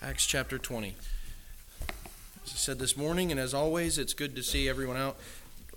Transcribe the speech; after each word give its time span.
Acts 0.00 0.26
chapter 0.26 0.58
20. 0.58 0.94
As 1.80 2.52
I 2.52 2.56
said 2.56 2.78
this 2.78 2.96
morning, 2.96 3.32
and 3.32 3.40
as 3.40 3.52
always, 3.52 3.98
it's 3.98 4.14
good 4.14 4.36
to 4.36 4.44
see 4.44 4.68
everyone 4.68 4.96
out 4.96 5.16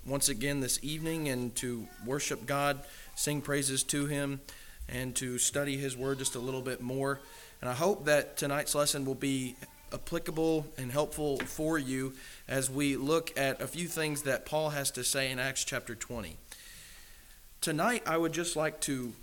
once 0.06 0.28
again 0.28 0.60
this 0.60 0.78
evening 0.80 1.28
and 1.28 1.52
to 1.56 1.88
worship 2.06 2.46
God, 2.46 2.84
sing 3.16 3.40
praises 3.40 3.82
to 3.84 4.06
Him, 4.06 4.40
and 4.88 5.16
to 5.16 5.38
study 5.38 5.76
His 5.76 5.96
Word 5.96 6.18
just 6.18 6.36
a 6.36 6.38
little 6.38 6.60
bit 6.60 6.80
more. 6.80 7.18
And 7.60 7.68
I 7.68 7.72
hope 7.72 8.04
that 8.04 8.36
tonight's 8.36 8.76
lesson 8.76 9.04
will 9.04 9.16
be 9.16 9.56
applicable 9.92 10.68
and 10.78 10.92
helpful 10.92 11.38
for 11.38 11.76
you 11.76 12.12
as 12.46 12.70
we 12.70 12.94
look 12.94 13.36
at 13.36 13.60
a 13.60 13.66
few 13.66 13.88
things 13.88 14.22
that 14.22 14.46
Paul 14.46 14.70
has 14.70 14.92
to 14.92 15.02
say 15.02 15.32
in 15.32 15.40
Acts 15.40 15.64
chapter 15.64 15.96
20. 15.96 16.36
Tonight, 17.60 18.04
I 18.06 18.18
would 18.18 18.32
just 18.32 18.54
like 18.54 18.80
to 18.82 19.14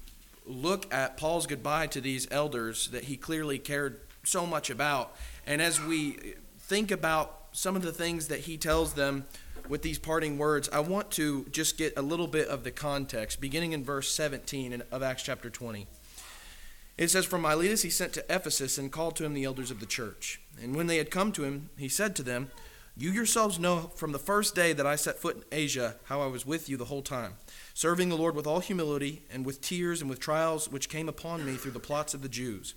look 0.46 0.94
at 0.94 1.16
Paul's 1.16 1.48
goodbye 1.48 1.88
to 1.88 2.02
these 2.02 2.28
elders 2.32 2.90
that 2.90 3.06
he 3.06 3.16
clearly 3.16 3.60
cared 3.60 4.02
so 4.24 4.46
much 4.46 4.70
about. 4.70 5.16
And 5.46 5.62
as 5.62 5.82
we 5.82 6.36
think 6.60 6.92
about 6.92 7.48
some 7.52 7.76
of 7.76 7.82
the 7.82 7.92
things 7.92 8.28
that 8.28 8.42
he 8.42 8.58
tells 8.58 8.94
them 8.94 9.26
with 9.68 9.82
these 9.82 10.00
parting 10.00 10.38
words, 10.38 10.70
I 10.72 10.80
want 10.80 11.12
to 11.12 11.46
just 11.52 11.78
get 11.78 11.94
a 11.98 12.02
little 12.02 12.28
bit 12.28 12.48
of 12.48 12.64
the 12.64 12.72
context, 12.72 13.42
beginning 13.42 13.74
in 13.74 13.84
verse 13.84 14.12
17 14.14 14.84
of 14.92 15.04
Acts 15.04 15.24
chapter 15.24 15.50
20. 15.50 15.88
It 16.98 17.10
says, 17.10 17.26
From 17.26 17.42
Miletus 17.42 17.84
he 17.84 17.90
sent 17.90 18.14
to 18.14 18.26
Ephesus 18.30 18.78
and 18.78 18.92
called 18.92 19.16
to 19.18 19.26
him 19.26 19.34
the 19.34 19.46
elders 19.46 19.72
of 19.72 19.80
the 19.80 19.86
church. 19.86 20.42
And 20.62 20.76
when 20.76 20.88
they 20.88 20.98
had 20.98 21.12
come 21.12 21.32
to 21.34 21.44
him, 21.44 21.70
he 21.78 21.88
said 21.88 22.16
to 22.18 22.24
them, 22.24 22.52
You 22.98 23.12
yourselves 23.12 23.58
know 23.58 23.92
from 23.96 24.12
the 24.12 24.20
first 24.20 24.54
day 24.54 24.74
that 24.74 24.86
I 24.86 24.96
set 24.96 25.18
foot 25.18 25.38
in 25.38 25.44
Asia 25.52 25.96
how 26.06 26.22
I 26.22 26.28
was 26.28 26.46
with 26.46 26.68
you 26.68 26.76
the 26.76 26.86
whole 26.86 27.02
time, 27.02 27.36
serving 27.74 28.10
the 28.10 28.18
Lord 28.18 28.36
with 28.36 28.46
all 28.46 28.60
humility 28.60 29.22
and 29.32 29.46
with 29.46 29.62
tears 29.62 30.02
and 30.02 30.10
with 30.10 30.20
trials 30.20 30.70
which 30.70 30.90
came 30.90 31.08
upon 31.08 31.46
me 31.46 31.56
through 31.56 31.72
the 31.72 31.80
plots 31.80 32.14
of 32.14 32.22
the 32.22 32.30
Jews 32.30 32.76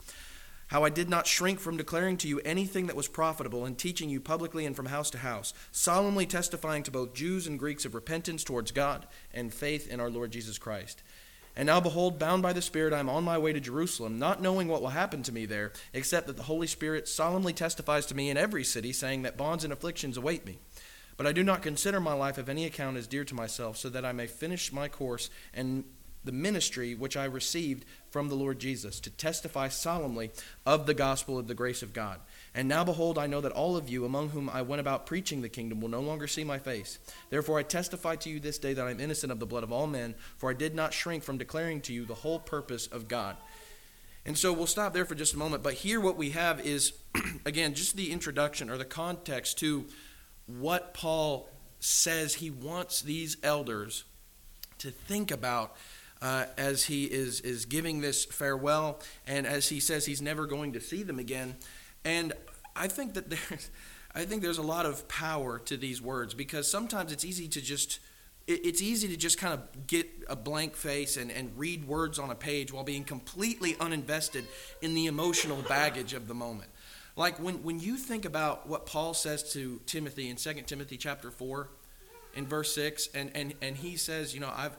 how 0.73 0.85
I 0.85 0.89
did 0.89 1.11
not 1.11 1.27
shrink 1.27 1.61
from 1.61 1.77
declaring 1.77 2.17
to 2.17 2.29
you 2.29 2.41
anything 2.47 2.87
that 2.87 2.97
was 2.97 3.07
profitable 3.07 3.67
and 3.67 3.77
teaching 3.77 4.09
you 4.09 4.23
publicly 4.23 4.65
and 4.65 4.75
from 4.75 4.87
house 4.87 5.11
to 5.11 5.19
house, 5.19 5.53
solemnly 5.71 6.25
testifying 6.25 6.83
to 6.85 6.91
both 6.91 7.13
Jews 7.13 7.47
and 7.47 7.59
Greeks 7.59 7.85
of 7.85 7.95
repentance 7.95 8.43
towards 8.43 8.71
God 8.71 9.07
and 9.35 9.53
faith 9.53 9.87
in 9.87 10.01
our 10.01 10.09
Lord 10.09 10.31
Jesus 10.31 10.57
Christ. 10.57 11.03
And 11.55 11.67
now, 11.67 11.79
behold, 11.79 12.19
bound 12.19 12.43
by 12.43 12.55
the 12.55 12.63
Spirit, 12.63 12.95
I 12.95 13.01
am 13.01 13.11
on 13.11 13.23
my 13.23 13.37
way 13.37 13.53
to 13.53 13.61
Jerusalem, 13.61 14.19
not 14.19 14.41
knowing 14.41 14.67
what 14.67 14.81
will 14.81 14.89
happen 14.89 15.23
to 15.25 15.33
me 15.33 15.45
there, 15.45 15.75
except 15.93 16.27
that 16.27 16.39
the 16.39 16.45
Holy 16.45 16.67
Spirit 16.67 17.07
solemnly 17.07 17.53
testifies 17.53 18.07
to 18.07 18.15
me 18.15 18.31
in 18.31 18.39
every 18.39 18.65
city, 18.65 18.95
saying 18.95 19.23
that 19.23 19.37
bonds 19.37 19.65
and 19.65 19.75
afflictions 19.75 20.17
await 20.17 20.47
me. 20.47 20.59
But 21.19 21.27
I 21.27 21.33
do 21.33 21.45
not 21.45 21.61
consider 21.61 22.01
my 22.01 22.15
life 22.15 22.39
of 22.39 22.49
any 22.49 22.65
account 22.65 22.97
as 22.97 23.07
dear 23.07 23.27
to 23.27 23.35
myself, 23.35 23.77
so 23.77 23.91
that 23.91 24.07
I 24.07 24.13
may 24.13 24.27
finish 24.27 24.73
my 24.73 24.89
course 24.89 25.29
and 25.53 25.85
the 26.25 26.33
ministry 26.33 26.95
which 26.95 27.17
I 27.17 27.25
received 27.25 27.85
from 28.11 28.29
the 28.29 28.35
Lord 28.35 28.59
Jesus, 28.59 29.01
to 29.01 29.11
testify 29.11 29.69
solemnly 29.69 30.31
of 30.67 30.87
the 30.87 30.95
gospel 30.95 31.39
of 31.39 31.49
the 31.49 31.55
grace 31.55 31.83
of 31.83 31.93
God. 31.93 32.21
And 32.55 32.69
now, 32.69 32.85
behold, 32.85 33.19
I 33.19 33.27
know 33.27 33.41
that 33.41 33.53
all 33.53 33.77
of 33.77 33.89
you, 33.89 34.05
among 34.05 34.31
whom 34.31 34.51
I 34.51 34.63
went 34.63 34.81
about 34.81 35.07
preaching 35.07 35.41
the 35.41 35.49
kingdom, 35.49 35.81
will 35.81 35.89
no 35.89 36.01
longer 36.01 36.27
see 36.27 36.45
my 36.45 36.59
face. 36.59 36.99
Therefore, 37.31 37.59
I 37.59 37.63
testify 37.63 38.17
to 38.17 38.31
you 38.31 38.39
this 38.39 38.59
day 38.59 38.75
that 38.75 38.87
I 38.87 38.91
am 38.91 39.01
innocent 39.01 39.33
of 39.33 39.41
the 39.41 39.47
blood 39.47 39.65
of 39.65 39.73
all 39.73 39.87
men, 39.87 40.15
for 40.37 40.51
I 40.51 40.55
did 40.55 40.75
not 40.75 40.93
shrink 40.93 41.25
from 41.25 41.39
declaring 41.39 41.81
to 41.83 41.93
you 41.93 42.05
the 42.05 42.15
whole 42.15 42.39
purpose 42.39 42.87
of 42.87 43.09
God. 43.09 43.37
And 44.25 44.39
so 44.39 44.53
we'll 44.53 44.67
stop 44.67 44.93
there 44.93 45.05
for 45.05 45.15
just 45.15 45.35
a 45.35 45.39
moment. 45.39 45.63
But 45.63 45.75
here, 45.75 46.01
what 46.01 46.17
we 46.17 46.31
have 46.31 46.61
is, 46.61 46.93
again, 47.47 47.75
just 47.75 47.97
the 47.97 48.13
introduction 48.13 48.71
or 48.71 48.77
the 48.77 48.85
context 48.85 49.59
to 49.59 49.87
what 50.47 50.95
Paul 50.95 51.49
says 51.81 52.35
he 52.35 52.51
wants 52.51 53.01
these 53.03 53.37
elders 53.43 54.05
to 54.79 54.91
think 54.91 55.31
about 55.31 55.77
uh, 56.23 56.45
as 56.57 56.85
he 56.85 57.05
is, 57.05 57.41
is 57.41 57.67
giving 57.67 58.01
this 58.01 58.25
farewell 58.25 59.01
and 59.27 59.47
as 59.47 59.69
he 59.69 59.81
says 59.81 60.07
he's 60.07 60.23
never 60.23 60.47
going 60.47 60.73
to 60.73 60.81
see 60.81 61.03
them 61.03 61.19
again. 61.19 61.57
And 62.05 62.33
I 62.75 62.87
think 62.87 63.15
that 63.15 63.29
there's, 63.29 63.71
I 64.15 64.25
think 64.25 64.43
there's 64.43 64.59
a 64.59 64.63
lot 64.63 64.87
of 64.87 65.09
power 65.09 65.59
to 65.61 65.77
these 65.77 66.01
words 66.01 66.33
because 66.33 66.71
sometimes 66.71 67.13
it's 67.13 67.25
easy 67.25 67.49
to 67.49 67.61
just 67.61 67.99
it's 68.49 68.83
easy 68.83 69.07
to 69.07 69.17
just 69.17 69.39
kind 69.39 69.55
of 69.55 69.87
get 69.87 70.09
a 70.29 70.35
blank 70.35 70.75
face 70.75 71.17
and, 71.17 71.31
and 71.31 71.57
read 71.57 71.87
words 71.87 72.19
on 72.19 72.31
a 72.31 72.35
page 72.35 72.73
while 72.73 72.83
being 72.83 73.05
completely 73.05 73.75
uninvested 73.75 74.45
in 74.81 74.95
the 74.95 75.07
emotional 75.07 75.63
baggage 75.69 76.13
of 76.13 76.27
the 76.27 76.35
moment. 76.35 76.69
Like 77.15 77.39
when, 77.39 77.63
when 77.63 77.79
you 77.79 77.97
think 77.97 78.25
about 78.25 78.69
what 78.69 78.85
Paul 78.85 79.15
says 79.15 79.53
to 79.53 79.81
Timothy 79.87 80.29
in 80.29 80.35
2 80.35 80.55
Timothy 80.67 80.97
chapter 80.97 81.31
4 81.31 81.69
in 82.35 82.49
verse 82.49 82.75
6, 82.75 83.11
and, 83.15 83.31
and, 83.37 83.55
and 83.63 83.77
he 83.77 83.97
says, 83.97 84.35
you 84.35 84.41
know, 84.41 84.53
I've 84.53 84.77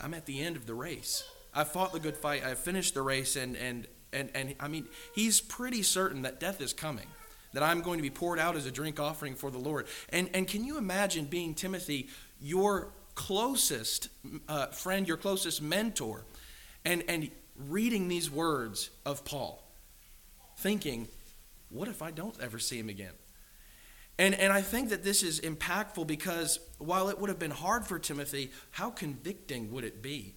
I'm 0.00 0.14
at 0.14 0.26
the 0.26 0.40
end 0.42 0.56
of 0.56 0.66
the 0.66 0.74
race. 0.74 1.24
I 1.54 1.64
fought 1.64 1.92
the 1.92 2.00
good 2.00 2.16
fight. 2.16 2.44
I 2.44 2.54
finished 2.54 2.94
the 2.94 3.02
race, 3.02 3.36
and 3.36 3.56
and 3.56 3.86
and 4.12 4.30
and 4.34 4.54
I 4.58 4.68
mean, 4.68 4.86
he's 5.14 5.40
pretty 5.40 5.82
certain 5.82 6.22
that 6.22 6.40
death 6.40 6.60
is 6.60 6.72
coming, 6.72 7.06
that 7.52 7.62
I'm 7.62 7.80
going 7.80 7.98
to 7.98 8.02
be 8.02 8.10
poured 8.10 8.38
out 8.38 8.56
as 8.56 8.66
a 8.66 8.70
drink 8.70 8.98
offering 8.98 9.34
for 9.34 9.50
the 9.50 9.58
Lord. 9.58 9.86
And 10.08 10.28
and 10.34 10.48
can 10.48 10.64
you 10.64 10.78
imagine 10.78 11.26
being 11.26 11.54
Timothy, 11.54 12.08
your 12.40 12.88
closest 13.14 14.08
uh, 14.48 14.66
friend, 14.66 15.06
your 15.06 15.16
closest 15.16 15.62
mentor, 15.62 16.24
and 16.84 17.04
and 17.08 17.30
reading 17.56 18.08
these 18.08 18.30
words 18.30 18.90
of 19.06 19.24
Paul, 19.24 19.62
thinking, 20.58 21.08
what 21.68 21.88
if 21.88 22.02
I 22.02 22.10
don't 22.10 22.38
ever 22.40 22.58
see 22.58 22.78
him 22.78 22.88
again? 22.88 23.12
And, 24.18 24.34
and 24.34 24.52
I 24.52 24.60
think 24.62 24.90
that 24.90 25.02
this 25.02 25.22
is 25.22 25.40
impactful 25.40 26.06
because 26.06 26.60
while 26.78 27.08
it 27.08 27.18
would 27.18 27.30
have 27.30 27.38
been 27.38 27.50
hard 27.50 27.86
for 27.86 27.98
Timothy, 27.98 28.52
how 28.70 28.90
convicting 28.90 29.72
would 29.72 29.84
it 29.84 30.02
be? 30.02 30.34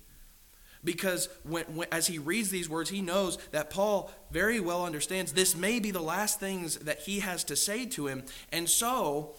Because 0.84 1.30
when, 1.44 1.66
when, 1.76 1.88
as 1.92 2.08
he 2.08 2.18
reads 2.18 2.50
these 2.50 2.70
words, 2.70 2.90
he 2.90 3.02
knows 3.02 3.38
that 3.52 3.70
Paul 3.70 4.12
very 4.32 4.60
well 4.60 4.86
understands 4.86 5.34
this 5.34 5.56
may 5.56 5.80
be 5.80 5.92
the 5.92 6.02
last 6.02 6.40
things 6.40 6.78
that 6.78 7.00
he 7.00 7.20
has 7.20 7.44
to 7.46 7.56
say 7.56 7.86
to 7.88 8.08
him. 8.08 8.24
And 8.52 8.70
so 8.70 9.36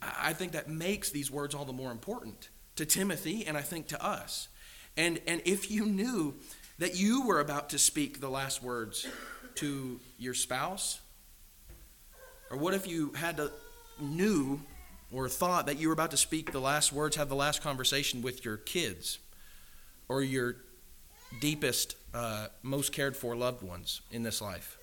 I 0.00 0.32
think 0.32 0.52
that 0.52 0.68
makes 0.68 1.10
these 1.10 1.30
words 1.30 1.54
all 1.54 1.64
the 1.64 1.72
more 1.72 1.90
important 1.90 2.48
to 2.76 2.86
Timothy 2.86 3.46
and 3.46 3.56
I 3.56 3.62
think 3.62 3.88
to 3.88 4.02
us. 4.02 4.48
And, 4.96 5.20
and 5.26 5.42
if 5.44 5.70
you 5.70 5.84
knew 5.84 6.34
that 6.78 6.96
you 6.96 7.26
were 7.26 7.40
about 7.40 7.70
to 7.70 7.78
speak 7.78 8.20
the 8.20 8.30
last 8.30 8.62
words 8.62 9.06
to 9.56 10.00
your 10.18 10.34
spouse, 10.34 11.00
or 12.50 12.56
what 12.56 12.74
if 12.74 12.86
you 12.86 13.12
had 13.12 13.36
to 13.38 13.50
knew 14.00 14.60
or 15.12 15.28
thought 15.28 15.66
that 15.66 15.78
you 15.78 15.88
were 15.88 15.94
about 15.94 16.10
to 16.10 16.16
speak 16.16 16.52
the 16.52 16.60
last 16.60 16.92
words, 16.92 17.16
have 17.16 17.28
the 17.28 17.36
last 17.36 17.62
conversation 17.62 18.22
with 18.22 18.44
your 18.44 18.56
kids 18.56 19.18
or 20.08 20.22
your 20.22 20.56
deepest, 21.40 21.96
uh, 22.12 22.48
most 22.62 22.92
cared 22.92 23.16
for 23.16 23.36
loved 23.36 23.62
ones 23.62 24.00
in 24.10 24.22
this 24.22 24.40
life. 24.40 24.78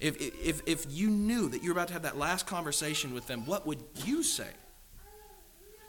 If, 0.00 0.16
if, 0.20 0.62
if 0.66 0.86
you 0.90 1.10
knew 1.10 1.48
that 1.48 1.62
you 1.62 1.68
were 1.68 1.72
about 1.72 1.88
to 1.88 1.92
have 1.92 2.02
that 2.02 2.18
last 2.18 2.46
conversation 2.46 3.14
with 3.14 3.26
them, 3.26 3.46
what 3.46 3.66
would 3.66 3.82
you 4.04 4.22
say? 4.22 4.48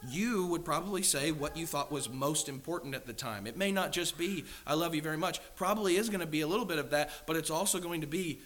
You 0.10 0.48
would 0.48 0.66
probably 0.66 1.02
say 1.02 1.32
what 1.32 1.56
you 1.56 1.66
thought 1.66 1.92
was 1.92 2.10
most 2.10 2.50
important 2.50 2.94
at 2.94 3.08
the 3.08 3.14
time. 3.14 3.48
It 3.48 3.58
may 3.58 3.72
not 3.72 3.94
just 3.94 4.18
be, 4.18 4.44
I 4.68 4.74
love 4.74 4.94
you 4.94 5.02
very 5.02 5.18
much. 5.18 5.40
Probably 5.56 5.96
is 5.96 6.10
going 6.10 6.20
to 6.20 6.28
be 6.28 6.42
a 6.42 6.48
little 6.48 6.66
bit 6.66 6.78
of 6.78 6.90
that, 6.90 7.10
but 7.26 7.38
it's 7.38 7.50
also 7.50 7.80
going 7.80 8.02
to 8.02 8.08
be, 8.08 8.42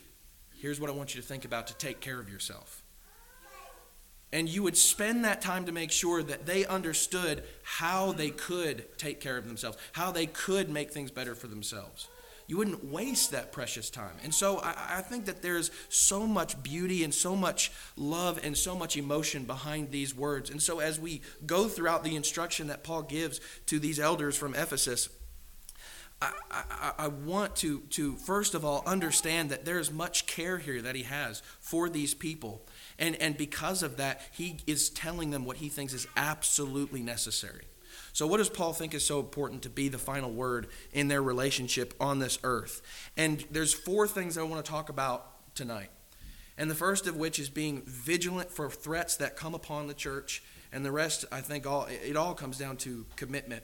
here's 0.56 0.80
what 0.80 0.90
I 0.90 0.94
want 0.94 1.16
you 1.16 1.22
to 1.22 1.28
think 1.28 1.44
about 1.44 1.68
to 1.68 1.74
take 1.75 2.00
care 2.00 2.19
of 2.19 2.30
yourself 2.30 2.84
and 4.31 4.49
you 4.49 4.63
would 4.63 4.77
spend 4.77 5.23
that 5.23 5.41
time 5.41 5.65
to 5.65 5.71
make 5.71 5.91
sure 5.91 6.21
that 6.21 6.45
they 6.45 6.65
understood 6.65 7.43
how 7.63 8.11
they 8.11 8.29
could 8.29 8.97
take 8.97 9.21
care 9.21 9.38
of 9.38 9.47
themselves, 9.47 9.77
how 9.93 10.11
they 10.11 10.25
could 10.25 10.69
make 10.69 10.91
things 10.91 11.11
better 11.11 11.33
for 11.33 11.47
themselves. 11.47 12.07
You 12.47 12.57
wouldn't 12.57 12.85
waste 12.85 13.31
that 13.31 13.51
precious 13.51 13.89
time. 13.89 14.15
And 14.23 14.33
so 14.33 14.59
I, 14.59 14.97
I, 14.97 15.01
think 15.01 15.25
that 15.25 15.41
there's 15.41 15.69
so 15.89 16.25
much 16.25 16.61
beauty 16.63 17.03
and 17.03 17.13
so 17.13 17.35
much 17.35 17.73
love 17.97 18.39
and 18.41 18.57
so 18.57 18.73
much 18.73 18.95
emotion 18.95 19.43
behind 19.43 19.91
these 19.91 20.15
words. 20.15 20.49
And 20.49 20.61
so 20.61 20.79
as 20.79 20.97
we 20.97 21.21
go 21.45 21.67
throughout 21.67 22.05
the 22.05 22.15
instruction 22.15 22.67
that 22.67 22.85
Paul 22.85 23.01
gives 23.01 23.41
to 23.65 23.79
these 23.79 23.99
elders 23.99 24.38
from 24.38 24.55
Ephesus, 24.55 25.09
I, 26.21 26.31
I, 26.49 26.91
I, 26.97 27.07
want 27.09 27.57
to, 27.57 27.81
to, 27.91 28.15
first 28.15 28.55
of 28.55 28.65
all, 28.65 28.81
understand 28.88 29.51
that 29.51 29.65
there's 29.65 29.91
much 29.91 30.25
care 30.25 30.57
here 30.57 30.81
that 30.81 30.95
he 30.95 31.03
has 31.03 31.44
for 31.59 31.89
these 31.89 32.13
people. 32.13 32.65
And, 32.99 33.15
and 33.17 33.38
because 33.38 33.83
of 33.83 33.97
that, 33.97 34.21
he 34.31 34.57
is 34.65 34.89
telling 34.89 35.29
them 35.29 35.45
what 35.45 35.57
he 35.57 35.69
thinks 35.69 35.94
is 35.94 36.07
absolutely 36.15 37.01
necessary. 37.01 37.65
So, 38.13 38.25
what 38.25 38.38
does 38.38 38.49
Paul 38.49 38.73
think 38.73 38.94
is 38.94 39.05
so 39.05 39.19
important 39.19 39.61
to 39.63 39.69
be 39.69 39.89
the 39.89 39.99
final 39.99 40.31
word 40.31 40.67
in 40.91 41.07
their 41.07 41.21
relationship 41.21 41.94
on 41.99 42.19
this 42.19 42.39
earth? 42.44 42.81
And 43.15 43.45
there's 43.51 43.73
four 43.73 44.07
things 44.07 44.38
I 44.38 44.44
want 44.44 44.63
to 44.65 44.69
talk 44.69 44.89
about 44.89 45.53
tonight. 45.55 45.89
And 46.57 46.71
the 46.71 46.75
first 46.75 47.05
of 47.05 47.15
which 47.15 47.39
is 47.39 47.49
being 47.49 47.83
vigilant 47.85 48.49
for 48.49 48.69
threats 48.69 49.17
that 49.17 49.35
come 49.35 49.53
upon 49.53 49.88
the 49.88 49.94
church. 49.94 50.44
And 50.71 50.83
the 50.83 50.91
rest, 50.91 51.25
I 51.31 51.41
think, 51.41 51.67
all 51.67 51.85
it 51.85 52.17
all 52.17 52.33
comes 52.33 52.57
down 52.57 52.77
to 52.77 53.05
commitment. 53.15 53.63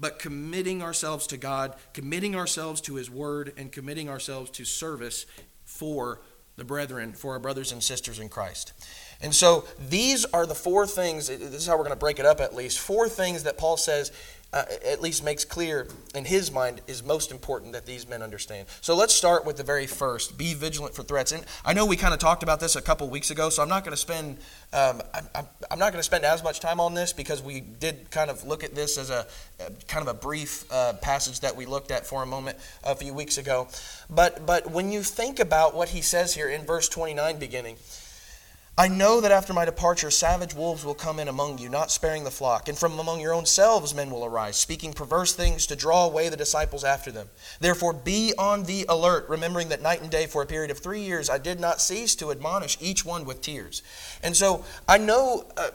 But 0.00 0.18
committing 0.18 0.82
ourselves 0.82 1.26
to 1.28 1.36
God, 1.36 1.76
committing 1.92 2.34
ourselves 2.34 2.80
to 2.82 2.94
His 2.94 3.10
Word, 3.10 3.52
and 3.56 3.70
committing 3.70 4.08
ourselves 4.08 4.50
to 4.52 4.64
service 4.64 5.26
for 5.64 6.20
the 6.56 6.64
brethren, 6.64 7.12
for 7.12 7.32
our 7.32 7.38
brothers 7.38 7.72
and 7.72 7.82
sisters 7.82 8.18
in 8.18 8.28
Christ. 8.28 8.72
And 9.20 9.34
so 9.34 9.64
these 9.88 10.24
are 10.26 10.46
the 10.46 10.54
four 10.54 10.86
things, 10.86 11.28
this 11.28 11.40
is 11.40 11.66
how 11.66 11.74
we're 11.74 11.84
going 11.84 11.90
to 11.90 11.96
break 11.96 12.18
it 12.18 12.26
up 12.26 12.40
at 12.40 12.54
least, 12.54 12.78
four 12.78 13.08
things 13.08 13.44
that 13.44 13.56
Paul 13.56 13.76
says 13.76 14.12
uh, 14.52 14.64
at 14.86 15.00
least 15.00 15.24
makes 15.24 15.44
clear 15.44 15.88
in 16.14 16.26
his 16.26 16.50
mind 16.52 16.82
is 16.86 17.02
most 17.02 17.30
important 17.30 17.72
that 17.72 17.86
these 17.86 18.06
men 18.06 18.22
understand. 18.22 18.66
So 18.82 18.94
let's 18.94 19.14
start 19.14 19.46
with 19.46 19.56
the 19.56 19.62
very 19.62 19.86
first 19.86 20.36
be 20.36 20.52
vigilant 20.52 20.94
for 20.94 21.02
threats. 21.02 21.32
And 21.32 21.44
I 21.64 21.72
know 21.72 21.86
we 21.86 21.96
kind 21.96 22.12
of 22.12 22.20
talked 22.20 22.42
about 22.42 22.60
this 22.60 22.76
a 22.76 22.82
couple 22.82 23.08
weeks 23.08 23.30
ago, 23.30 23.48
so 23.48 23.62
I'm 23.62 23.68
not 23.68 23.82
going 23.84 23.92
to 23.92 24.00
spend. 24.00 24.36
Um, 24.74 25.00
I'm, 25.34 25.46
I'm, 25.70 25.78
not 25.78 25.92
going 25.92 26.00
to 26.00 26.02
spend 26.02 26.24
as 26.24 26.42
much 26.42 26.60
time 26.60 26.80
on 26.80 26.94
this 26.94 27.12
because 27.12 27.42
we 27.42 27.60
did 27.60 28.10
kind 28.10 28.30
of 28.30 28.44
look 28.44 28.62
at 28.62 28.74
this 28.74 28.98
as 28.98 29.10
a, 29.10 29.26
a 29.60 29.70
kind 29.88 30.06
of 30.06 30.14
a 30.14 30.18
brief 30.18 30.70
uh, 30.70 30.94
passage 30.94 31.40
that 31.40 31.56
we 31.56 31.66
looked 31.66 31.90
at 31.90 32.06
for 32.06 32.22
a 32.22 32.26
moment 32.26 32.58
a 32.84 32.94
few 32.94 33.14
weeks 33.14 33.38
ago. 33.38 33.68
But 34.10 34.44
but 34.44 34.70
when 34.70 34.92
you 34.92 35.02
think 35.02 35.40
about 35.40 35.74
what 35.74 35.90
he 35.90 36.02
says 36.02 36.34
here 36.34 36.48
in 36.48 36.66
verse 36.66 36.88
29 36.88 37.38
beginning, 37.38 37.76
I 38.78 38.88
know 38.88 39.20
that 39.20 39.30
after 39.30 39.52
my 39.52 39.66
departure, 39.66 40.10
savage 40.10 40.54
wolves 40.54 40.82
will 40.82 40.94
come 40.94 41.18
in 41.18 41.28
among 41.28 41.58
you, 41.58 41.68
not 41.68 41.90
sparing 41.90 42.24
the 42.24 42.30
flock. 42.30 42.70
And 42.70 42.78
from 42.78 42.98
among 42.98 43.20
your 43.20 43.34
own 43.34 43.44
selves 43.44 43.94
men 43.94 44.10
will 44.10 44.24
arise, 44.24 44.56
speaking 44.56 44.94
perverse 44.94 45.34
things 45.34 45.66
to 45.66 45.76
draw 45.76 46.06
away 46.06 46.30
the 46.30 46.38
disciples 46.38 46.82
after 46.82 47.12
them. 47.12 47.28
Therefore, 47.60 47.92
be 47.92 48.32
on 48.38 48.62
the 48.62 48.86
alert, 48.88 49.28
remembering 49.28 49.68
that 49.68 49.82
night 49.82 50.00
and 50.00 50.10
day 50.10 50.26
for 50.26 50.40
a 50.40 50.46
period 50.46 50.70
of 50.70 50.78
three 50.78 51.02
years 51.02 51.28
I 51.28 51.36
did 51.36 51.60
not 51.60 51.82
cease 51.82 52.14
to 52.16 52.30
admonish 52.30 52.78
each 52.80 53.04
one 53.04 53.26
with 53.26 53.42
tears. 53.42 53.82
And 54.22 54.34
so 54.34 54.64
I 54.88 54.96
know, 54.96 55.44
uh, 55.58 55.68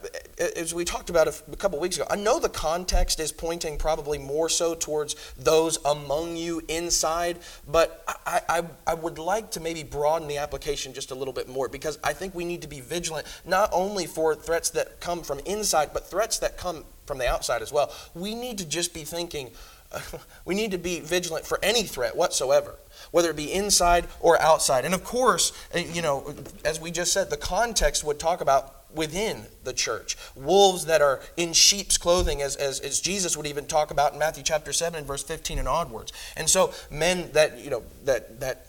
as 0.56 0.74
we 0.74 0.84
talked 0.84 1.12
about 1.12 1.28
a, 1.28 1.56
couple 1.56 1.80
weeks 1.80 1.98
ago, 1.98 2.08
I 2.10 2.16
know 2.16 2.40
the 2.40 2.50
context 2.50 3.20
is 3.20 3.32
pointing 3.32 3.78
probably 3.78 4.18
more 4.18 4.50
so 4.50 4.74
towards 4.74 5.16
those 5.38 5.78
among 5.86 6.36
you 6.36 6.64
inside, 6.68 7.38
but 7.68 8.04
I, 8.26 8.42
I, 8.50 8.64
I 8.88 8.94
would 8.96 9.20
like 9.20 9.52
to 9.52 9.60
maybe 9.60 9.84
broaden 9.84 10.28
the 10.28 10.38
application 10.38 10.94
just 10.94 11.12
a 11.12 11.16
little 11.16 11.34
bit 11.34 11.48
more 11.48 11.70
because 11.70 12.00
I 12.04 12.14
think 12.14 12.34
we 12.34 12.44
need 12.44 12.64
to 12.64 12.68
be 12.68 12.82
vigilant 12.88 13.28
not 13.46 13.70
only 13.72 14.06
for 14.06 14.36
threats 14.36 14.70
that 14.72 15.00
come 15.00 15.22
from 15.22 15.40
inside, 15.40 15.92
but 15.94 16.10
threats 16.10 16.40
that 16.40 16.58
come 16.58 16.86
from 17.06 17.18
the 17.18 17.28
outside 17.28 17.62
as 17.62 17.72
well. 17.72 17.92
We 18.14 18.36
need 18.36 18.58
to 18.60 18.66
just 18.66 18.94
be 18.94 19.04
thinking, 19.04 19.52
we 20.46 20.56
need 20.56 20.72
to 20.72 20.78
be 20.78 21.00
vigilant 21.00 21.46
for 21.46 21.60
any 21.64 21.84
threat 21.84 22.16
whatsoever, 22.16 22.76
whether 23.12 23.30
it 23.30 23.36
be 23.36 23.52
inside 23.52 24.08
or 24.20 24.40
outside. 24.42 24.86
And 24.86 24.94
of 24.94 25.04
course, 25.04 25.54
eh, 25.74 25.86
you 25.92 26.02
know, 26.02 26.34
as 26.66 26.80
we 26.80 26.92
just 26.92 27.14
said, 27.14 27.30
the 27.30 27.38
context 27.38 28.04
would 28.04 28.20
talk 28.20 28.42
about 28.42 28.74
within 28.94 29.46
the 29.64 29.74
church. 29.74 30.18
Wolves 30.36 30.86
that 30.86 31.02
are 31.02 31.20
in 31.36 31.54
sheep's 31.54 31.98
clothing, 31.98 32.42
as, 32.42 32.56
as, 32.56 32.80
as, 32.80 33.00
Jesus 33.00 33.36
would 33.36 33.46
even 33.46 33.66
talk 33.66 33.92
about 33.92 34.14
in 34.14 34.20
Matthew 34.20 34.44
chapter 34.44 34.72
7 34.72 34.98
and 34.98 35.06
verse 35.06 35.24
15 35.24 35.60
and 35.60 35.68
onwards. 35.68 36.14
And 36.36 36.50
so 36.50 36.74
men 36.90 37.30
that, 37.34 37.60
you 37.60 37.70
know, 37.70 37.84
that, 38.06 38.40
that 38.40 38.67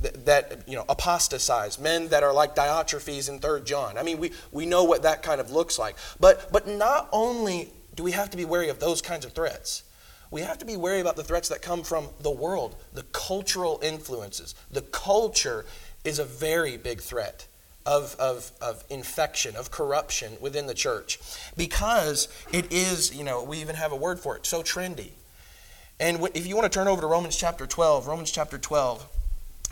that 0.00 0.62
you 0.66 0.76
know 0.76 0.84
apostatize 0.88 1.78
men 1.78 2.08
that 2.08 2.22
are 2.22 2.32
like 2.32 2.54
diotrephes 2.54 3.28
in 3.28 3.38
third 3.38 3.66
john. 3.66 3.96
I 3.98 4.02
mean 4.02 4.18
we, 4.18 4.32
we 4.52 4.66
know 4.66 4.84
what 4.84 5.02
that 5.02 5.22
kind 5.22 5.40
of 5.40 5.50
looks 5.50 5.78
like. 5.78 5.96
But 6.20 6.52
but 6.52 6.68
not 6.68 7.08
only 7.12 7.70
do 7.94 8.02
we 8.02 8.12
have 8.12 8.30
to 8.30 8.36
be 8.36 8.44
wary 8.44 8.68
of 8.68 8.78
those 8.78 9.00
kinds 9.00 9.24
of 9.24 9.32
threats 9.32 9.82
we 10.30 10.40
have 10.40 10.58
to 10.58 10.64
be 10.64 10.76
wary 10.76 11.00
about 11.00 11.16
the 11.16 11.24
threats 11.24 11.48
that 11.48 11.62
come 11.62 11.82
from 11.82 12.08
the 12.20 12.30
world 12.30 12.76
the 12.92 13.04
cultural 13.04 13.80
influences. 13.82 14.54
The 14.70 14.82
culture 14.82 15.64
is 16.04 16.18
a 16.18 16.24
very 16.24 16.76
big 16.76 17.00
threat 17.00 17.46
of, 17.84 18.16
of, 18.18 18.50
of 18.60 18.84
infection, 18.90 19.56
of 19.56 19.70
corruption 19.70 20.32
within 20.40 20.66
the 20.66 20.74
church. 20.74 21.18
Because 21.56 22.28
it 22.52 22.72
is, 22.72 23.14
you 23.14 23.24
know, 23.24 23.42
we 23.42 23.58
even 23.58 23.76
have 23.76 23.92
a 23.92 23.96
word 23.96 24.18
for 24.18 24.36
it, 24.36 24.44
so 24.46 24.62
trendy. 24.62 25.10
And 25.98 26.28
if 26.34 26.46
you 26.46 26.56
want 26.56 26.70
to 26.70 26.76
turn 26.76 26.88
over 26.88 27.00
to 27.00 27.06
Romans 27.06 27.36
chapter 27.36 27.66
12, 27.66 28.06
Romans 28.06 28.30
chapter 28.30 28.58
12, 28.58 29.06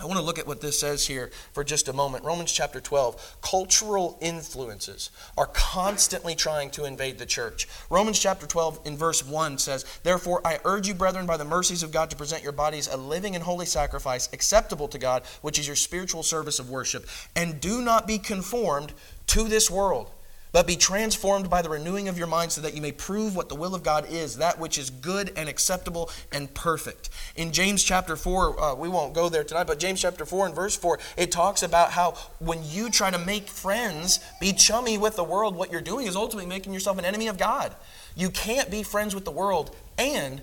I 0.00 0.06
want 0.06 0.18
to 0.18 0.24
look 0.24 0.40
at 0.40 0.46
what 0.46 0.60
this 0.60 0.78
says 0.78 1.06
here 1.06 1.30
for 1.52 1.62
just 1.62 1.86
a 1.86 1.92
moment. 1.92 2.24
Romans 2.24 2.50
chapter 2.50 2.80
12. 2.80 3.36
Cultural 3.40 4.18
influences 4.20 5.10
are 5.38 5.46
constantly 5.46 6.34
trying 6.34 6.70
to 6.70 6.84
invade 6.84 7.16
the 7.16 7.26
church. 7.26 7.68
Romans 7.90 8.18
chapter 8.18 8.44
12, 8.44 8.80
in 8.86 8.96
verse 8.96 9.24
1 9.24 9.56
says, 9.58 9.84
Therefore, 10.02 10.40
I 10.44 10.58
urge 10.64 10.88
you, 10.88 10.94
brethren, 10.94 11.26
by 11.26 11.36
the 11.36 11.44
mercies 11.44 11.84
of 11.84 11.92
God, 11.92 12.10
to 12.10 12.16
present 12.16 12.42
your 12.42 12.52
bodies 12.52 12.88
a 12.88 12.96
living 12.96 13.36
and 13.36 13.44
holy 13.44 13.66
sacrifice, 13.66 14.28
acceptable 14.32 14.88
to 14.88 14.98
God, 14.98 15.22
which 15.42 15.60
is 15.60 15.66
your 15.68 15.76
spiritual 15.76 16.24
service 16.24 16.58
of 16.58 16.70
worship. 16.70 17.06
And 17.36 17.60
do 17.60 17.80
not 17.80 18.08
be 18.08 18.18
conformed 18.18 18.92
to 19.28 19.44
this 19.44 19.70
world 19.70 20.10
but 20.54 20.68
be 20.68 20.76
transformed 20.76 21.50
by 21.50 21.60
the 21.62 21.68
renewing 21.68 22.06
of 22.06 22.16
your 22.16 22.28
mind 22.28 22.52
so 22.52 22.60
that 22.60 22.74
you 22.74 22.80
may 22.80 22.92
prove 22.92 23.34
what 23.34 23.48
the 23.48 23.56
will 23.56 23.74
of 23.74 23.82
God 23.82 24.06
is, 24.08 24.36
that 24.36 24.56
which 24.60 24.78
is 24.78 24.88
good 24.88 25.32
and 25.36 25.48
acceptable 25.48 26.08
and 26.30 26.54
perfect. 26.54 27.10
In 27.34 27.50
James 27.50 27.82
chapter 27.82 28.14
4, 28.14 28.60
uh, 28.60 28.74
we 28.76 28.88
won't 28.88 29.14
go 29.14 29.28
there 29.28 29.42
tonight, 29.42 29.66
but 29.66 29.80
James 29.80 30.00
chapter 30.00 30.24
4 30.24 30.46
and 30.46 30.54
verse 30.54 30.76
4, 30.76 31.00
it 31.16 31.32
talks 31.32 31.64
about 31.64 31.90
how 31.90 32.12
when 32.38 32.60
you 32.62 32.88
try 32.88 33.10
to 33.10 33.18
make 33.18 33.48
friends, 33.48 34.20
be 34.40 34.52
chummy 34.52 34.96
with 34.96 35.16
the 35.16 35.24
world, 35.24 35.56
what 35.56 35.72
you're 35.72 35.80
doing 35.80 36.06
is 36.06 36.14
ultimately 36.14 36.48
making 36.48 36.72
yourself 36.72 37.00
an 37.00 37.04
enemy 37.04 37.26
of 37.26 37.36
God. 37.36 37.74
You 38.14 38.30
can't 38.30 38.70
be 38.70 38.84
friends 38.84 39.12
with 39.12 39.24
the 39.24 39.32
world 39.32 39.74
and 39.98 40.40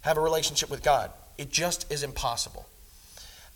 have 0.00 0.16
a 0.16 0.22
relationship 0.22 0.70
with 0.70 0.82
God. 0.82 1.10
It 1.36 1.50
just 1.50 1.92
is 1.92 2.02
impossible. 2.02 2.64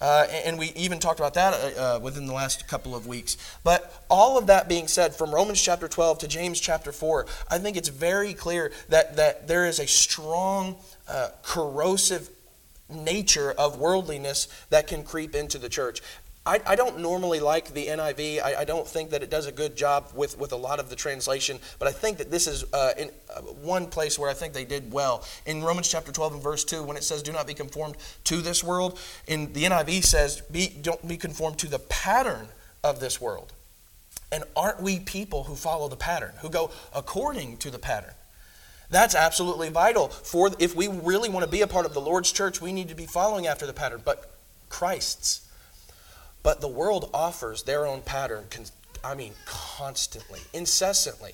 Uh, 0.01 0.27
and 0.45 0.59
we 0.59 0.73
even 0.75 0.99
talked 0.99 1.21
about 1.21 1.35
that 1.35 1.55
uh, 1.55 1.97
uh, 1.97 2.01
within 2.01 2.27
the 2.27 2.33
last 2.33 2.67
couple 2.69 2.95
of 2.95 3.07
weeks. 3.07 3.37
But 3.63 4.05
all 4.11 4.37
of 4.37 4.49
that 4.49 4.69
being 4.69 4.89
said, 4.89 5.15
from 5.15 5.35
Romans 5.35 5.63
chapter 5.63 5.89
12 5.89 6.19
to 6.19 6.29
James 6.29 6.61
chapter 6.61 6.93
4, 6.93 7.27
I 7.51 7.59
think 7.59 7.77
it's 7.77 7.89
very 7.89 8.35
clear 8.35 8.73
that, 8.89 9.17
that 9.17 9.49
there 9.49 9.67
is 9.67 9.79
a 9.79 9.87
strong, 9.87 10.77
uh, 11.09 11.29
corrosive 11.43 12.29
nature 12.91 13.53
of 13.53 13.79
worldliness 13.79 14.49
that 14.71 14.87
can 14.87 15.03
creep 15.03 15.35
into 15.35 15.59
the 15.59 15.69
church. 15.69 16.03
I, 16.47 16.61
I 16.67 16.77
don't 16.77 16.99
normally 16.99 17.41
like 17.41 17.73
the 17.73 17.87
NIV. 17.87 18.43
I, 18.43 18.57
I, 18.57 18.65
don't 18.65 18.87
think 18.87 19.11
that 19.11 19.23
it 19.23 19.31
does 19.31 19.47
a 19.47 19.53
good 19.53 19.75
job 19.77 20.11
with, 20.15 20.39
with 20.39 20.53
a 20.53 20.57
lot 20.57 20.79
of 20.79 20.91
the 20.91 20.97
translation, 20.97 21.59
but 21.79 21.89
I 21.89 21.93
think 21.93 22.19
that 22.19 22.31
this 22.31 22.47
is 22.47 22.67
uh, 22.75 22.93
in, 22.99 23.11
uh, 23.35 23.41
one 23.41 23.87
place 23.87 24.19
where 24.19 24.29
I 24.29 24.35
think 24.35 24.53
they 24.53 24.67
did 24.67 24.93
well. 24.93 25.25
In 25.47 25.63
Romans 25.63 25.89
chapter 25.89 26.13
12 26.13 26.35
and 26.35 26.43
verse 26.43 26.63
2, 26.65 26.83
when 26.83 26.99
it 26.99 27.05
says, 27.05 27.23
Do 27.23 27.33
not 27.33 27.47
be 27.47 27.55
conformed 27.55 27.97
to 28.25 28.43
this 28.43 28.63
world, 28.63 28.99
in 29.27 29.55
the 29.55 29.65
NIV 29.65 30.05
says, 30.05 30.43
be, 30.43 30.69
Don't 30.69 31.07
be 31.09 31.17
conformed 31.17 31.59
to 31.61 31.67
the 31.67 31.79
pattern 31.79 32.49
of 32.83 33.01
this 33.01 33.23
world. 33.23 33.55
And 34.31 34.45
aren't 34.55 34.83
we 34.83 34.99
people 34.99 35.45
who 35.45 35.55
follow 35.55 35.89
the 35.89 35.97
pattern, 35.97 36.33
who 36.43 36.51
go 36.51 36.71
according 36.95 37.57
to 37.59 37.71
the 37.71 37.79
pattern? 37.79 38.13
That's 38.91 39.15
absolutely 39.15 39.71
vital 39.71 40.09
for 40.09 40.51
if 40.59 40.77
we 40.77 40.89
really 40.89 41.31
want 41.31 41.45
to 41.47 41.51
be 41.51 41.63
a 41.63 41.67
part 41.67 41.87
of 41.87 41.95
the 41.95 42.01
Lord's 42.03 42.31
church, 42.31 42.61
we 42.61 42.73
need 42.73 42.91
to 42.91 42.95
be 42.95 43.07
following 43.07 43.47
after 43.47 43.67
the 43.67 43.73
pattern, 43.73 44.03
but 44.05 44.31
Christ's 44.69 45.44
but 46.45 46.61
the 46.61 46.69
world 46.69 47.11
offers 47.13 47.65
their 47.65 47.87
own 47.87 48.03
pattern, 48.03 48.45
I 49.03 49.17
mean, 49.17 49.33
constantly, 49.47 50.41
incessantly. 50.53 51.33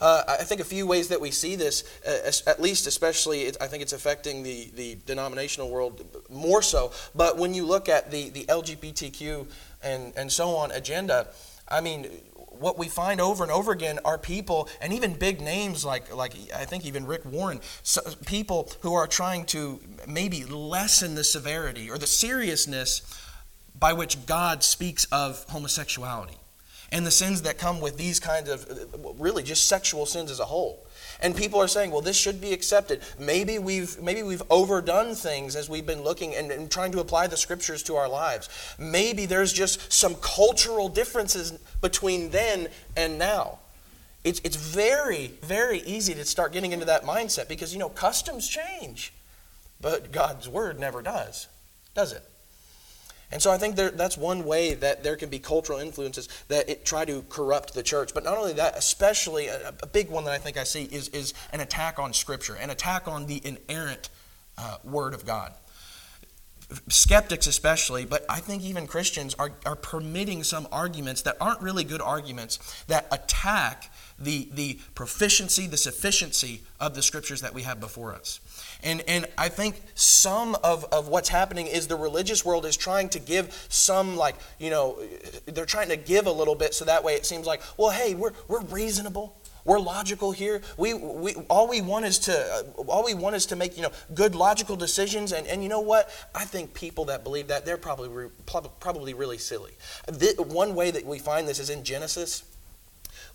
Uh, 0.00 0.22
I 0.26 0.44
think 0.44 0.60
a 0.60 0.64
few 0.64 0.86
ways 0.86 1.08
that 1.08 1.20
we 1.20 1.30
see 1.30 1.54
this, 1.54 1.84
uh, 2.06 2.50
at 2.50 2.60
least 2.60 2.86
especially, 2.86 3.48
I 3.60 3.66
think 3.66 3.82
it's 3.82 3.92
affecting 3.92 4.42
the, 4.42 4.70
the 4.74 4.96
denominational 5.06 5.70
world 5.70 6.04
more 6.30 6.62
so. 6.62 6.92
But 7.14 7.36
when 7.36 7.52
you 7.52 7.66
look 7.66 7.88
at 7.88 8.10
the, 8.10 8.30
the 8.30 8.44
LGBTQ 8.44 9.46
and, 9.82 10.12
and 10.16 10.32
so 10.32 10.50
on 10.50 10.70
agenda, 10.70 11.28
I 11.68 11.80
mean, 11.80 12.04
what 12.58 12.78
we 12.78 12.88
find 12.88 13.20
over 13.20 13.42
and 13.42 13.52
over 13.52 13.72
again 13.72 13.98
are 14.04 14.18
people, 14.18 14.68
and 14.80 14.92
even 14.92 15.14
big 15.14 15.40
names 15.40 15.84
like, 15.84 16.14
like 16.14 16.32
I 16.56 16.64
think 16.64 16.86
even 16.86 17.04
Rick 17.04 17.24
Warren, 17.24 17.60
so 17.82 18.00
people 18.24 18.70
who 18.80 18.94
are 18.94 19.06
trying 19.06 19.44
to 19.46 19.80
maybe 20.06 20.44
lessen 20.44 21.16
the 21.16 21.24
severity 21.24 21.90
or 21.90 21.98
the 21.98 22.06
seriousness 22.06 23.02
by 23.78 23.92
which 23.92 24.26
God 24.26 24.62
speaks 24.62 25.04
of 25.06 25.44
homosexuality 25.48 26.38
and 26.90 27.06
the 27.06 27.10
sins 27.10 27.42
that 27.42 27.58
come 27.58 27.80
with 27.80 27.96
these 27.98 28.18
kinds 28.18 28.48
of 28.48 28.66
really 29.18 29.42
just 29.42 29.68
sexual 29.68 30.06
sins 30.06 30.30
as 30.30 30.40
a 30.40 30.44
whole. 30.44 30.86
And 31.20 31.36
people 31.36 31.60
are 31.60 31.68
saying, 31.68 31.90
well, 31.90 32.00
this 32.00 32.16
should 32.16 32.40
be 32.40 32.52
accepted. 32.52 33.02
Maybe 33.18 33.58
we've, 33.58 34.00
maybe 34.00 34.22
we've 34.22 34.42
overdone 34.50 35.14
things 35.14 35.56
as 35.56 35.68
we've 35.68 35.86
been 35.86 36.02
looking 36.02 36.34
and, 36.34 36.50
and 36.50 36.70
trying 36.70 36.92
to 36.92 37.00
apply 37.00 37.26
the 37.26 37.36
scriptures 37.36 37.82
to 37.84 37.96
our 37.96 38.08
lives. 38.08 38.48
Maybe 38.78 39.26
there's 39.26 39.52
just 39.52 39.92
some 39.92 40.14
cultural 40.16 40.88
differences 40.88 41.52
between 41.80 42.30
then 42.30 42.68
and 42.96 43.18
now. 43.18 43.58
It's, 44.24 44.40
it's 44.44 44.56
very, 44.56 45.32
very 45.42 45.80
easy 45.80 46.14
to 46.14 46.24
start 46.24 46.52
getting 46.52 46.72
into 46.72 46.86
that 46.86 47.04
mindset 47.04 47.48
because, 47.48 47.72
you 47.72 47.78
know, 47.78 47.88
customs 47.88 48.48
change. 48.48 49.12
But 49.80 50.12
God's 50.12 50.48
word 50.48 50.78
never 50.78 51.02
does, 51.02 51.48
does 51.94 52.12
it? 52.12 52.22
And 53.30 53.42
so 53.42 53.50
I 53.50 53.58
think 53.58 53.76
there, 53.76 53.90
that's 53.90 54.16
one 54.16 54.44
way 54.44 54.74
that 54.74 55.02
there 55.04 55.16
can 55.16 55.28
be 55.28 55.38
cultural 55.38 55.78
influences 55.78 56.28
that 56.48 56.68
it 56.68 56.84
try 56.84 57.04
to 57.04 57.22
corrupt 57.28 57.74
the 57.74 57.82
church. 57.82 58.14
But 58.14 58.24
not 58.24 58.38
only 58.38 58.54
that, 58.54 58.76
especially 58.76 59.48
a, 59.48 59.74
a 59.82 59.86
big 59.86 60.08
one 60.08 60.24
that 60.24 60.32
I 60.32 60.38
think 60.38 60.56
I 60.56 60.64
see 60.64 60.84
is, 60.84 61.08
is 61.08 61.34
an 61.52 61.60
attack 61.60 61.98
on 61.98 62.14
Scripture, 62.14 62.54
an 62.54 62.70
attack 62.70 63.06
on 63.06 63.26
the 63.26 63.42
inerrant 63.44 64.08
uh, 64.56 64.78
Word 64.82 65.12
of 65.12 65.26
God. 65.26 65.52
Skeptics, 66.88 67.46
especially, 67.46 68.04
but 68.04 68.26
I 68.28 68.40
think 68.40 68.62
even 68.62 68.86
Christians 68.86 69.34
are, 69.38 69.52
are 69.64 69.76
permitting 69.76 70.42
some 70.42 70.68
arguments 70.70 71.22
that 71.22 71.36
aren't 71.40 71.62
really 71.62 71.84
good 71.84 72.02
arguments 72.02 72.58
that 72.88 73.06
attack 73.10 73.90
the, 74.18 74.48
the 74.52 74.78
proficiency, 74.94 75.66
the 75.66 75.76
sufficiency 75.76 76.62
of 76.80 76.94
the 76.94 77.02
Scriptures 77.02 77.40
that 77.40 77.54
we 77.54 77.62
have 77.62 77.80
before 77.80 78.14
us. 78.14 78.40
And, 78.82 79.02
and 79.08 79.26
I 79.36 79.48
think 79.48 79.80
some 79.94 80.56
of, 80.62 80.84
of 80.92 81.08
what's 81.08 81.28
happening 81.28 81.66
is 81.66 81.86
the 81.86 81.96
religious 81.96 82.44
world 82.44 82.66
is 82.66 82.76
trying 82.76 83.08
to 83.10 83.18
give 83.18 83.66
some, 83.68 84.16
like, 84.16 84.36
you 84.58 84.70
know, 84.70 85.00
they're 85.46 85.66
trying 85.66 85.88
to 85.88 85.96
give 85.96 86.26
a 86.26 86.32
little 86.32 86.54
bit 86.54 86.74
so 86.74 86.84
that 86.84 87.02
way 87.04 87.14
it 87.14 87.26
seems 87.26 87.46
like, 87.46 87.62
well, 87.76 87.90
hey, 87.90 88.14
we're, 88.14 88.32
we're 88.46 88.62
reasonable. 88.62 89.36
We're 89.64 89.80
logical 89.80 90.32
here. 90.32 90.62
We, 90.78 90.94
we, 90.94 91.34
all 91.50 91.68
we 91.68 91.82
want 91.82 92.06
is 92.06 92.18
to 92.20 92.32
uh, 92.32 92.82
all 92.84 93.04
we 93.04 93.12
want 93.12 93.36
is 93.36 93.44
to 93.46 93.56
make 93.56 93.76
you 93.76 93.82
know 93.82 93.90
good 94.14 94.34
logical 94.34 94.76
decisions. 94.76 95.32
And, 95.32 95.46
and 95.46 95.62
you 95.62 95.68
know 95.68 95.80
what? 95.80 96.08
I 96.34 96.46
think 96.46 96.72
people 96.72 97.04
that 97.06 97.22
believe 97.22 97.48
that 97.48 97.66
they're 97.66 97.76
probably 97.76 98.30
probably 98.46 99.12
really 99.12 99.36
silly. 99.36 99.72
The, 100.06 100.42
one 100.42 100.74
way 100.74 100.90
that 100.90 101.04
we 101.04 101.18
find 101.18 101.46
this 101.46 101.58
is 101.58 101.68
in 101.68 101.84
Genesis 101.84 102.44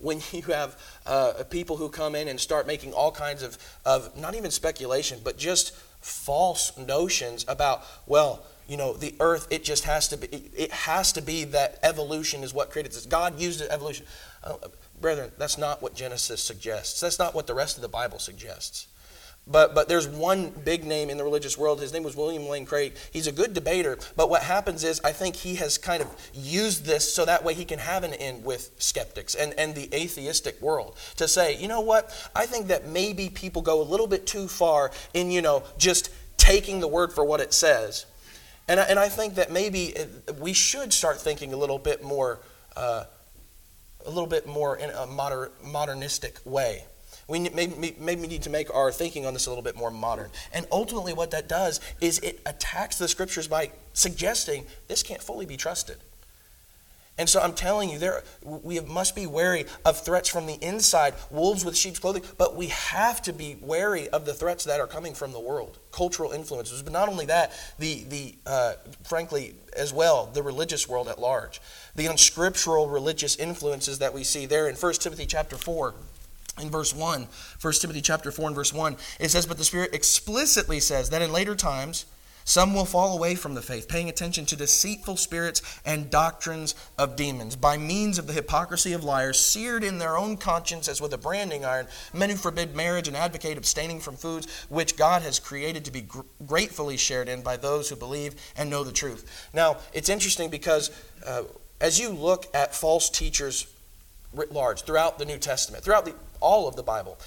when 0.03 0.21
you 0.31 0.41
have 0.43 0.77
uh, 1.05 1.43
people 1.49 1.77
who 1.77 1.89
come 1.89 2.15
in 2.15 2.27
and 2.27 2.39
start 2.39 2.67
making 2.67 2.93
all 2.93 3.11
kinds 3.11 3.41
of, 3.41 3.57
of 3.85 4.15
not 4.17 4.35
even 4.35 4.51
speculation, 4.51 5.19
but 5.23 5.37
just 5.37 5.75
false 6.01 6.77
notions 6.77 7.45
about, 7.47 7.83
well, 8.05 8.43
you 8.67 8.77
know, 8.77 8.93
the 8.93 9.15
earth, 9.19 9.47
it 9.51 9.63
just 9.63 9.83
has 9.85 10.07
to 10.09 10.17
be, 10.17 10.27
it 10.27 10.71
has 10.71 11.11
to 11.13 11.21
be 11.21 11.43
that 11.45 11.79
evolution 11.83 12.43
is 12.43 12.53
what 12.53 12.71
created 12.71 12.91
this. 12.91 13.05
God 13.05 13.39
used 13.39 13.61
evolution. 13.61 14.05
Uh, 14.43 14.55
brethren, 15.01 15.31
that's 15.37 15.57
not 15.57 15.81
what 15.81 15.95
Genesis 15.95 16.41
suggests. 16.41 16.99
That's 17.01 17.19
not 17.19 17.33
what 17.33 17.47
the 17.47 17.53
rest 17.53 17.77
of 17.77 17.81
the 17.81 17.89
Bible 17.89 18.19
suggests. 18.19 18.87
But, 19.45 19.75
but 19.75 19.89
there's 19.89 20.07
one 20.07 20.51
big 20.51 20.85
name 20.85 21.09
in 21.09 21.17
the 21.17 21.23
religious 21.23 21.57
world. 21.57 21.81
His 21.81 21.91
name 21.91 22.03
was 22.03 22.15
William 22.15 22.47
Lane 22.47 22.65
Craig. 22.65 22.93
He's 23.11 23.27
a 23.27 23.31
good 23.31 23.53
debater, 23.53 23.97
but 24.15 24.29
what 24.29 24.43
happens 24.43 24.85
is 24.85 25.01
I 25.03 25.11
think 25.11 25.35
he 25.35 25.55
has 25.55 25.77
kind 25.77 26.01
of 26.01 26.07
used 26.33 26.85
this 26.85 27.13
so 27.13 27.25
that 27.25 27.43
way 27.43 27.53
he 27.53 27.65
can 27.65 27.79
have 27.79 28.05
an 28.05 28.13
end 28.13 28.45
with 28.45 28.71
skeptics 28.77 29.35
and, 29.35 29.53
and 29.57 29.75
the 29.75 29.93
atheistic 29.93 30.61
world 30.61 30.97
to 31.17 31.27
say, 31.27 31.57
you 31.57 31.67
know 31.67 31.81
what? 31.81 32.09
I 32.33 32.45
think 32.45 32.67
that 32.67 32.87
maybe 32.87 33.29
people 33.29 33.61
go 33.61 33.81
a 33.81 33.83
little 33.83 34.07
bit 34.07 34.25
too 34.25 34.47
far 34.47 34.91
in, 35.13 35.29
you 35.29 35.41
know, 35.41 35.63
just 35.77 36.09
taking 36.37 36.79
the 36.79 36.87
word 36.87 37.11
for 37.11 37.25
what 37.25 37.41
it 37.41 37.53
says. 37.53 38.05
And 38.69 38.79
I, 38.79 38.83
and 38.83 38.97
I 38.97 39.09
think 39.09 39.35
that 39.35 39.51
maybe 39.51 39.93
we 40.39 40.53
should 40.53 40.93
start 40.93 41.19
thinking 41.19 41.51
a 41.51 41.57
little 41.57 41.79
bit 41.79 42.01
more, 42.01 42.39
uh, 42.77 43.03
a 44.05 44.09
little 44.09 44.27
bit 44.27 44.47
more 44.47 44.77
in 44.77 44.89
a 44.89 45.05
moder, 45.05 45.51
modernistic 45.61 46.39
way. 46.45 46.85
We 47.27 47.49
maybe, 47.49 47.95
maybe 47.99 48.27
need 48.27 48.43
to 48.43 48.49
make 48.49 48.73
our 48.73 48.91
thinking 48.91 49.25
on 49.25 49.33
this 49.33 49.45
a 49.45 49.49
little 49.49 49.63
bit 49.63 49.75
more 49.75 49.91
modern. 49.91 50.29
And 50.53 50.65
ultimately, 50.71 51.13
what 51.13 51.31
that 51.31 51.47
does 51.47 51.79
is 52.01 52.19
it 52.19 52.41
attacks 52.45 52.97
the 52.97 53.07
scriptures 53.07 53.47
by 53.47 53.71
suggesting 53.93 54.65
this 54.87 55.03
can't 55.03 55.21
fully 55.21 55.45
be 55.45 55.57
trusted. 55.57 55.97
And 57.17 57.29
so 57.29 57.39
I'm 57.39 57.53
telling 57.53 57.89
you, 57.89 57.99
there 57.99 58.23
we 58.43 58.79
must 58.79 59.15
be 59.15 59.27
wary 59.27 59.65
of 59.85 59.99
threats 59.99 60.29
from 60.29 60.47
the 60.47 60.55
inside, 60.55 61.13
wolves 61.29 61.63
with 61.63 61.77
sheep's 61.77 61.99
clothing, 61.99 62.23
but 62.39 62.55
we 62.55 62.67
have 62.67 63.21
to 63.23 63.33
be 63.33 63.55
wary 63.61 64.09
of 64.09 64.25
the 64.25 64.33
threats 64.33 64.63
that 64.63 64.79
are 64.79 64.87
coming 64.87 65.13
from 65.13 65.31
the 65.31 65.39
world, 65.39 65.77
cultural 65.91 66.31
influences. 66.31 66.81
But 66.81 66.91
not 66.91 67.09
only 67.09 67.27
that, 67.27 67.51
the 67.77 68.03
the 68.05 68.35
uh, 68.47 68.73
frankly 69.03 69.53
as 69.77 69.93
well, 69.93 70.25
the 70.33 70.41
religious 70.41 70.89
world 70.89 71.07
at 71.07 71.19
large, 71.19 71.61
the 71.95 72.07
unscriptural 72.07 72.89
religious 72.89 73.35
influences 73.35 73.99
that 73.99 74.11
we 74.11 74.23
see 74.23 74.47
there 74.47 74.67
in 74.67 74.75
1 74.75 74.93
Timothy 74.93 75.27
chapter 75.27 75.55
four 75.55 75.93
in 76.61 76.69
verse 76.69 76.93
1 76.93 77.27
1 77.61 77.73
timothy 77.73 78.01
chapter 78.01 78.31
4 78.31 78.47
and 78.47 78.55
verse 78.55 78.73
1 78.73 78.95
it 79.19 79.29
says 79.29 79.45
but 79.45 79.57
the 79.57 79.63
spirit 79.63 79.93
explicitly 79.93 80.79
says 80.79 81.09
that 81.09 81.21
in 81.21 81.31
later 81.31 81.55
times 81.55 82.05
some 82.45 82.73
will 82.73 82.85
fall 82.85 83.15
away 83.15 83.35
from 83.35 83.53
the 83.53 83.61
faith 83.61 83.87
paying 83.87 84.09
attention 84.09 84.45
to 84.47 84.55
deceitful 84.55 85.17
spirits 85.17 85.61
and 85.85 86.09
doctrines 86.09 86.75
of 86.97 87.15
demons. 87.15 87.55
By 87.55 87.77
means 87.77 88.17
of 88.17 88.27
the 88.27 88.33
hypocrisy 88.33 88.93
of 88.93 89.03
liars 89.03 89.39
seared 89.39 89.83
in 89.83 89.97
their 89.97 90.17
own 90.17 90.37
conscience 90.37 90.87
as 90.87 91.01
with 91.01 91.13
a 91.13 91.17
branding 91.17 91.63
iron 91.63 91.87
men 92.13 92.29
who 92.29 92.35
forbid 92.35 92.75
marriage 92.75 93.07
and 93.07 93.15
advocate 93.15 93.57
abstaining 93.57 93.99
from 93.99 94.15
foods 94.15 94.65
which 94.69 94.97
god 94.97 95.21
has 95.21 95.39
created 95.39 95.85
to 95.85 95.91
be 95.91 96.01
gr- 96.01 96.21
gratefully 96.45 96.97
shared 96.97 97.29
in 97.29 97.41
by 97.41 97.57
those 97.57 97.89
who 97.89 97.95
believe 97.95 98.35
and 98.57 98.69
know 98.69 98.83
the 98.83 98.91
truth. 98.91 99.49
Now 99.53 99.77
it's 99.93 100.09
interesting 100.09 100.49
because 100.49 100.91
uh, 101.25 101.43
as 101.79 101.99
you 101.99 102.09
look 102.09 102.45
at 102.53 102.75
false 102.75 103.09
teachers 103.09 103.67
writ 104.33 104.51
large 104.51 104.81
throughout 104.81 105.19
the 105.19 105.25
new 105.25 105.37
testament 105.37 105.83
throughout 105.83 106.05
the 106.05 106.15
all 106.43 106.67
of 106.67 106.75
the 106.75 106.83
Bible. 106.83 107.17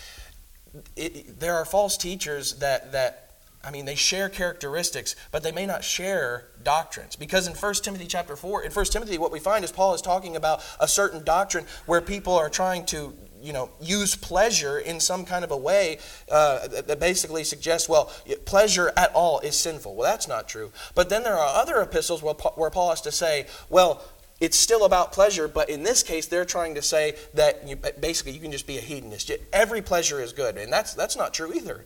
It, 0.94 1.40
there 1.40 1.54
are 1.56 1.64
false 1.64 1.96
teachers 1.96 2.58
that, 2.58 2.92
that 2.92 3.26
I 3.66 3.72
mean, 3.72 3.84
they 3.84 3.96
share 3.96 4.28
characteristics, 4.28 5.16
but 5.32 5.42
they 5.42 5.50
may 5.50 5.66
not 5.66 5.82
share 5.82 6.46
doctrines. 6.62 7.16
Because 7.16 7.48
in 7.48 7.54
1 7.54 7.74
Timothy 7.82 8.06
chapter 8.06 8.36
4, 8.36 8.62
in 8.62 8.70
1 8.70 8.84
Timothy, 8.86 9.18
what 9.18 9.32
we 9.32 9.40
find 9.40 9.64
is 9.64 9.72
Paul 9.72 9.92
is 9.92 10.00
talking 10.00 10.36
about 10.36 10.62
a 10.78 10.86
certain 10.86 11.24
doctrine 11.24 11.64
where 11.86 12.00
people 12.00 12.34
are 12.34 12.48
trying 12.48 12.86
to, 12.86 13.12
you 13.42 13.52
know, 13.52 13.70
use 13.80 14.14
pleasure 14.14 14.78
in 14.78 15.00
some 15.00 15.24
kind 15.24 15.44
of 15.44 15.50
a 15.50 15.56
way 15.56 15.98
uh, 16.30 16.68
that 16.68 17.00
basically 17.00 17.42
suggests, 17.42 17.88
well, 17.88 18.12
pleasure 18.44 18.92
at 18.96 19.12
all 19.14 19.40
is 19.40 19.56
sinful. 19.56 19.96
Well, 19.96 20.08
that's 20.08 20.28
not 20.28 20.48
true. 20.48 20.70
But 20.94 21.08
then 21.08 21.24
there 21.24 21.34
are 21.34 21.60
other 21.60 21.80
epistles 21.82 22.22
where 22.22 22.70
Paul 22.70 22.90
has 22.90 23.00
to 23.00 23.10
say, 23.10 23.46
well, 23.68 24.04
it's 24.40 24.58
still 24.58 24.84
about 24.84 25.12
pleasure, 25.12 25.48
but 25.48 25.70
in 25.70 25.82
this 25.82 26.02
case, 26.02 26.26
they're 26.26 26.44
trying 26.44 26.74
to 26.74 26.82
say 26.82 27.16
that 27.34 27.66
you, 27.66 27.76
basically 27.76 28.32
you 28.32 28.40
can 28.40 28.52
just 28.52 28.66
be 28.66 28.76
a 28.76 28.82
hedonist. 28.82 29.30
Every 29.52 29.80
pleasure 29.80 30.20
is 30.20 30.32
good, 30.32 30.56
and 30.58 30.72
that's 30.72 30.94
that's 30.94 31.16
not 31.16 31.32
true 31.32 31.52
either. 31.54 31.84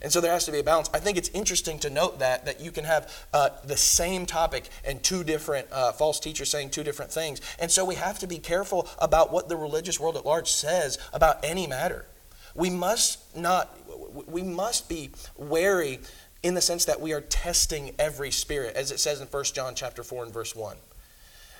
And 0.00 0.12
so 0.12 0.20
there 0.20 0.32
has 0.32 0.44
to 0.46 0.52
be 0.52 0.58
a 0.58 0.62
balance. 0.62 0.90
I 0.92 0.98
think 0.98 1.16
it's 1.16 1.30
interesting 1.30 1.78
to 1.80 1.90
note 1.90 2.18
that 2.20 2.46
that 2.46 2.60
you 2.60 2.70
can 2.70 2.84
have 2.84 3.26
uh, 3.34 3.50
the 3.64 3.76
same 3.76 4.24
topic 4.24 4.68
and 4.84 5.02
two 5.02 5.24
different 5.24 5.68
uh, 5.70 5.92
false 5.92 6.20
teachers 6.20 6.50
saying 6.50 6.70
two 6.70 6.84
different 6.84 7.12
things. 7.12 7.40
And 7.58 7.70
so 7.70 7.84
we 7.84 7.96
have 7.96 8.18
to 8.20 8.26
be 8.26 8.38
careful 8.38 8.88
about 8.98 9.30
what 9.32 9.48
the 9.48 9.56
religious 9.56 10.00
world 10.00 10.16
at 10.16 10.24
large 10.24 10.50
says 10.50 10.98
about 11.12 11.44
any 11.44 11.66
matter. 11.66 12.06
We 12.54 12.70
must 12.70 13.36
not. 13.36 13.78
We 14.26 14.42
must 14.42 14.88
be 14.88 15.10
wary 15.36 16.00
in 16.42 16.54
the 16.54 16.60
sense 16.60 16.86
that 16.86 17.00
we 17.00 17.12
are 17.12 17.20
testing 17.20 17.94
every 17.98 18.30
spirit, 18.30 18.76
as 18.76 18.90
it 18.90 19.00
says 19.00 19.20
in 19.20 19.26
1 19.26 19.44
John 19.54 19.74
chapter 19.74 20.02
four 20.02 20.24
and 20.24 20.32
verse 20.32 20.56
one 20.56 20.76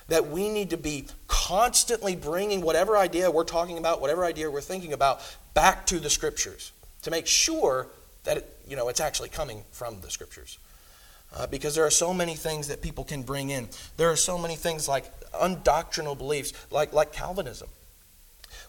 that 0.07 0.27
we 0.27 0.49
need 0.49 0.69
to 0.69 0.77
be 0.77 1.05
constantly 1.27 2.15
bringing 2.15 2.61
whatever 2.61 2.97
idea 2.97 3.29
we're 3.29 3.43
talking 3.43 3.77
about, 3.77 4.01
whatever 4.01 4.23
idea 4.23 4.49
we're 4.49 4.61
thinking 4.61 4.93
about, 4.93 5.21
back 5.53 5.85
to 5.87 5.99
the 5.99 6.09
scriptures 6.09 6.71
to 7.01 7.11
make 7.11 7.27
sure 7.27 7.87
that 8.23 8.37
it, 8.37 8.57
you 8.67 8.75
know 8.75 8.89
it's 8.89 8.99
actually 8.99 9.29
coming 9.29 9.63
from 9.71 10.01
the 10.01 10.09
scriptures. 10.09 10.57
Uh, 11.35 11.47
because 11.47 11.75
there 11.75 11.85
are 11.85 11.91
so 11.91 12.13
many 12.13 12.35
things 12.35 12.67
that 12.67 12.81
people 12.81 13.03
can 13.03 13.21
bring 13.21 13.49
in. 13.49 13.67
There 13.97 14.09
are 14.09 14.15
so 14.15 14.37
many 14.37 14.55
things 14.55 14.87
like 14.87 15.05
undoctrinal 15.31 16.17
beliefs, 16.17 16.53
like 16.71 16.93
like 16.93 17.11
Calvinism, 17.11 17.69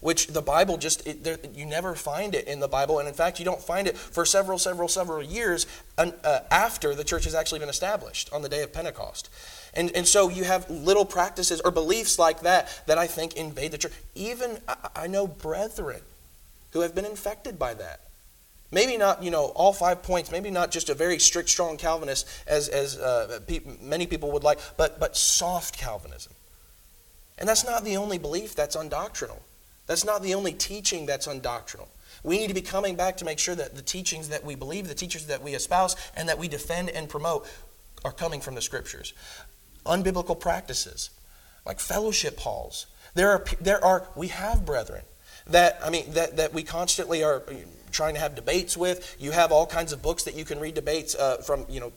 which 0.00 0.28
the 0.28 0.42
Bible 0.42 0.76
just 0.76 1.06
it, 1.06 1.24
there, 1.24 1.38
you 1.54 1.66
never 1.66 1.94
find 1.94 2.34
it 2.34 2.46
in 2.46 2.60
the 2.60 2.68
Bible, 2.68 2.98
and 2.98 3.08
in 3.08 3.14
fact 3.14 3.38
you 3.38 3.44
don't 3.44 3.60
find 3.60 3.86
it 3.86 3.96
for 3.96 4.24
several, 4.24 4.58
several, 4.58 4.88
several 4.88 5.22
years 5.22 5.66
uh, 5.98 6.40
after 6.50 6.94
the 6.94 7.04
church 7.04 7.24
has 7.24 7.34
actually 7.34 7.60
been 7.60 7.68
established 7.68 8.32
on 8.32 8.42
the 8.42 8.48
day 8.48 8.62
of 8.62 8.72
Pentecost. 8.72 9.30
And, 9.74 9.90
and 9.94 10.06
so 10.06 10.28
you 10.28 10.44
have 10.44 10.68
little 10.70 11.04
practices 11.04 11.60
or 11.60 11.70
beliefs 11.70 12.18
like 12.18 12.40
that 12.40 12.82
that 12.86 12.98
I 12.98 13.06
think 13.06 13.34
invade 13.34 13.72
the 13.72 13.78
church. 13.78 13.92
Even 14.14 14.58
I, 14.66 14.76
I 14.96 15.06
know 15.06 15.26
brethren 15.26 16.00
who 16.72 16.80
have 16.80 16.94
been 16.94 17.04
infected 17.04 17.58
by 17.58 17.74
that. 17.74 18.00
Maybe 18.72 18.96
not, 18.96 19.22
you 19.22 19.30
know, 19.30 19.46
all 19.54 19.72
five 19.72 20.02
points. 20.02 20.30
Maybe 20.30 20.50
not 20.50 20.70
just 20.70 20.90
a 20.90 20.94
very 20.94 21.18
strict, 21.18 21.48
strong 21.48 21.76
Calvinist, 21.76 22.26
as 22.46 22.68
as 22.68 22.98
uh, 22.98 23.40
pe- 23.46 23.60
many 23.80 24.06
people 24.06 24.32
would 24.32 24.42
like, 24.42 24.58
but 24.76 24.98
but 24.98 25.16
soft 25.16 25.78
Calvinism. 25.78 26.32
And 27.38 27.48
that's 27.48 27.64
not 27.64 27.84
the 27.84 27.96
only 27.96 28.18
belief 28.18 28.54
that's 28.56 28.76
undoctrinal. 28.76 29.38
That's 29.86 30.04
not 30.04 30.22
the 30.22 30.34
only 30.34 30.52
teaching 30.52 31.06
that's 31.06 31.26
undoctrinal. 31.26 31.88
We 32.22 32.38
need 32.38 32.48
to 32.48 32.54
be 32.54 32.62
coming 32.62 32.96
back 32.96 33.16
to 33.18 33.24
make 33.24 33.38
sure 33.38 33.54
that 33.54 33.76
the 33.76 33.82
teachings 33.82 34.28
that 34.30 34.44
we 34.44 34.54
believe, 34.54 34.88
the 34.88 34.94
teachers 34.94 35.26
that 35.26 35.42
we 35.42 35.54
espouse, 35.54 35.94
and 36.16 36.28
that 36.28 36.38
we 36.38 36.48
defend 36.48 36.90
and 36.90 37.08
promote 37.08 37.46
are 38.04 38.12
coming 38.12 38.40
from 38.40 38.54
the 38.54 38.62
scriptures 38.62 39.12
unbiblical 39.84 40.38
practices, 40.38 41.10
like 41.64 41.78
fellowship 41.78 42.40
halls. 42.40 42.86
There 43.14 43.30
are, 43.30 43.44
there 43.60 43.84
are, 43.84 44.08
we 44.16 44.28
have 44.28 44.66
brethren 44.66 45.02
that, 45.46 45.78
I 45.84 45.90
mean, 45.90 46.10
that, 46.14 46.38
that 46.38 46.52
we 46.52 46.64
constantly 46.64 47.22
are 47.22 47.44
trying 47.92 48.14
to 48.14 48.20
have 48.20 48.34
debates 48.34 48.76
with. 48.76 49.16
You 49.18 49.30
have 49.30 49.52
all 49.52 49.64
kinds 49.64 49.92
of 49.92 50.02
books 50.02 50.24
that 50.24 50.34
you 50.34 50.44
can 50.44 50.58
read 50.58 50.74
debates 50.74 51.14
uh, 51.14 51.36
from, 51.36 51.66
you 51.68 51.78
know, 51.78 51.92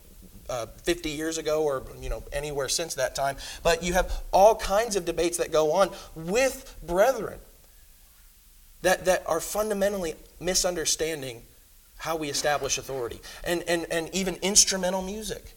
uh, 0.50 0.66
50 0.84 1.10
years 1.10 1.38
ago 1.38 1.64
or 1.64 1.84
you 2.02 2.10
know 2.10 2.24
anywhere 2.34 2.68
since 2.68 2.96
that 2.96 3.14
time 3.14 3.38
but 3.62 3.84
you 3.84 3.94
have 3.94 4.24
all 4.32 4.56
kinds 4.56 4.96
of 4.96 5.06
debates 5.06 5.38
that 5.38 5.52
go 5.52 5.74
on 5.74 5.92
with 6.16 6.76
brethren 6.82 7.38
that, 8.82 9.06
that 9.06 9.24
are 9.28 9.40
fundamentally 9.40 10.16
misunderstanding 10.40 11.44
how 11.98 12.16
we 12.16 12.30
establish 12.30 12.78
authority 12.78 13.20
and, 13.44 13.64
and, 13.68 13.86
and 13.92 14.10
even 14.14 14.36
instrumental 14.42 15.02
music 15.02 15.56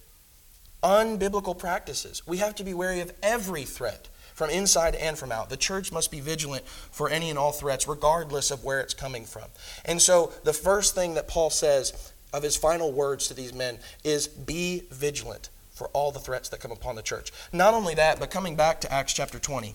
unbiblical 0.82 1.56
practices. 1.56 2.26
We 2.26 2.38
have 2.38 2.54
to 2.56 2.64
be 2.64 2.74
wary 2.74 3.00
of 3.00 3.12
every 3.22 3.64
threat 3.64 4.08
from 4.34 4.50
inside 4.50 4.94
and 4.94 5.16
from 5.16 5.30
out. 5.30 5.50
The 5.50 5.56
church 5.56 5.92
must 5.92 6.10
be 6.10 6.20
vigilant 6.20 6.66
for 6.66 7.08
any 7.08 7.30
and 7.30 7.38
all 7.38 7.52
threats, 7.52 7.86
regardless 7.86 8.50
of 8.50 8.64
where 8.64 8.80
it's 8.80 8.94
coming 8.94 9.24
from. 9.24 9.44
And 9.84 10.00
so, 10.00 10.32
the 10.44 10.52
first 10.52 10.94
thing 10.94 11.14
that 11.14 11.28
Paul 11.28 11.50
says 11.50 12.12
of 12.32 12.42
his 12.42 12.56
final 12.56 12.92
words 12.92 13.28
to 13.28 13.34
these 13.34 13.52
men 13.52 13.78
is 14.04 14.26
be 14.26 14.82
vigilant 14.90 15.50
for 15.70 15.88
all 15.88 16.10
the 16.10 16.18
threats 16.18 16.48
that 16.48 16.60
come 16.60 16.72
upon 16.72 16.96
the 16.96 17.02
church. 17.02 17.30
Not 17.52 17.74
only 17.74 17.94
that, 17.94 18.18
but 18.18 18.30
coming 18.30 18.56
back 18.56 18.80
to 18.82 18.92
Acts 18.92 19.12
chapter 19.12 19.38
20. 19.38 19.74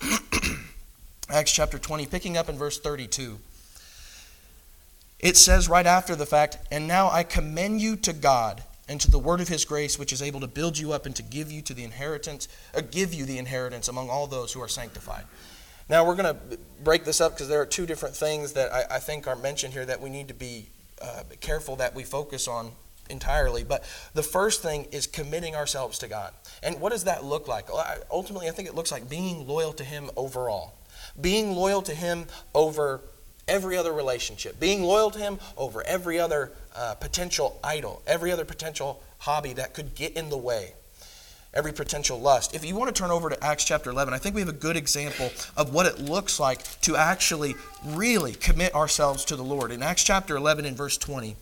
Acts 1.28 1.52
chapter 1.52 1.78
20, 1.78 2.06
picking 2.06 2.36
up 2.36 2.48
in 2.48 2.56
verse 2.56 2.78
32. 2.78 3.38
It 5.18 5.36
says 5.36 5.68
right 5.68 5.86
after 5.86 6.14
the 6.14 6.26
fact, 6.26 6.58
And 6.70 6.86
now 6.86 7.10
I 7.10 7.24
commend 7.24 7.80
you 7.80 7.96
to 7.96 8.12
God 8.12 8.62
and 8.88 9.00
to 9.00 9.10
the 9.10 9.18
word 9.18 9.40
of 9.40 9.48
his 9.48 9.64
grace 9.64 9.98
which 9.98 10.12
is 10.12 10.22
able 10.22 10.40
to 10.40 10.46
build 10.46 10.78
you 10.78 10.92
up 10.92 11.06
and 11.06 11.16
to 11.16 11.22
give 11.22 11.50
you 11.50 11.62
to 11.62 11.74
the 11.74 11.82
inheritance 11.82 12.46
uh, 12.74 12.82
give 12.88 13.12
you 13.12 13.24
the 13.24 13.38
inheritance 13.38 13.88
among 13.88 14.08
all 14.08 14.28
those 14.28 14.52
who 14.52 14.62
are 14.62 14.68
sanctified 14.68 15.24
Now, 15.88 16.06
we're 16.06 16.14
going 16.14 16.32
to 16.34 16.58
break 16.84 17.04
this 17.04 17.20
up 17.20 17.32
because 17.32 17.48
there 17.48 17.60
are 17.60 17.66
two 17.66 17.86
different 17.86 18.14
things 18.14 18.52
that 18.52 18.72
I, 18.72 18.96
I, 18.96 18.98
think 18.98 19.26
are 19.26 19.36
mentioned 19.36 19.72
here 19.72 19.86
that 19.86 20.00
we 20.00 20.10
need 20.10 20.28
to 20.28 20.34
be 20.34 20.68
uh, 21.02 21.22
careful 21.40 21.76
that 21.76 21.94
we 21.94 22.04
focus 22.04 22.46
on 22.46 22.72
entirely. 23.10 23.64
But 23.64 23.84
the 24.14 24.22
first 24.22 24.62
thing 24.62 24.86
is 24.92 25.06
committing 25.06 25.54
ourselves 25.54 25.98
to 26.00 26.08
God. 26.08 26.32
And 26.62 26.80
what 26.80 26.92
does 26.92 27.04
that 27.04 27.24
look 27.24 27.48
like? 27.48 27.68
Ultimately, 28.10 28.48
I 28.48 28.50
think 28.50 28.68
it 28.68 28.74
looks 28.74 28.92
like 28.92 29.08
being 29.08 29.46
loyal 29.46 29.72
to 29.74 29.84
Him 29.84 30.10
overall, 30.16 30.74
being 31.20 31.52
loyal 31.52 31.82
to 31.82 31.94
Him 31.94 32.26
over 32.54 33.00
every 33.48 33.76
other 33.76 33.92
relationship, 33.92 34.58
being 34.58 34.82
loyal 34.82 35.10
to 35.10 35.18
Him 35.18 35.38
over 35.56 35.82
every 35.86 36.18
other 36.18 36.52
uh, 36.74 36.94
potential 36.94 37.58
idol, 37.62 38.02
every 38.06 38.32
other 38.32 38.44
potential 38.44 39.02
hobby 39.18 39.52
that 39.54 39.74
could 39.74 39.94
get 39.94 40.16
in 40.16 40.30
the 40.30 40.36
way, 40.36 40.72
every 41.54 41.72
potential 41.72 42.20
lust. 42.20 42.54
If 42.54 42.64
you 42.64 42.74
want 42.74 42.94
to 42.94 43.00
turn 43.00 43.10
over 43.10 43.30
to 43.30 43.44
Acts 43.44 43.64
chapter 43.64 43.90
11, 43.90 44.12
I 44.12 44.18
think 44.18 44.34
we 44.34 44.40
have 44.40 44.48
a 44.48 44.52
good 44.52 44.76
example 44.76 45.30
of 45.56 45.72
what 45.72 45.86
it 45.86 45.98
looks 45.98 46.38
like 46.38 46.62
to 46.82 46.96
actually 46.96 47.54
really 47.84 48.32
commit 48.34 48.74
ourselves 48.74 49.24
to 49.26 49.36
the 49.36 49.44
Lord. 49.44 49.70
In 49.70 49.82
Acts 49.82 50.04
chapter 50.04 50.36
11 50.36 50.64
and 50.66 50.76
verse 50.76 50.98
20, 50.98 51.36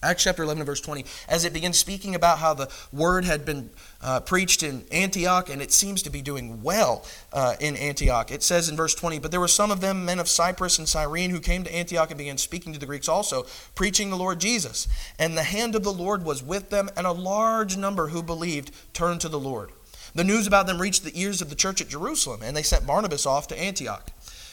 Acts 0.00 0.22
chapter 0.22 0.44
11 0.44 0.64
verse 0.64 0.80
20, 0.80 1.04
as 1.28 1.44
it 1.44 1.52
begins 1.52 1.76
speaking 1.76 2.14
about 2.14 2.38
how 2.38 2.54
the 2.54 2.70
word 2.92 3.24
had 3.24 3.44
been 3.44 3.70
uh, 4.00 4.20
preached 4.20 4.62
in 4.62 4.84
Antioch, 4.92 5.48
and 5.50 5.60
it 5.60 5.72
seems 5.72 6.02
to 6.02 6.10
be 6.10 6.22
doing 6.22 6.62
well 6.62 7.04
uh, 7.32 7.56
in 7.58 7.74
Antioch. 7.76 8.30
It 8.30 8.44
says 8.44 8.68
in 8.68 8.76
verse 8.76 8.94
20, 8.94 9.18
But 9.18 9.32
there 9.32 9.40
were 9.40 9.48
some 9.48 9.72
of 9.72 9.80
them, 9.80 10.04
men 10.04 10.20
of 10.20 10.28
Cyprus 10.28 10.78
and 10.78 10.88
Cyrene, 10.88 11.30
who 11.30 11.40
came 11.40 11.64
to 11.64 11.74
Antioch 11.74 12.10
and 12.10 12.18
began 12.18 12.38
speaking 12.38 12.72
to 12.72 12.78
the 12.78 12.86
Greeks 12.86 13.08
also, 13.08 13.44
preaching 13.74 14.10
the 14.10 14.16
Lord 14.16 14.38
Jesus. 14.38 14.86
And 15.18 15.36
the 15.36 15.42
hand 15.42 15.74
of 15.74 15.82
the 15.82 15.92
Lord 15.92 16.24
was 16.24 16.44
with 16.44 16.70
them, 16.70 16.88
and 16.96 17.06
a 17.06 17.12
large 17.12 17.76
number 17.76 18.08
who 18.08 18.22
believed 18.22 18.70
turned 18.92 19.20
to 19.22 19.28
the 19.28 19.40
Lord. 19.40 19.72
The 20.14 20.24
news 20.24 20.46
about 20.46 20.66
them 20.66 20.80
reached 20.80 21.04
the 21.04 21.20
ears 21.20 21.42
of 21.42 21.50
the 21.50 21.54
church 21.54 21.80
at 21.80 21.88
Jerusalem, 21.88 22.40
and 22.42 22.56
they 22.56 22.62
sent 22.62 22.86
Barnabas 22.86 23.26
off 23.26 23.48
to 23.48 23.60
Antioch. 23.60 24.10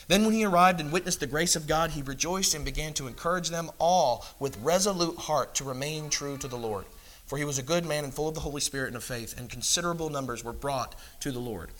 Then, 0.08 0.24
when 0.24 0.34
he 0.34 0.44
arrived 0.44 0.80
and 0.80 0.92
witnessed 0.92 1.20
the 1.20 1.26
grace 1.26 1.56
of 1.56 1.66
God, 1.66 1.90
he 1.90 2.02
rejoiced 2.02 2.54
and 2.54 2.64
began 2.64 2.92
to 2.94 3.08
encourage 3.08 3.48
them 3.48 3.70
all 3.78 4.24
with 4.38 4.56
resolute 4.58 5.16
heart 5.18 5.54
to 5.56 5.64
remain 5.64 6.10
true 6.10 6.36
to 6.38 6.48
the 6.48 6.56
Lord. 6.56 6.84
For 7.26 7.38
he 7.38 7.44
was 7.44 7.58
a 7.58 7.62
good 7.62 7.84
man 7.84 8.04
and 8.04 8.14
full 8.14 8.28
of 8.28 8.34
the 8.34 8.40
Holy 8.40 8.60
Spirit 8.60 8.88
and 8.88 8.96
of 8.96 9.02
faith, 9.02 9.36
and 9.36 9.50
considerable 9.50 10.10
numbers 10.10 10.44
were 10.44 10.52
brought 10.52 10.94
to 11.20 11.32
the 11.32 11.40
Lord. 11.40 11.70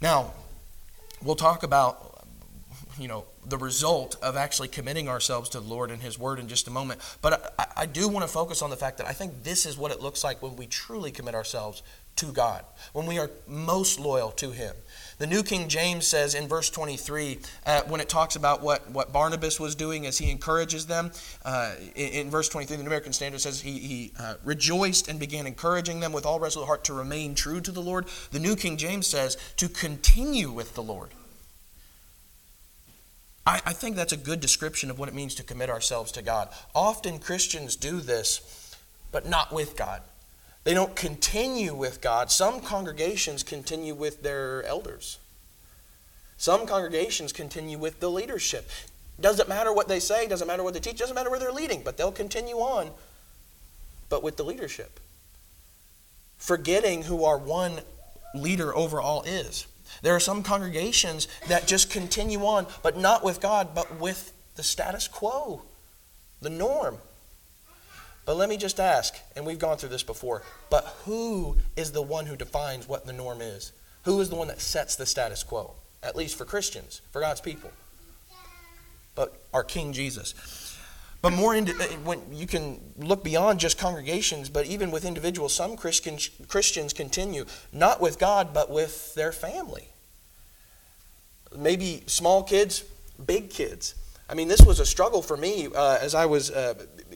Now, 0.00 0.32
we'll 1.22 1.36
talk 1.36 1.62
about 1.62 2.12
you 2.98 3.08
know 3.08 3.24
the 3.46 3.58
result 3.58 4.16
of 4.22 4.36
actually 4.36 4.68
committing 4.68 5.08
ourselves 5.08 5.48
to 5.50 5.60
the 5.60 5.66
Lord 5.66 5.90
and 5.90 6.02
His 6.02 6.18
Word 6.18 6.38
in 6.38 6.48
just 6.48 6.68
a 6.68 6.70
moment. 6.70 7.00
But 7.20 7.54
I, 7.58 7.66
I 7.78 7.86
do 7.86 8.08
want 8.08 8.26
to 8.26 8.32
focus 8.32 8.62
on 8.62 8.70
the 8.70 8.76
fact 8.76 8.98
that 8.98 9.06
I 9.06 9.12
think 9.12 9.42
this 9.42 9.66
is 9.66 9.76
what 9.76 9.90
it 9.90 10.00
looks 10.00 10.22
like 10.24 10.42
when 10.42 10.56
we 10.56 10.66
truly 10.66 11.10
commit 11.10 11.34
ourselves 11.34 11.82
to 12.16 12.26
God, 12.26 12.64
when 12.92 13.06
we 13.06 13.18
are 13.18 13.30
most 13.46 13.98
loyal 13.98 14.30
to 14.32 14.50
Him. 14.50 14.74
The 15.22 15.28
New 15.28 15.44
King 15.44 15.68
James 15.68 16.04
says 16.04 16.34
in 16.34 16.48
verse 16.48 16.68
23, 16.68 17.38
uh, 17.64 17.82
when 17.86 18.00
it 18.00 18.08
talks 18.08 18.34
about 18.34 18.60
what, 18.60 18.90
what 18.90 19.12
Barnabas 19.12 19.60
was 19.60 19.76
doing 19.76 20.04
as 20.04 20.18
he 20.18 20.32
encourages 20.32 20.86
them, 20.86 21.12
uh, 21.44 21.76
in, 21.94 22.08
in, 22.08 22.28
verse 22.28 22.48
23, 22.48 22.76
the 22.76 22.82
New 22.82 22.88
American 22.88 23.12
Standard 23.12 23.40
says 23.40 23.60
he, 23.60 23.78
he 23.78 24.12
uh, 24.18 24.34
rejoiced 24.42 25.06
and 25.06 25.20
began 25.20 25.46
encouraging 25.46 26.00
them 26.00 26.12
with 26.12 26.26
all 26.26 26.40
resolute 26.40 26.66
heart 26.66 26.82
to 26.86 26.92
remain 26.92 27.36
true 27.36 27.60
to 27.60 27.70
the 27.70 27.80
Lord. 27.80 28.06
The 28.32 28.40
New 28.40 28.56
King 28.56 28.76
James 28.76 29.06
says 29.06 29.36
to 29.58 29.68
continue 29.68 30.50
with 30.50 30.74
the 30.74 30.82
Lord. 30.82 31.10
I, 33.46 33.60
I 33.64 33.72
think 33.74 33.94
that's 33.94 34.12
a 34.12 34.16
good 34.16 34.40
description 34.40 34.90
of 34.90 34.98
what 34.98 35.08
it 35.08 35.14
means 35.14 35.36
to 35.36 35.44
commit 35.44 35.70
ourselves 35.70 36.10
to 36.12 36.22
God. 36.22 36.48
Often 36.74 37.20
Christians 37.20 37.76
do 37.76 38.00
this, 38.00 38.76
but 39.12 39.28
not 39.28 39.52
with 39.52 39.76
God. 39.76 40.02
They 40.64 40.74
don't 40.74 40.94
continue 40.94 41.74
with 41.74 42.00
God. 42.00 42.30
Some 42.30 42.60
congregations 42.60 43.42
continue 43.42 43.94
with 43.94 44.22
their 44.22 44.62
elders. 44.64 45.18
Some 46.36 46.66
congregations 46.66 47.32
continue 47.32 47.78
with 47.78 48.00
the 48.00 48.10
leadership. 48.10 48.70
Doesn't 49.20 49.48
matter 49.48 49.72
what 49.72 49.88
they 49.88 50.00
say, 50.00 50.26
doesn't 50.26 50.46
matter 50.46 50.62
what 50.62 50.74
they 50.74 50.80
teach, 50.80 50.98
doesn't 50.98 51.14
matter 51.14 51.30
where 51.30 51.38
they're 51.38 51.52
leading, 51.52 51.82
but 51.82 51.96
they'll 51.96 52.12
continue 52.12 52.56
on, 52.56 52.90
but 54.08 54.22
with 54.22 54.36
the 54.36 54.44
leadership. 54.44 54.98
Forgetting 56.38 57.02
who 57.02 57.24
our 57.24 57.38
one 57.38 57.80
leader 58.34 58.74
over 58.74 59.00
all 59.00 59.22
is. 59.22 59.66
There 60.00 60.14
are 60.14 60.20
some 60.20 60.42
congregations 60.42 61.28
that 61.48 61.66
just 61.66 61.90
continue 61.90 62.40
on, 62.40 62.66
but 62.82 62.96
not 62.96 63.22
with 63.22 63.40
God, 63.40 63.74
but 63.74 64.00
with 64.00 64.32
the 64.56 64.62
status 64.62 65.06
quo, 65.06 65.62
the 66.40 66.50
norm. 66.50 66.98
But 68.24 68.36
let 68.36 68.48
me 68.48 68.56
just 68.56 68.78
ask, 68.78 69.16
and 69.34 69.44
we've 69.44 69.58
gone 69.58 69.76
through 69.76 69.88
this 69.88 70.04
before, 70.04 70.42
but 70.70 70.84
who 71.04 71.56
is 71.76 71.92
the 71.92 72.02
one 72.02 72.26
who 72.26 72.36
defines 72.36 72.88
what 72.88 73.04
the 73.04 73.12
norm 73.12 73.40
is? 73.40 73.72
Who 74.04 74.20
is 74.20 74.30
the 74.30 74.36
one 74.36 74.48
that 74.48 74.60
sets 74.60 74.96
the 74.96 75.06
status 75.06 75.42
quo? 75.42 75.74
At 76.02 76.16
least 76.16 76.36
for 76.36 76.44
Christians, 76.44 77.00
for 77.10 77.20
God's 77.20 77.40
people. 77.40 77.70
But 79.14 79.42
our 79.52 79.64
King 79.64 79.92
Jesus. 79.92 80.34
But 81.20 81.32
more 81.32 81.54
into, 81.54 81.72
uh, 81.72 81.86
when 82.04 82.20
you 82.32 82.48
can 82.48 82.80
look 82.96 83.22
beyond 83.22 83.60
just 83.60 83.78
congregations, 83.78 84.48
but 84.48 84.66
even 84.66 84.90
with 84.90 85.04
individuals, 85.04 85.54
some 85.54 85.76
Christians, 85.76 86.30
Christians 86.48 86.92
continue 86.92 87.44
not 87.72 88.00
with 88.00 88.18
God, 88.18 88.52
but 88.52 88.70
with 88.70 89.14
their 89.14 89.30
family. 89.30 89.88
Maybe 91.56 92.02
small 92.06 92.42
kids, 92.42 92.84
big 93.24 93.50
kids. 93.50 93.94
I 94.28 94.34
mean, 94.34 94.48
this 94.48 94.62
was 94.62 94.80
a 94.80 94.86
struggle 94.86 95.22
for 95.22 95.36
me 95.36 95.68
uh, 95.72 95.98
as 96.00 96.14
I 96.14 96.26
was 96.26 96.50
uh, 96.50 96.74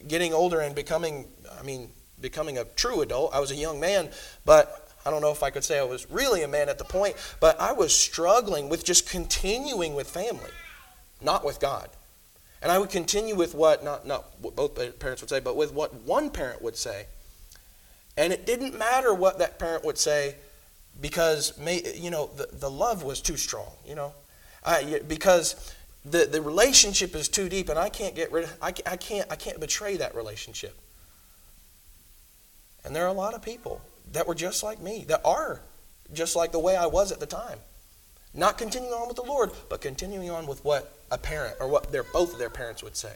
getting 0.08 0.32
older 0.32 0.60
and 0.60 0.74
becoming, 0.74 1.26
I 1.58 1.62
mean, 1.62 1.90
becoming 2.20 2.58
a 2.58 2.64
true 2.64 3.02
adult. 3.02 3.34
I 3.34 3.40
was 3.40 3.50
a 3.50 3.56
young 3.56 3.80
man, 3.80 4.10
but 4.44 4.90
I 5.04 5.10
don't 5.10 5.20
know 5.20 5.30
if 5.30 5.42
I 5.42 5.50
could 5.50 5.64
say 5.64 5.78
I 5.78 5.84
was 5.84 6.10
really 6.10 6.42
a 6.42 6.48
man 6.48 6.68
at 6.68 6.78
the 6.78 6.84
point, 6.84 7.16
but 7.40 7.60
I 7.60 7.72
was 7.72 7.94
struggling 7.94 8.68
with 8.68 8.84
just 8.84 9.08
continuing 9.08 9.94
with 9.94 10.08
family, 10.08 10.50
not 11.20 11.44
with 11.44 11.60
God. 11.60 11.88
And 12.62 12.72
I 12.72 12.78
would 12.78 12.90
continue 12.90 13.36
with 13.36 13.54
what, 13.54 13.84
not, 13.84 14.06
not 14.06 14.24
what 14.40 14.56
both 14.56 14.74
parents 14.98 15.22
would 15.22 15.30
say, 15.30 15.40
but 15.40 15.56
with 15.56 15.72
what 15.72 15.94
one 15.94 16.30
parent 16.30 16.62
would 16.62 16.76
say. 16.76 17.06
And 18.16 18.32
it 18.32 18.46
didn't 18.46 18.76
matter 18.76 19.12
what 19.12 19.38
that 19.38 19.58
parent 19.58 19.84
would 19.84 19.98
say 19.98 20.36
because, 21.00 21.52
you 21.94 22.10
know, 22.10 22.30
the, 22.36 22.48
the 22.50 22.70
love 22.70 23.02
was 23.02 23.20
too 23.20 23.36
strong, 23.36 23.70
you 23.86 23.94
know. 23.94 24.12
I, 24.64 25.00
because 25.06 25.74
the, 26.08 26.26
the 26.26 26.40
relationship 26.40 27.14
is 27.16 27.28
too 27.28 27.48
deep 27.48 27.68
and 27.68 27.78
I 27.78 27.88
can't 27.88 28.14
get 28.14 28.30
rid 28.30 28.44
of 28.44 28.56
I, 28.62 28.68
I 28.86 28.96
can't 28.96 29.30
I 29.30 29.36
can't 29.36 29.58
betray 29.60 29.96
that 29.96 30.14
relationship. 30.14 30.76
And 32.84 32.94
there 32.94 33.04
are 33.04 33.08
a 33.08 33.12
lot 33.12 33.34
of 33.34 33.42
people 33.42 33.80
that 34.12 34.28
were 34.28 34.34
just 34.34 34.62
like 34.62 34.80
me, 34.80 35.04
that 35.08 35.20
are 35.24 35.60
just 36.12 36.36
like 36.36 36.52
the 36.52 36.60
way 36.60 36.76
I 36.76 36.86
was 36.86 37.10
at 37.10 37.18
the 37.18 37.26
time. 37.26 37.58
Not 38.32 38.58
continuing 38.58 38.92
on 38.92 39.08
with 39.08 39.16
the 39.16 39.24
Lord, 39.24 39.50
but 39.68 39.80
continuing 39.80 40.30
on 40.30 40.46
with 40.46 40.64
what 40.64 40.96
a 41.10 41.18
parent 41.18 41.56
or 41.58 41.66
what 41.66 41.90
their 41.90 42.04
both 42.04 42.32
of 42.32 42.38
their 42.38 42.50
parents 42.50 42.84
would 42.84 42.96
say. 42.96 43.14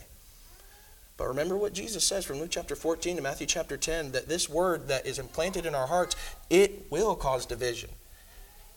But 1.16 1.28
remember 1.28 1.56
what 1.56 1.74
Jesus 1.74 2.02
says 2.02 2.24
from 2.24 2.38
Luke 2.40 2.50
chapter 2.50 2.74
14 2.74 3.16
to 3.16 3.22
Matthew 3.22 3.46
chapter 3.46 3.76
10 3.76 4.12
that 4.12 4.26
this 4.26 4.48
word 4.48 4.88
that 4.88 5.06
is 5.06 5.18
implanted 5.18 5.66
in 5.66 5.74
our 5.74 5.86
hearts, 5.86 6.16
it 6.48 6.90
will 6.90 7.14
cause 7.14 7.46
division. 7.46 7.90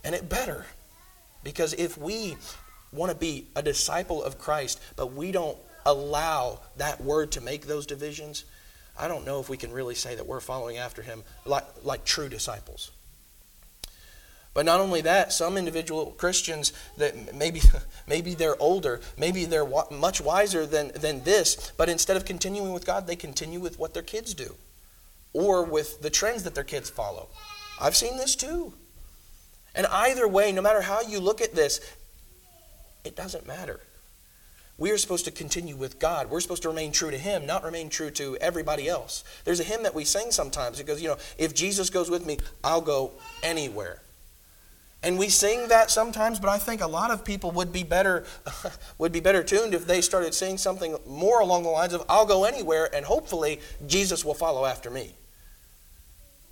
And 0.04 0.14
it 0.14 0.30
better. 0.30 0.66
Because 1.44 1.74
if 1.74 1.98
we 1.98 2.36
want 2.94 3.12
to 3.12 3.18
be 3.18 3.48
a 3.56 3.62
disciple 3.62 4.24
of 4.24 4.38
Christ, 4.38 4.82
but 4.96 5.14
we 5.14 5.32
don't 5.32 5.58
allow 5.86 6.60
that 6.78 7.02
word 7.02 7.32
to 7.34 7.42
make 7.42 7.66
those 7.68 7.86
divisions, 7.86 8.46
I 8.98 9.08
don't 9.08 9.26
know 9.26 9.40
if 9.40 9.50
we 9.50 9.58
can 9.58 9.72
really 9.72 9.96
say 9.96 10.16
that 10.16 10.28
we're 10.28 10.40
following 10.40 10.78
after 10.78 11.02
him 11.02 11.24
like, 11.46 11.66
like 11.84 12.06
true 12.06 12.30
disciples. 12.30 12.92
But 14.54 14.66
not 14.66 14.80
only 14.80 15.02
that, 15.02 15.34
some 15.34 15.58
individual 15.58 16.12
Christians 16.12 16.74
that 16.98 17.34
maybe 17.34 17.62
maybe 18.08 18.36
they're 18.36 18.62
older, 18.62 19.02
maybe 19.18 19.46
they're 19.46 19.68
much 19.90 20.22
wiser 20.22 20.66
than, 20.66 20.92
than 20.94 21.24
this, 21.24 21.72
but 21.76 21.90
instead 21.90 22.18
of 22.18 22.26
continuing 22.26 22.72
with 22.72 22.86
God, 22.86 23.08
they 23.08 23.16
continue 23.16 23.60
with 23.60 23.80
what 23.80 23.94
their 23.94 24.04
kids 24.04 24.34
do 24.34 24.56
or 25.34 25.64
with 25.64 26.02
the 26.02 26.12
trends 26.12 26.44
that 26.44 26.54
their 26.54 26.64
kids 26.64 26.90
follow. 26.90 27.30
I've 27.82 27.96
seen 27.96 28.18
this 28.18 28.36
too. 28.36 28.74
And 29.74 29.88
either 29.88 30.28
way, 30.28 30.52
no 30.52 30.62
matter 30.62 30.82
how 30.82 31.02
you 31.02 31.20
look 31.20 31.42
at 31.42 31.56
this, 31.56 31.82
it 33.04 33.16
doesn't 33.16 33.48
matter. 33.48 33.80
We 34.78 34.92
are 34.92 34.98
supposed 34.98 35.26
to 35.26 35.32
continue 35.32 35.76
with 35.76 36.00
God. 36.00 36.30
We're 36.30 36.40
supposed 36.40 36.64
to 36.64 36.70
remain 36.70 36.92
true 36.92 37.12
to 37.12 37.18
Him, 37.18 37.46
not 37.46 37.64
remain 37.64 37.90
true 37.90 38.10
to 38.12 38.38
everybody 38.38 38.90
else. 38.90 39.24
There's 39.46 39.60
a 39.60 39.64
hymn 39.64 39.84
that 39.84 39.94
we 39.94 40.04
sing 40.04 40.32
sometimes. 40.32 40.80
It 40.80 40.88
goes, 40.88 41.02
you 41.02 41.10
know, 41.10 41.18
if 41.38 41.54
Jesus 41.54 41.90
goes 41.90 42.10
with 42.10 42.26
me, 42.26 42.40
I'll 42.64 42.82
go 42.82 43.12
anywhere. 43.44 44.00
And 45.04 45.20
we 45.20 45.28
sing 45.28 45.68
that 45.68 45.92
sometimes, 45.92 46.40
but 46.40 46.50
I 46.50 46.58
think 46.58 46.82
a 46.82 46.88
lot 46.88 47.12
of 47.12 47.26
people 47.26 47.52
would 47.52 47.74
be 47.74 47.84
better 47.84 48.26
would 48.98 49.12
be 49.12 49.20
better 49.20 49.44
tuned 49.44 49.74
if 49.74 49.86
they 49.86 50.00
started 50.00 50.34
saying 50.34 50.58
something 50.58 50.98
more 51.06 51.42
along 51.42 51.64
the 51.64 51.70
lines 51.70 51.94
of 51.94 52.04
I'll 52.08 52.26
go 52.26 52.46
anywhere 52.46 52.90
and 52.96 53.06
hopefully 53.06 53.60
Jesus 53.86 54.24
will 54.24 54.34
follow 54.34 54.66
after 54.66 54.90
me. 54.90 55.14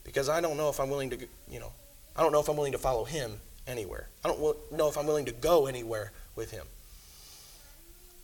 Because 0.04 0.28
I 0.28 0.42
don't 0.42 0.58
know 0.58 0.70
if 0.70 0.82
I'm 0.82 0.90
willing 0.90 1.10
to, 1.12 1.18
you 1.50 1.62
know, 1.62 1.72
I 2.16 2.22
don't 2.22 2.34
know 2.34 2.42
if 2.42 2.50
I'm 2.50 2.58
willing 2.58 2.74
to 2.74 2.78
follow 2.78 3.06
him 3.06 3.40
anywhere. 3.68 4.10
I 4.26 4.28
don't 4.28 4.58
know 4.72 4.90
if 4.90 4.98
I'm 4.98 5.08
willing 5.08 5.26
to 5.26 5.32
go 5.32 5.68
anywhere 5.68 6.12
with 6.36 6.52
him. 6.52 6.66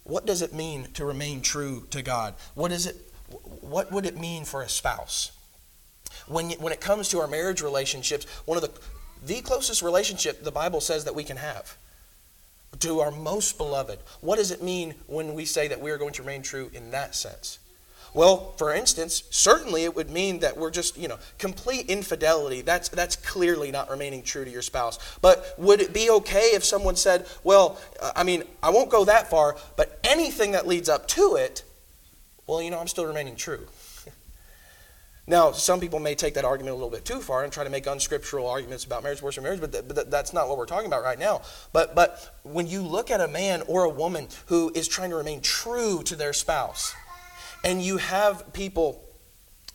What 0.04 0.26
does 0.26 0.42
it 0.42 0.54
mean 0.54 0.88
to 0.94 1.06
remain 1.06 1.42
true 1.42 1.86
to 1.92 2.02
God? 2.02 2.34
What 2.56 2.72
is 2.72 2.86
it 2.86 2.96
what 3.62 3.92
would 3.92 4.06
it 4.06 4.18
mean 4.18 4.46
for 4.46 4.62
a 4.62 4.70
spouse? 4.70 5.32
When, 6.28 6.52
when 6.52 6.72
it 6.72 6.80
comes 6.80 7.10
to 7.10 7.20
our 7.20 7.28
marriage 7.28 7.62
relationships, 7.62 8.26
one 8.46 8.58
of 8.58 8.62
the 8.62 8.72
the 9.26 9.42
closest 9.42 9.82
relationship 9.82 10.44
the 10.44 10.52
Bible 10.52 10.80
says 10.80 11.04
that 11.06 11.16
we 11.16 11.24
can 11.24 11.38
have. 11.38 11.76
to 12.80 13.00
our 13.00 13.12
most 13.12 13.58
beloved. 13.58 14.00
What 14.22 14.38
does 14.38 14.52
it 14.52 14.62
mean 14.62 14.96
when 15.08 15.34
we 15.34 15.46
say 15.46 15.68
that 15.68 15.82
we 15.82 15.90
are 15.92 15.98
going 15.98 16.14
to 16.14 16.22
remain 16.22 16.42
true 16.42 16.70
in 16.74 16.92
that 16.92 17.16
sense? 17.16 17.60
Well, 18.18 18.54
for 18.58 18.74
instance, 18.74 19.22
certainly 19.30 19.84
it 19.84 19.96
would 19.96 20.10
mean 20.10 20.40
that 20.40 20.58
we're 20.58 20.72
just, 20.72 20.98
you 20.98 21.08
know, 21.08 21.20
complete 21.38 21.86
infidelity. 21.86 22.62
That's 22.62 22.90
that's 22.90 23.16
clearly 23.16 23.70
not 23.70 23.92
remaining 23.92 24.24
true 24.24 24.44
to 24.44 24.50
your 24.50 24.64
spouse. 24.64 24.98
But 25.22 25.54
would 25.60 25.82
it 25.82 25.94
be 25.94 26.10
okay 26.10 26.50
if 26.56 26.66
someone 26.66 26.96
said, 26.96 27.28
"Well, 27.44 27.80
I 28.16 28.24
mean, 28.24 28.44
I 28.64 28.72
won't 28.72 28.90
go 28.90 29.06
that 29.06 29.30
far, 29.30 29.56
but 29.76 30.00
anything 30.04 30.54
that 30.54 30.66
leads 30.66 30.90
up 30.90 31.08
to 31.10 31.36
it, 31.36 31.64
well, 32.48 32.60
you 32.60 32.72
know, 32.72 32.80
I'm 32.80 32.88
still 32.88 33.06
remaining 33.06 33.36
true." 33.36 33.68
Now, 35.30 35.52
some 35.52 35.82
people 35.82 36.00
may 36.00 36.16
take 36.16 36.36
that 36.36 36.46
argument 36.46 36.72
a 36.72 36.76
little 36.76 36.90
bit 36.90 37.04
too 37.04 37.20
far 37.20 37.44
and 37.44 37.52
try 37.52 37.66
to 37.66 37.70
make 37.70 37.86
unscriptural 37.86 38.48
arguments 38.48 38.86
about 38.86 39.04
marriage, 39.04 39.22
and 39.22 39.44
marriage, 39.44 39.60
but, 39.60 39.74
th- 39.74 39.84
but 39.86 39.96
th- 39.96 40.08
that's 40.08 40.32
not 40.32 40.48
what 40.48 40.58
we're 40.58 40.66
talking 40.66 40.88
about 40.88 41.04
right 41.04 41.20
now. 41.20 41.42
But, 41.74 41.96
but 41.96 42.34
when 42.44 42.66
you 42.66 42.82
look 42.82 43.12
at 43.12 43.20
a 43.20 43.28
man 43.28 43.62
or 43.68 43.84
a 43.84 43.90
woman 43.90 44.30
who 44.46 44.72
is 44.74 44.88
trying 44.88 45.10
to 45.10 45.18
remain 45.18 45.42
true 45.42 46.02
to 46.04 46.16
their 46.16 46.32
spouse, 46.32 46.96
and 47.64 47.82
you 47.82 47.98
have 47.98 48.54
people 48.54 49.04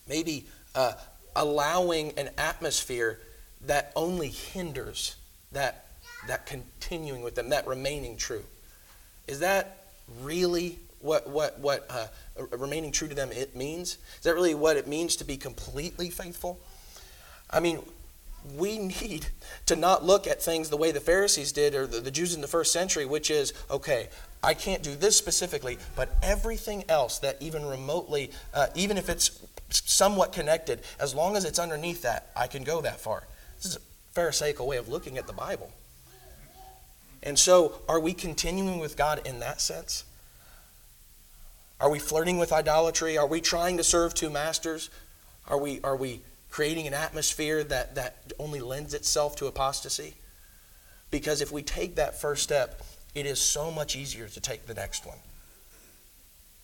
maybe 0.08 0.46
uh, 0.74 0.92
allowing 1.36 2.12
an 2.18 2.30
atmosphere 2.38 3.20
that 3.66 3.92
only 3.94 4.28
hinders 4.28 5.16
that, 5.52 5.86
that 6.26 6.46
continuing 6.46 7.22
with 7.22 7.34
them, 7.34 7.50
that 7.50 7.66
remaining 7.66 8.16
true, 8.16 8.44
is 9.26 9.40
that 9.40 9.84
really 10.22 10.78
what, 11.00 11.28
what, 11.28 11.58
what 11.58 11.86
uh, 11.90 12.06
remaining 12.56 12.92
true 12.92 13.08
to 13.08 13.14
them 13.14 13.30
it 13.32 13.56
means? 13.56 13.98
Is 14.18 14.22
that 14.22 14.34
really 14.34 14.54
what 14.54 14.76
it 14.76 14.86
means 14.86 15.16
to 15.16 15.24
be 15.24 15.36
completely 15.36 16.10
faithful? 16.10 16.60
I 17.50 17.60
mean, 17.60 17.80
we 18.56 18.78
need 19.02 19.26
to 19.66 19.76
not 19.76 20.04
look 20.04 20.26
at 20.26 20.42
things 20.42 20.70
the 20.70 20.76
way 20.76 20.92
the 20.92 21.00
Pharisees 21.00 21.52
did 21.52 21.74
or 21.74 21.86
the, 21.86 22.00
the, 22.00 22.10
Jews 22.10 22.34
in 22.34 22.40
the 22.40 22.48
first 22.48 22.72
century, 22.72 23.04
which 23.04 23.30
is, 23.30 23.52
okay, 23.70 24.08
I 24.42 24.54
can't 24.54 24.82
do 24.82 24.96
this 24.96 25.16
specifically, 25.16 25.78
but 25.94 26.16
everything 26.22 26.84
else 26.88 27.18
that 27.20 27.36
even 27.40 27.64
remotely, 27.64 28.32
uh, 28.52 28.66
even 28.74 28.96
if 28.96 29.08
it's 29.08 29.40
somewhat 29.70 30.32
connected, 30.32 30.80
as 30.98 31.14
long 31.14 31.36
as 31.36 31.44
it's 31.44 31.58
underneath 31.58 32.02
that, 32.02 32.30
I 32.36 32.48
can 32.48 32.64
go 32.64 32.80
that 32.80 33.00
far. 33.00 33.24
This 33.56 33.66
is 33.66 33.76
a 33.76 33.80
Pharisaical 34.14 34.66
way 34.66 34.76
of 34.78 34.88
looking 34.88 35.16
at 35.16 35.26
the 35.26 35.32
Bible. 35.32 35.70
And 37.22 37.38
so, 37.38 37.80
are 37.88 38.00
we 38.00 38.12
continuing 38.12 38.80
with 38.80 38.96
God 38.96 39.24
in 39.24 39.38
that 39.40 39.60
sense? 39.60 40.04
Are 41.80 41.90
we 41.90 42.00
flirting 42.00 42.38
with 42.38 42.52
idolatry? 42.52 43.16
Are 43.16 43.26
we 43.26 43.40
trying 43.40 43.76
to 43.76 43.84
serve 43.84 44.12
two 44.12 44.28
masters? 44.28 44.90
Are 45.48 45.58
we, 45.58 45.80
are 45.82 45.96
we 45.96 46.20
creating 46.50 46.86
an 46.86 46.94
atmosphere 46.94 47.62
that, 47.64 47.94
that 47.94 48.32
only 48.38 48.60
lends 48.60 48.92
itself 48.92 49.36
to 49.36 49.46
apostasy? 49.46 50.14
Because 51.10 51.40
if 51.40 51.52
we 51.52 51.62
take 51.62 51.96
that 51.96 52.20
first 52.20 52.42
step, 52.42 52.82
it 53.14 53.26
is 53.26 53.40
so 53.40 53.70
much 53.70 53.96
easier 53.96 54.28
to 54.28 54.40
take 54.40 54.66
the 54.66 54.74
next 54.74 55.06
one. 55.06 55.18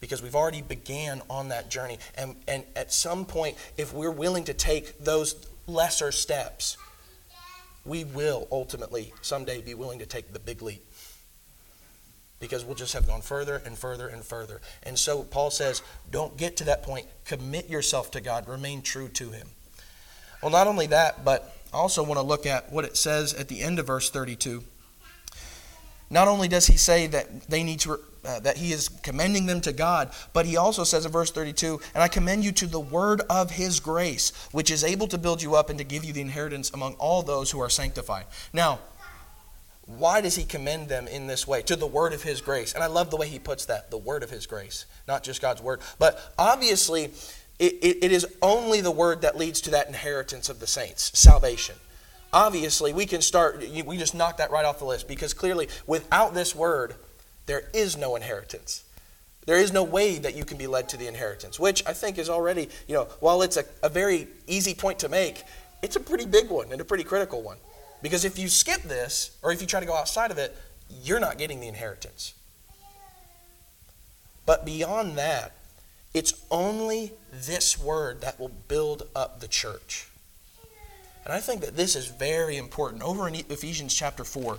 Because 0.00 0.22
we've 0.22 0.36
already 0.36 0.62
began 0.62 1.22
on 1.28 1.48
that 1.48 1.70
journey. 1.70 1.98
And, 2.16 2.36
and 2.46 2.64
at 2.76 2.92
some 2.92 3.24
point, 3.24 3.56
if 3.76 3.92
we're 3.92 4.12
willing 4.12 4.44
to 4.44 4.54
take 4.54 4.98
those 4.98 5.34
lesser 5.66 6.12
steps, 6.12 6.76
we 7.84 8.04
will 8.04 8.46
ultimately 8.52 9.12
someday 9.22 9.60
be 9.60 9.74
willing 9.74 9.98
to 9.98 10.06
take 10.06 10.32
the 10.32 10.38
big 10.38 10.62
leap 10.62 10.84
because 12.40 12.64
we'll 12.64 12.76
just 12.76 12.92
have 12.92 13.06
gone 13.06 13.20
further 13.20 13.60
and 13.64 13.76
further 13.76 14.08
and 14.08 14.24
further. 14.24 14.60
And 14.84 14.98
so 14.98 15.22
Paul 15.22 15.50
says, 15.50 15.82
don't 16.10 16.36
get 16.36 16.56
to 16.58 16.64
that 16.64 16.82
point. 16.82 17.06
Commit 17.24 17.68
yourself 17.68 18.10
to 18.12 18.20
God, 18.20 18.48
remain 18.48 18.82
true 18.82 19.08
to 19.08 19.30
Him. 19.30 19.48
Well, 20.42 20.52
not 20.52 20.66
only 20.66 20.86
that, 20.86 21.24
but 21.24 21.56
I 21.72 21.78
also 21.78 22.02
want 22.02 22.18
to 22.18 22.22
look 22.22 22.46
at 22.46 22.72
what 22.72 22.84
it 22.84 22.96
says 22.96 23.34
at 23.34 23.48
the 23.48 23.60
end 23.60 23.78
of 23.78 23.86
verse 23.86 24.10
32. 24.10 24.62
Not 26.10 26.28
only 26.28 26.48
does 26.48 26.66
he 26.66 26.76
say 26.76 27.06
that 27.08 27.48
they 27.48 27.62
need 27.62 27.80
to 27.80 28.00
uh, 28.24 28.40
that 28.40 28.56
he 28.56 28.72
is 28.72 28.88
commending 29.02 29.46
them 29.46 29.60
to 29.60 29.72
God, 29.72 30.10
but 30.32 30.44
he 30.44 30.56
also 30.56 30.84
says 30.84 31.06
in 31.06 31.12
verse 31.12 31.30
32, 31.30 31.80
"And 31.94 32.02
I 32.02 32.08
commend 32.08 32.44
you 32.44 32.52
to 32.52 32.66
the 32.66 32.80
word 32.80 33.22
of 33.30 33.52
his 33.52 33.80
grace, 33.80 34.32
which 34.50 34.70
is 34.70 34.82
able 34.82 35.06
to 35.08 35.18
build 35.18 35.40
you 35.40 35.54
up 35.54 35.70
and 35.70 35.78
to 35.78 35.84
give 35.84 36.04
you 36.04 36.12
the 36.12 36.20
inheritance 36.20 36.70
among 36.74 36.94
all 36.94 37.22
those 37.22 37.50
who 37.50 37.60
are 37.60 37.70
sanctified." 37.70 38.26
Now, 38.52 38.80
why 39.86 40.20
does 40.20 40.36
he 40.36 40.44
commend 40.44 40.88
them 40.88 41.08
in 41.08 41.26
this 41.26 41.46
way? 41.46 41.62
To 41.62 41.76
the 41.76 41.86
word 41.86 42.12
of 42.12 42.22
his 42.22 42.42
grace. 42.42 42.74
And 42.74 42.84
I 42.84 42.88
love 42.88 43.10
the 43.10 43.16
way 43.16 43.28
he 43.28 43.38
puts 43.38 43.64
that 43.66 43.90
the 43.90 43.96
word 43.96 44.22
of 44.22 44.30
his 44.30 44.46
grace, 44.46 44.84
not 45.06 45.22
just 45.22 45.40
God's 45.40 45.62
word. 45.62 45.80
But 45.98 46.34
obviously, 46.38 47.04
it, 47.58 47.72
it, 47.80 48.04
it 48.04 48.12
is 48.12 48.26
only 48.42 48.82
the 48.82 48.90
word 48.90 49.22
that 49.22 49.38
leads 49.38 49.62
to 49.62 49.70
that 49.70 49.88
inheritance 49.88 50.50
of 50.50 50.60
the 50.60 50.66
saints, 50.66 51.18
salvation. 51.18 51.76
Obviously, 52.32 52.92
we 52.92 53.06
can 53.06 53.22
start, 53.22 53.64
we 53.86 53.96
just 53.96 54.14
knock 54.14 54.36
that 54.36 54.50
right 54.50 54.64
off 54.64 54.78
the 54.78 54.84
list 54.84 55.08
because 55.08 55.32
clearly, 55.32 55.68
without 55.86 56.34
this 56.34 56.54
word, 56.54 56.94
there 57.46 57.64
is 57.72 57.96
no 57.96 58.16
inheritance. 58.16 58.84
There 59.46 59.56
is 59.56 59.72
no 59.72 59.82
way 59.82 60.18
that 60.18 60.36
you 60.36 60.44
can 60.44 60.58
be 60.58 60.66
led 60.66 60.90
to 60.90 60.98
the 60.98 61.06
inheritance, 61.06 61.58
which 61.58 61.82
I 61.86 61.94
think 61.94 62.18
is 62.18 62.28
already, 62.28 62.68
you 62.86 62.94
know, 62.94 63.04
while 63.20 63.40
it's 63.40 63.56
a, 63.56 63.64
a 63.82 63.88
very 63.88 64.28
easy 64.46 64.74
point 64.74 64.98
to 64.98 65.08
make, 65.08 65.42
it's 65.82 65.96
a 65.96 66.00
pretty 66.00 66.26
big 66.26 66.50
one 66.50 66.70
and 66.70 66.80
a 66.82 66.84
pretty 66.84 67.04
critical 67.04 67.40
one. 67.40 67.56
Because 68.02 68.26
if 68.26 68.38
you 68.38 68.48
skip 68.48 68.82
this, 68.82 69.36
or 69.42 69.50
if 69.50 69.62
you 69.62 69.66
try 69.66 69.80
to 69.80 69.86
go 69.86 69.94
outside 69.94 70.30
of 70.30 70.36
it, 70.36 70.54
you're 71.02 71.20
not 71.20 71.38
getting 71.38 71.60
the 71.60 71.68
inheritance. 71.68 72.34
But 74.44 74.66
beyond 74.66 75.16
that, 75.16 75.52
it's 76.12 76.34
only 76.50 77.12
this 77.32 77.78
word 77.78 78.20
that 78.20 78.38
will 78.38 78.50
build 78.68 79.04
up 79.16 79.40
the 79.40 79.48
church. 79.48 80.07
And 81.28 81.36
I 81.36 81.40
think 81.40 81.60
that 81.60 81.76
this 81.76 81.94
is 81.94 82.06
very 82.06 82.56
important. 82.56 83.02
Over 83.02 83.28
in 83.28 83.34
Ephesians 83.34 83.94
chapter 83.94 84.24
4, 84.24 84.56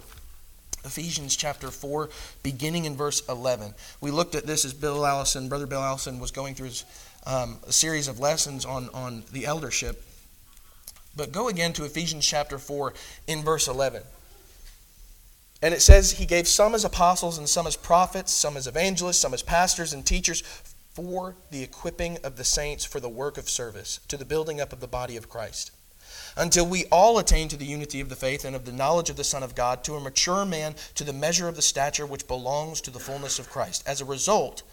Ephesians 0.85 1.35
chapter 1.35 1.71
4, 1.71 2.09
beginning 2.43 2.85
in 2.85 2.95
verse 2.95 3.27
11. 3.27 3.73
We 4.01 4.11
looked 4.11 4.35
at 4.35 4.45
this 4.45 4.63
as 4.65 4.73
Bill 4.73 5.03
Allison, 5.03 5.49
Brother 5.49 5.65
Bill 5.65 5.81
Allison, 5.81 6.19
was 6.19 6.29
going 6.29 6.53
through 6.53 6.67
his, 6.67 6.85
um, 7.25 7.57
a 7.67 7.71
series 7.71 8.07
of 8.07 8.19
lessons 8.19 8.65
on, 8.65 8.87
on 8.93 9.23
the 9.31 9.47
eldership. 9.47 10.05
But 11.15 11.31
go 11.31 11.47
again 11.47 11.73
to 11.73 11.85
Ephesians 11.85 12.25
chapter 12.25 12.59
4 12.59 12.93
in 13.25 13.43
verse 13.43 13.67
11. 13.67 14.03
And 15.63 15.73
it 15.73 15.81
says, 15.81 16.11
He 16.11 16.27
gave 16.27 16.47
some 16.47 16.75
as 16.75 16.85
apostles, 16.85 17.39
and 17.39 17.49
some 17.49 17.65
as 17.65 17.75
prophets, 17.75 18.31
some 18.31 18.55
as 18.55 18.67
evangelists, 18.67 19.17
some 19.17 19.33
as 19.33 19.41
pastors 19.41 19.91
and 19.91 20.05
teachers 20.05 20.41
for 20.93 21.35
the 21.49 21.63
equipping 21.63 22.19
of 22.23 22.37
the 22.37 22.43
saints 22.43 22.85
for 22.85 22.99
the 22.99 23.09
work 23.09 23.39
of 23.39 23.49
service, 23.49 23.99
to 24.07 24.17
the 24.17 24.23
building 24.23 24.61
up 24.61 24.71
of 24.71 24.81
the 24.81 24.87
body 24.87 25.17
of 25.17 25.29
Christ, 25.29 25.71
until 26.39 26.65
we 26.65 26.85
all 26.85 27.19
attain 27.19 27.49
to 27.49 27.57
the 27.57 27.65
unity 27.65 27.99
of 27.99 28.07
the 28.07 28.15
faith 28.15 28.45
and 28.45 28.55
of 28.55 28.63
the 28.63 28.71
knowledge 28.71 29.09
of 29.09 29.17
the 29.17 29.23
Son 29.25 29.43
of 29.43 29.55
God, 29.55 29.83
to 29.83 29.95
a 29.95 29.99
mature 29.99 30.45
man, 30.45 30.73
to 30.95 31.03
the 31.03 31.11
measure 31.11 31.49
of 31.49 31.57
the 31.57 31.61
stature 31.61 32.05
which 32.05 32.27
belongs 32.27 32.79
to 32.79 32.89
the 32.89 32.99
fullness 32.99 33.39
of 33.39 33.49
Christ. 33.49 33.83
As 33.85 33.99
a 33.99 34.05
result, 34.05 34.63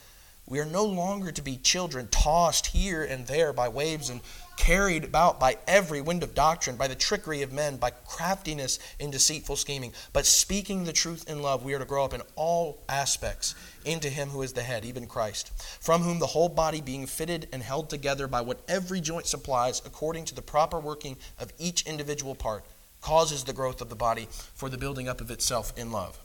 we 0.48 0.60
are 0.60 0.64
no 0.64 0.84
longer 0.84 1.32
to 1.32 1.42
be 1.42 1.56
children 1.56 2.08
tossed 2.08 2.68
here 2.68 3.02
and 3.02 3.26
there 3.26 3.52
by 3.52 3.68
waves 3.68 4.10
and 4.10 4.20
carried 4.56 5.04
about 5.04 5.38
by 5.40 5.58
every 5.66 6.00
wind 6.00 6.22
of 6.22 6.34
doctrine, 6.34 6.76
by 6.76 6.88
the 6.88 6.94
trickery 6.94 7.42
of 7.42 7.52
men, 7.52 7.76
by 7.76 7.90
craftiness 7.90 8.78
in 8.98 9.10
deceitful 9.10 9.56
scheming. 9.56 9.92
But 10.12 10.24
speaking 10.24 10.84
the 10.84 10.92
truth 10.92 11.28
in 11.28 11.42
love, 11.42 11.64
we 11.64 11.74
are 11.74 11.78
to 11.78 11.84
grow 11.84 12.04
up 12.04 12.14
in 12.14 12.22
all 12.36 12.78
aspects 12.88 13.54
into 13.84 14.08
Him 14.08 14.28
who 14.28 14.42
is 14.42 14.52
the 14.52 14.62
head, 14.62 14.84
even 14.84 15.06
Christ, 15.06 15.50
from 15.80 16.02
whom 16.02 16.20
the 16.20 16.26
whole 16.26 16.48
body 16.48 16.80
being 16.80 17.06
fitted 17.06 17.48
and 17.52 17.62
held 17.62 17.90
together 17.90 18.26
by 18.26 18.40
what 18.40 18.62
every 18.68 19.00
joint 19.00 19.26
supplies, 19.26 19.82
according 19.84 20.24
to 20.26 20.34
the 20.34 20.42
proper 20.42 20.78
working 20.78 21.16
of 21.38 21.52
each 21.58 21.86
individual 21.86 22.34
part, 22.34 22.64
causes 23.00 23.44
the 23.44 23.52
growth 23.52 23.80
of 23.80 23.88
the 23.88 23.96
body 23.96 24.28
for 24.54 24.68
the 24.68 24.78
building 24.78 25.08
up 25.08 25.20
of 25.20 25.30
itself 25.30 25.72
in 25.76 25.92
love. 25.92 26.18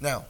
Now, 0.00 0.24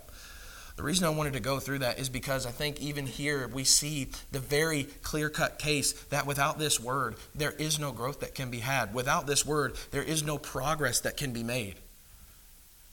the 0.76 0.82
reason 0.82 1.06
I 1.06 1.10
wanted 1.10 1.34
to 1.34 1.40
go 1.40 1.60
through 1.60 1.80
that 1.80 1.98
is 1.98 2.08
because 2.08 2.46
I 2.46 2.50
think 2.50 2.80
even 2.80 3.06
here 3.06 3.46
we 3.48 3.64
see 3.64 4.08
the 4.30 4.38
very 4.38 4.84
clear 5.02 5.28
cut 5.28 5.58
case 5.58 5.92
that 6.04 6.26
without 6.26 6.58
this 6.58 6.80
word, 6.80 7.16
there 7.34 7.52
is 7.52 7.78
no 7.78 7.92
growth 7.92 8.20
that 8.20 8.34
can 8.34 8.50
be 8.50 8.60
had. 8.60 8.94
Without 8.94 9.26
this 9.26 9.44
word, 9.44 9.76
there 9.90 10.02
is 10.02 10.22
no 10.22 10.38
progress 10.38 11.00
that 11.00 11.16
can 11.16 11.32
be 11.32 11.42
made. 11.42 11.74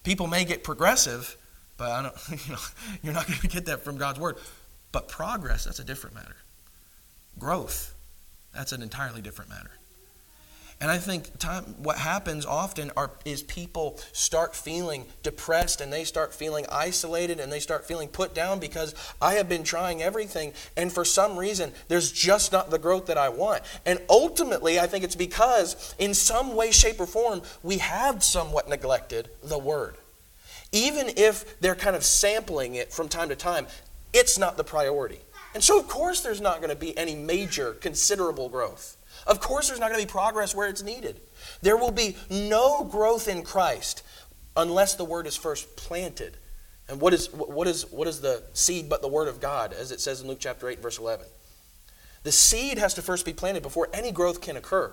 People 0.03 0.27
may 0.27 0.43
get 0.43 0.63
progressive, 0.63 1.37
but 1.77 1.91
I 1.91 2.01
don't, 2.03 2.15
you 2.47 2.53
know, 2.53 2.59
you're 3.01 3.13
not 3.13 3.27
going 3.27 3.39
to 3.39 3.47
get 3.47 3.65
that 3.67 3.81
from 3.81 3.97
God's 3.97 4.19
word. 4.19 4.37
But 4.91 5.07
progress, 5.07 5.65
that's 5.65 5.79
a 5.79 5.83
different 5.83 6.15
matter. 6.15 6.35
Growth, 7.37 7.93
that's 8.53 8.73
an 8.73 8.81
entirely 8.81 9.21
different 9.21 9.49
matter. 9.49 9.71
And 10.81 10.89
I 10.89 10.97
think 10.97 11.37
time, 11.39 11.75
what 11.79 11.97
happens 11.97 12.45
often 12.45 12.91
are, 12.95 13.11
is 13.25 13.43
people 13.43 13.99
start 14.13 14.55
feeling 14.55 15.07
depressed 15.23 15.81
and 15.81 15.91
they 15.91 16.05
start 16.05 16.33
feeling 16.33 16.65
isolated 16.71 17.41
and 17.41 17.51
they 17.51 17.59
start 17.59 17.85
feeling 17.85 18.07
put 18.07 18.33
down 18.33 18.59
because 18.59 18.95
I 19.21 19.33
have 19.33 19.49
been 19.49 19.63
trying 19.63 20.01
everything 20.01 20.53
and 20.77 20.91
for 20.91 21.03
some 21.03 21.37
reason 21.37 21.73
there's 21.89 22.13
just 22.13 22.53
not 22.53 22.69
the 22.69 22.79
growth 22.79 23.07
that 23.07 23.17
I 23.17 23.27
want. 23.27 23.63
And 23.85 23.99
ultimately, 24.09 24.79
I 24.79 24.87
think 24.87 25.03
it's 25.03 25.17
because 25.17 25.95
in 25.99 26.13
some 26.13 26.55
way, 26.55 26.71
shape, 26.71 27.01
or 27.01 27.05
form, 27.05 27.41
we 27.61 27.79
have 27.79 28.23
somewhat 28.23 28.69
neglected 28.69 29.29
the 29.43 29.59
Word. 29.59 29.95
Even 30.71 31.09
if 31.17 31.59
they're 31.59 31.75
kind 31.75 31.95
of 31.95 32.05
sampling 32.05 32.75
it 32.75 32.93
from 32.93 33.09
time 33.09 33.29
to 33.29 33.35
time, 33.35 33.67
it's 34.13 34.37
not 34.37 34.55
the 34.55 34.63
priority. 34.63 35.19
And 35.53 35.63
so, 35.63 35.79
of 35.79 35.87
course, 35.87 36.21
there's 36.21 36.41
not 36.41 36.57
going 36.57 36.69
to 36.69 36.75
be 36.75 36.97
any 36.97 37.15
major, 37.15 37.73
considerable 37.73 38.49
growth. 38.49 38.95
Of 39.29 39.39
course, 39.39 39.67
there's 39.67 39.79
not 39.79 39.91
going 39.91 40.01
to 40.01 40.07
be 40.07 40.11
progress 40.11 40.55
where 40.55 40.67
it's 40.67 40.81
needed. 40.81 41.21
There 41.61 41.77
will 41.77 41.91
be 41.91 42.17
no 42.29 42.83
growth 42.83 43.27
in 43.27 43.43
Christ 43.43 44.03
unless 44.57 44.95
the 44.95 45.05
word 45.05 45.27
is 45.27 45.37
first 45.37 45.77
planted 45.77 46.35
And 46.89 46.99
what 46.99 47.13
is, 47.13 47.31
what, 47.31 47.67
is, 47.67 47.89
what 47.91 48.07
is 48.07 48.19
the 48.19 48.43
seed 48.53 48.89
but 48.89 49.03
the 49.03 49.07
word 49.07 49.27
of 49.27 49.39
God, 49.39 49.73
as 49.73 49.91
it 49.91 50.01
says 50.01 50.21
in 50.21 50.27
Luke 50.27 50.39
chapter 50.41 50.67
8, 50.67 50.81
verse 50.81 50.97
11? 50.97 51.27
The 52.23 52.31
seed 52.31 52.79
has 52.79 52.95
to 52.95 53.03
first 53.03 53.25
be 53.25 53.33
planted 53.33 53.61
before 53.61 53.87
any 53.93 54.11
growth 54.11 54.41
can 54.41 54.57
occur. 54.57 54.91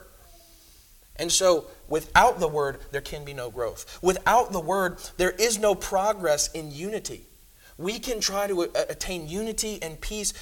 And 1.17 1.33
so, 1.33 1.65
without 1.89 2.39
the 2.39 2.49
word, 2.49 2.81
there 2.93 3.01
can 3.01 3.25
be 3.25 3.33
no 3.33 3.51
growth. 3.51 3.99
Without 4.03 4.53
the 4.53 4.61
word, 4.61 4.99
there 5.17 5.31
is 5.31 5.59
no 5.59 5.75
progress 5.75 6.53
in 6.53 6.71
unity. 6.71 7.25
We 7.79 7.99
can 7.99 8.21
try 8.21 8.47
to 8.47 8.65
uh, 8.65 8.67
attain 8.91 9.27
unity 9.27 9.79
and 9.83 9.99
peace 9.99 10.35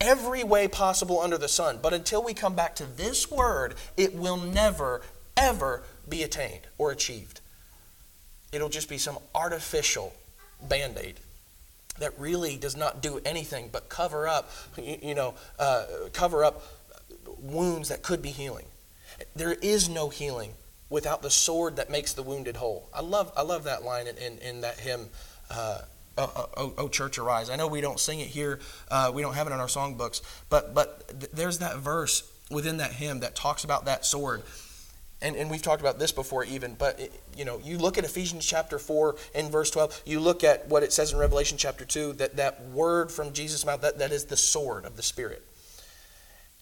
every 0.00 0.42
way 0.42 0.66
possible 0.68 1.20
under 1.20 1.38
the 1.38 1.48
sun, 1.48 1.78
but 1.82 1.92
until 1.92 2.22
we 2.22 2.34
come 2.34 2.54
back 2.54 2.74
to 2.76 2.86
this 2.86 3.30
word, 3.30 3.74
it 3.96 4.14
will 4.14 4.36
never, 4.36 5.02
ever 5.36 5.82
be 6.08 6.22
attained 6.22 6.62
or 6.78 6.90
achieved. 6.90 7.40
It'll 8.52 8.68
just 8.68 8.88
be 8.88 8.98
some 8.98 9.18
artificial 9.34 10.12
band 10.68 10.98
aid 10.98 11.20
that 11.98 12.18
really 12.18 12.56
does 12.56 12.76
not 12.76 13.02
do 13.02 13.20
anything 13.24 13.68
but 13.70 13.88
cover 13.88 14.26
up, 14.26 14.50
you 14.76 15.14
know, 15.14 15.34
uh, 15.58 15.84
cover 16.12 16.44
up 16.44 16.62
wounds 17.38 17.88
that 17.90 18.02
could 18.02 18.22
be 18.22 18.30
healing. 18.30 18.66
There 19.36 19.52
is 19.52 19.88
no 19.88 20.08
healing 20.08 20.54
without 20.88 21.22
the 21.22 21.30
sword 21.30 21.76
that 21.76 21.90
makes 21.90 22.12
the 22.12 22.22
wounded 22.22 22.56
whole. 22.56 22.88
I 22.92 23.00
love, 23.02 23.32
I 23.36 23.42
love 23.42 23.64
that 23.64 23.84
line 23.84 24.06
in, 24.06 24.16
in, 24.16 24.38
in 24.38 24.60
that 24.62 24.80
hymn, 24.80 25.08
uh, 25.50 25.82
oh, 26.20 26.48
oh, 26.56 26.74
oh, 26.78 26.88
Church 26.88 27.18
Arise. 27.18 27.50
I 27.50 27.56
know 27.56 27.66
we 27.66 27.80
don't 27.80 28.00
sing 28.00 28.20
it 28.20 28.28
here, 28.28 28.60
uh, 28.90 29.10
we 29.14 29.22
don't 29.22 29.34
have 29.34 29.46
it 29.46 29.52
in 29.52 29.60
our 29.60 29.66
songbooks, 29.66 30.22
but, 30.48 30.74
but 30.74 31.20
th- 31.20 31.32
there's 31.32 31.58
that 31.58 31.78
verse 31.78 32.30
within 32.50 32.78
that 32.78 32.92
hymn 32.92 33.20
that 33.20 33.34
talks 33.34 33.64
about 33.64 33.84
that 33.84 34.04
sword. 34.04 34.42
And, 35.22 35.36
and 35.36 35.50
we've 35.50 35.62
talked 35.62 35.80
about 35.80 35.98
this 35.98 36.12
before 36.12 36.44
even 36.44 36.74
but 36.74 36.98
it, 36.98 37.12
you 37.36 37.44
know 37.44 37.60
you 37.62 37.76
look 37.76 37.98
at 37.98 38.04
ephesians 38.04 38.46
chapter 38.46 38.78
4 38.78 39.16
and 39.34 39.52
verse 39.52 39.70
12 39.70 40.04
you 40.06 40.18
look 40.18 40.42
at 40.42 40.66
what 40.68 40.82
it 40.82 40.94
says 40.94 41.12
in 41.12 41.18
revelation 41.18 41.58
chapter 41.58 41.84
2 41.84 42.14
that 42.14 42.36
that 42.36 42.64
word 42.68 43.12
from 43.12 43.34
jesus' 43.34 43.66
mouth 43.66 43.82
that, 43.82 43.98
that 43.98 44.12
is 44.12 44.24
the 44.24 44.36
sword 44.36 44.86
of 44.86 44.96
the 44.96 45.02
spirit. 45.02 45.46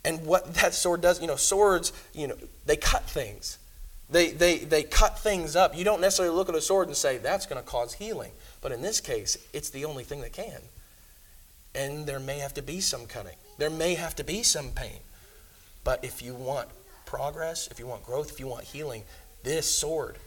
And 0.05 0.27
what 0.27 0.55
that 0.55 0.75
sword 0.75 1.01
does 1.01 1.21
you 1.21 1.29
know 1.29 1.37
swords 1.37 1.93
you 2.13 2.27
know 2.27 2.35
they 2.67 2.77
cut 2.77 3.05
things. 3.05 3.59
They, 4.11 4.31
they, 4.31 4.59
they 4.59 4.85
cut 4.85 5.19
things 5.19 5.55
up. 5.55 5.77
You 5.77 5.85
don't 5.85 6.01
necessarily 6.01 6.35
look 6.35 6.49
at 6.49 6.55
a 6.55 6.63
sword 6.63 6.89
and 6.89 6.97
say 6.97 7.19
that's 7.19 7.45
going 7.45 7.63
to 7.63 7.69
cause 7.69 7.93
healing 7.93 8.33
but 8.61 8.73
in 8.73 8.83
this 8.83 9.01
case 9.01 9.37
it's 9.53 9.71
the 9.71 9.85
only 9.85 10.05
thing 10.05 10.21
that 10.21 10.33
can 10.33 10.61
and 11.75 12.07
there 12.07 12.21
may 12.21 12.39
have 12.39 12.55
to 12.55 12.63
be 12.63 12.81
some 12.81 13.07
cutting 13.07 13.37
there 13.59 13.71
may 13.71 13.95
have 13.95 14.15
to 14.15 14.25
be 14.25 14.43
some 14.43 14.71
pain 14.71 15.01
but 15.85 16.05
if 16.05 16.23
you 16.23 16.35
want 16.35 16.69
progress, 17.09 17.69
if 17.71 17.79
you 17.79 17.87
want 17.87 18.05
growth, 18.05 18.31
if 18.31 18.39
you 18.39 18.47
want 18.47 18.65
healing, 18.65 19.03
this 19.43 19.69
sword 19.69 20.19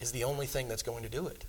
is 0.00 0.12
the 0.12 0.22
only 0.22 0.46
thing 0.46 0.68
that's 0.68 0.84
going 0.84 1.02
to 1.02 1.08
do 1.08 1.26
it. 1.26 1.44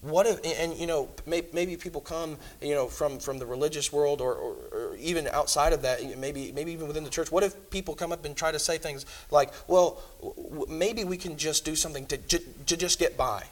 What 0.00 0.26
if, 0.26 0.40
and 0.44 0.74
you 0.78 0.86
know, 0.86 1.10
maybe 1.26 1.76
people 1.76 2.00
come, 2.00 2.38
you 2.62 2.74
know, 2.74 2.86
from, 2.86 3.18
from 3.18 3.38
the 3.38 3.44
religious 3.44 3.92
world 3.92 4.22
or, 4.22 4.32
or, 4.32 4.54
or, 4.72 4.96
even 4.96 5.26
outside 5.26 5.74
of 5.74 5.82
that, 5.82 6.16
maybe, 6.18 6.52
maybe 6.52 6.72
even 6.72 6.86
within 6.86 7.04
the 7.04 7.10
church. 7.10 7.30
What 7.30 7.42
if 7.42 7.68
people 7.68 7.94
come 7.94 8.12
up 8.12 8.24
and 8.24 8.34
try 8.34 8.50
to 8.50 8.58
say 8.58 8.78
things 8.78 9.04
like, 9.30 9.50
well, 9.66 10.00
maybe 10.68 11.04
we 11.04 11.18
can 11.18 11.36
just 11.36 11.66
do 11.66 11.76
something 11.76 12.06
to, 12.06 12.16
to 12.16 12.76
just 12.76 12.98
get 12.98 13.18
by? 13.18 13.44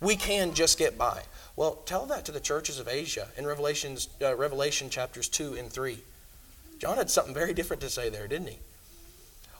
We 0.00 0.16
can 0.16 0.54
just 0.54 0.78
get 0.78 0.98
by. 0.98 1.22
Well, 1.56 1.76
tell 1.86 2.06
that 2.06 2.24
to 2.26 2.32
the 2.32 2.40
churches 2.40 2.78
of 2.78 2.88
Asia 2.88 3.28
in 3.36 3.46
Revelations, 3.46 4.08
uh, 4.20 4.34
Revelation 4.34 4.90
chapters 4.90 5.28
2 5.28 5.54
and 5.54 5.70
3. 5.70 5.98
John 6.78 6.96
had 6.96 7.10
something 7.10 7.34
very 7.34 7.54
different 7.54 7.80
to 7.82 7.88
say 7.88 8.08
there, 8.08 8.26
didn't 8.26 8.48
he? 8.48 8.58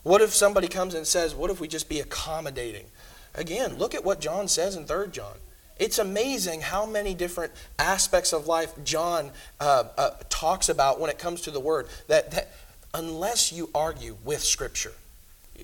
What 0.03 0.21
if 0.21 0.33
somebody 0.35 0.67
comes 0.67 0.93
and 0.93 1.07
says, 1.07 1.33
What 1.33 1.49
if 1.49 1.59
we 1.59 1.67
just 1.67 1.89
be 1.89 1.99
accommodating? 1.99 2.85
Again, 3.33 3.77
look 3.77 3.95
at 3.95 4.03
what 4.03 4.21
John 4.21 4.47
says 4.47 4.75
in 4.75 4.85
3 4.85 5.07
John. 5.11 5.35
It's 5.77 5.99
amazing 5.99 6.61
how 6.61 6.85
many 6.85 7.13
different 7.13 7.51
aspects 7.79 8.31
of 8.31 8.47
life 8.47 8.73
John 8.83 9.31
uh, 9.59 9.85
uh, 9.97 10.11
talks 10.29 10.69
about 10.69 10.99
when 10.99 11.09
it 11.09 11.17
comes 11.17 11.41
to 11.41 11.51
the 11.51 11.59
Word. 11.59 11.87
That, 12.07 12.31
that 12.31 12.53
unless 12.93 13.51
you 13.51 13.69
argue 13.75 14.15
with 14.23 14.41
Scripture, 14.41 14.93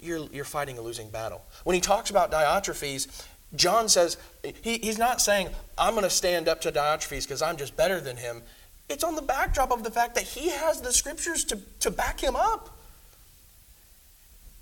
you're, 0.01 0.27
you're 0.31 0.43
fighting 0.43 0.77
a 0.77 0.81
losing 0.81 1.09
battle. 1.09 1.41
When 1.63 1.75
he 1.75 1.81
talks 1.81 2.09
about 2.09 2.31
Diotrephes, 2.31 3.25
John 3.55 3.89
says, 3.89 4.17
he, 4.61 4.77
he's 4.77 4.97
not 4.97 5.21
saying, 5.21 5.49
I'm 5.77 5.93
going 5.93 6.03
to 6.03 6.09
stand 6.09 6.47
up 6.47 6.61
to 6.61 6.71
Diotrephes 6.71 7.23
because 7.23 7.41
I'm 7.41 7.57
just 7.57 7.75
better 7.75 7.99
than 7.99 8.17
him. 8.17 8.41
It's 8.89 9.03
on 9.03 9.15
the 9.15 9.21
backdrop 9.21 9.71
of 9.71 9.83
the 9.83 9.91
fact 9.91 10.15
that 10.15 10.23
he 10.23 10.49
has 10.49 10.81
the 10.81 10.91
scriptures 10.91 11.43
to, 11.45 11.59
to 11.79 11.91
back 11.91 12.19
him 12.19 12.35
up. 12.35 12.77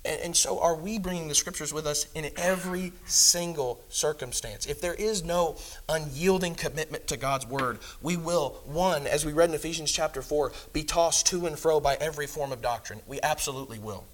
And, 0.04 0.20
and 0.20 0.36
so, 0.36 0.60
are 0.60 0.74
we 0.74 0.98
bringing 0.98 1.28
the 1.28 1.34
scriptures 1.34 1.72
with 1.72 1.86
us 1.86 2.06
in 2.14 2.30
every 2.36 2.92
single 3.06 3.80
circumstance? 3.88 4.66
If 4.66 4.80
there 4.80 4.94
is 4.94 5.22
no 5.24 5.56
unyielding 5.88 6.54
commitment 6.54 7.06
to 7.08 7.16
God's 7.16 7.46
word, 7.46 7.78
we 8.00 8.16
will, 8.16 8.60
one, 8.64 9.06
as 9.06 9.26
we 9.26 9.32
read 9.32 9.50
in 9.50 9.54
Ephesians 9.54 9.92
chapter 9.92 10.22
4, 10.22 10.52
be 10.72 10.84
tossed 10.84 11.26
to 11.26 11.46
and 11.46 11.58
fro 11.58 11.80
by 11.80 11.96
every 11.96 12.26
form 12.26 12.52
of 12.52 12.62
doctrine. 12.62 13.00
We 13.06 13.20
absolutely 13.22 13.78
will. 13.78 14.04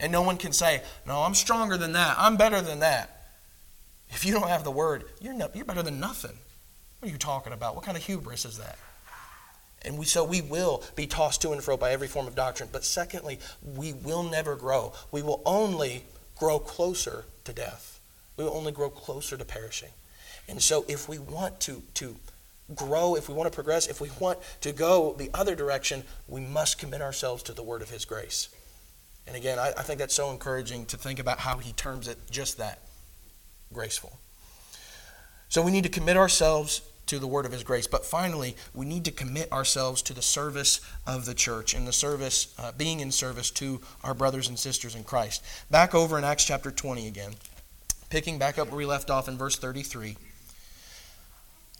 And 0.00 0.10
no 0.10 0.22
one 0.22 0.36
can 0.36 0.52
say, 0.52 0.82
No, 1.06 1.22
I'm 1.22 1.34
stronger 1.34 1.76
than 1.76 1.92
that. 1.92 2.16
I'm 2.18 2.36
better 2.36 2.60
than 2.60 2.80
that. 2.80 3.15
If 4.10 4.24
you 4.24 4.32
don't 4.32 4.48
have 4.48 4.64
the 4.64 4.70
word, 4.70 5.04
you're, 5.20 5.34
no, 5.34 5.48
you're 5.54 5.64
better 5.64 5.82
than 5.82 6.00
nothing. 6.00 6.38
What 6.98 7.08
are 7.08 7.12
you 7.12 7.18
talking 7.18 7.52
about? 7.52 7.74
What 7.74 7.84
kind 7.84 7.96
of 7.96 8.04
hubris 8.04 8.44
is 8.44 8.58
that? 8.58 8.78
And 9.82 9.98
we, 9.98 10.04
so 10.04 10.24
we 10.24 10.40
will 10.40 10.82
be 10.96 11.06
tossed 11.06 11.42
to 11.42 11.52
and 11.52 11.62
fro 11.62 11.76
by 11.76 11.92
every 11.92 12.08
form 12.08 12.26
of 12.26 12.34
doctrine. 12.34 12.68
But 12.72 12.84
secondly, 12.84 13.38
we 13.62 13.92
will 13.92 14.22
never 14.22 14.56
grow. 14.56 14.92
We 15.12 15.22
will 15.22 15.42
only 15.44 16.04
grow 16.36 16.58
closer 16.58 17.24
to 17.44 17.52
death. 17.52 18.00
We 18.36 18.44
will 18.44 18.56
only 18.56 18.72
grow 18.72 18.90
closer 18.90 19.36
to 19.36 19.44
perishing. 19.44 19.90
And 20.48 20.62
so 20.62 20.84
if 20.88 21.08
we 21.08 21.18
want 21.18 21.60
to, 21.60 21.82
to 21.94 22.16
grow, 22.74 23.14
if 23.16 23.28
we 23.28 23.34
want 23.34 23.50
to 23.50 23.54
progress, 23.54 23.86
if 23.86 24.00
we 24.00 24.10
want 24.18 24.38
to 24.62 24.72
go 24.72 25.14
the 25.14 25.30
other 25.34 25.54
direction, 25.54 26.04
we 26.26 26.40
must 26.40 26.78
commit 26.78 27.02
ourselves 27.02 27.42
to 27.44 27.52
the 27.52 27.62
word 27.62 27.82
of 27.82 27.90
his 27.90 28.04
grace. 28.04 28.48
And 29.26 29.36
again, 29.36 29.58
I, 29.58 29.68
I 29.68 29.82
think 29.82 29.98
that's 29.98 30.14
so 30.14 30.30
encouraging 30.30 30.86
to 30.86 30.96
think 30.96 31.18
about 31.18 31.40
how 31.40 31.58
he 31.58 31.72
terms 31.72 32.08
it 32.08 32.18
just 32.30 32.58
that 32.58 32.80
graceful. 33.72 34.18
So 35.48 35.62
we 35.62 35.70
need 35.70 35.84
to 35.84 35.90
commit 35.90 36.16
ourselves 36.16 36.82
to 37.06 37.18
the 37.18 37.26
word 37.26 37.46
of 37.46 37.52
his 37.52 37.62
grace. 37.62 37.86
But 37.86 38.04
finally, 38.04 38.56
we 38.74 38.84
need 38.84 39.04
to 39.04 39.10
commit 39.10 39.50
ourselves 39.52 40.02
to 40.02 40.14
the 40.14 40.22
service 40.22 40.80
of 41.06 41.24
the 41.24 41.34
church 41.34 41.74
and 41.74 41.86
the 41.86 41.92
service, 41.92 42.54
uh, 42.58 42.72
being 42.76 43.00
in 43.00 43.12
service 43.12 43.50
to 43.52 43.80
our 44.02 44.14
brothers 44.14 44.48
and 44.48 44.58
sisters 44.58 44.94
in 44.94 45.04
Christ. 45.04 45.44
Back 45.70 45.94
over 45.94 46.18
in 46.18 46.24
Acts 46.24 46.44
chapter 46.44 46.70
20 46.70 47.06
again, 47.06 47.34
picking 48.10 48.38
back 48.38 48.58
up 48.58 48.68
where 48.68 48.78
we 48.78 48.86
left 48.86 49.10
off 49.10 49.28
in 49.28 49.38
verse 49.38 49.56
33. 49.56 50.16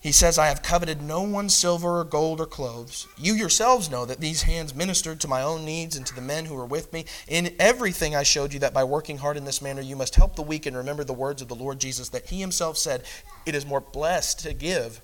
He 0.01 0.13
says, 0.13 0.39
I 0.39 0.47
have 0.47 0.63
coveted 0.63 1.03
no 1.03 1.23
one's 1.23 1.55
silver 1.55 1.99
or 2.01 2.05
gold 2.05 2.41
or 2.41 2.47
clothes. 2.47 3.09
You 3.19 3.35
yourselves 3.35 3.91
know 3.91 4.05
that 4.05 4.21
these 4.21 4.43
hands 4.43 4.75
ministered 4.75 5.21
to 5.21 5.29
my 5.29 5.43
own 5.43 5.65
needs 5.65 5.97
and 5.97 6.07
to 6.07 6.15
the 6.15 6.21
men 6.21 6.45
who 6.45 6.55
were 6.55 6.67
with 6.67 6.93
me. 6.93 7.07
In 7.27 7.55
everything 7.59 8.15
I 8.15 8.23
showed 8.23 8.53
you 8.53 8.61
that 8.61 8.75
by 8.75 8.85
working 8.85 9.19
hard 9.19 9.37
in 9.37 9.45
this 9.45 9.63
manner 9.63 9.81
you 9.81 9.97
must 9.97 10.15
help 10.15 10.37
the 10.37 10.43
weak 10.43 10.67
and 10.67 10.77
remember 10.77 11.03
the 11.03 11.13
words 11.13 11.43
of 11.43 11.49
the 11.49 11.55
Lord 11.55 11.81
Jesus 11.81 12.11
that 12.11 12.27
he 12.27 12.41
himself 12.41 12.77
said, 12.79 13.03
It 13.47 13.55
is 13.55 13.67
more 13.67 13.81
blessed 13.81 14.41
to 14.41 14.55
give 14.55 15.01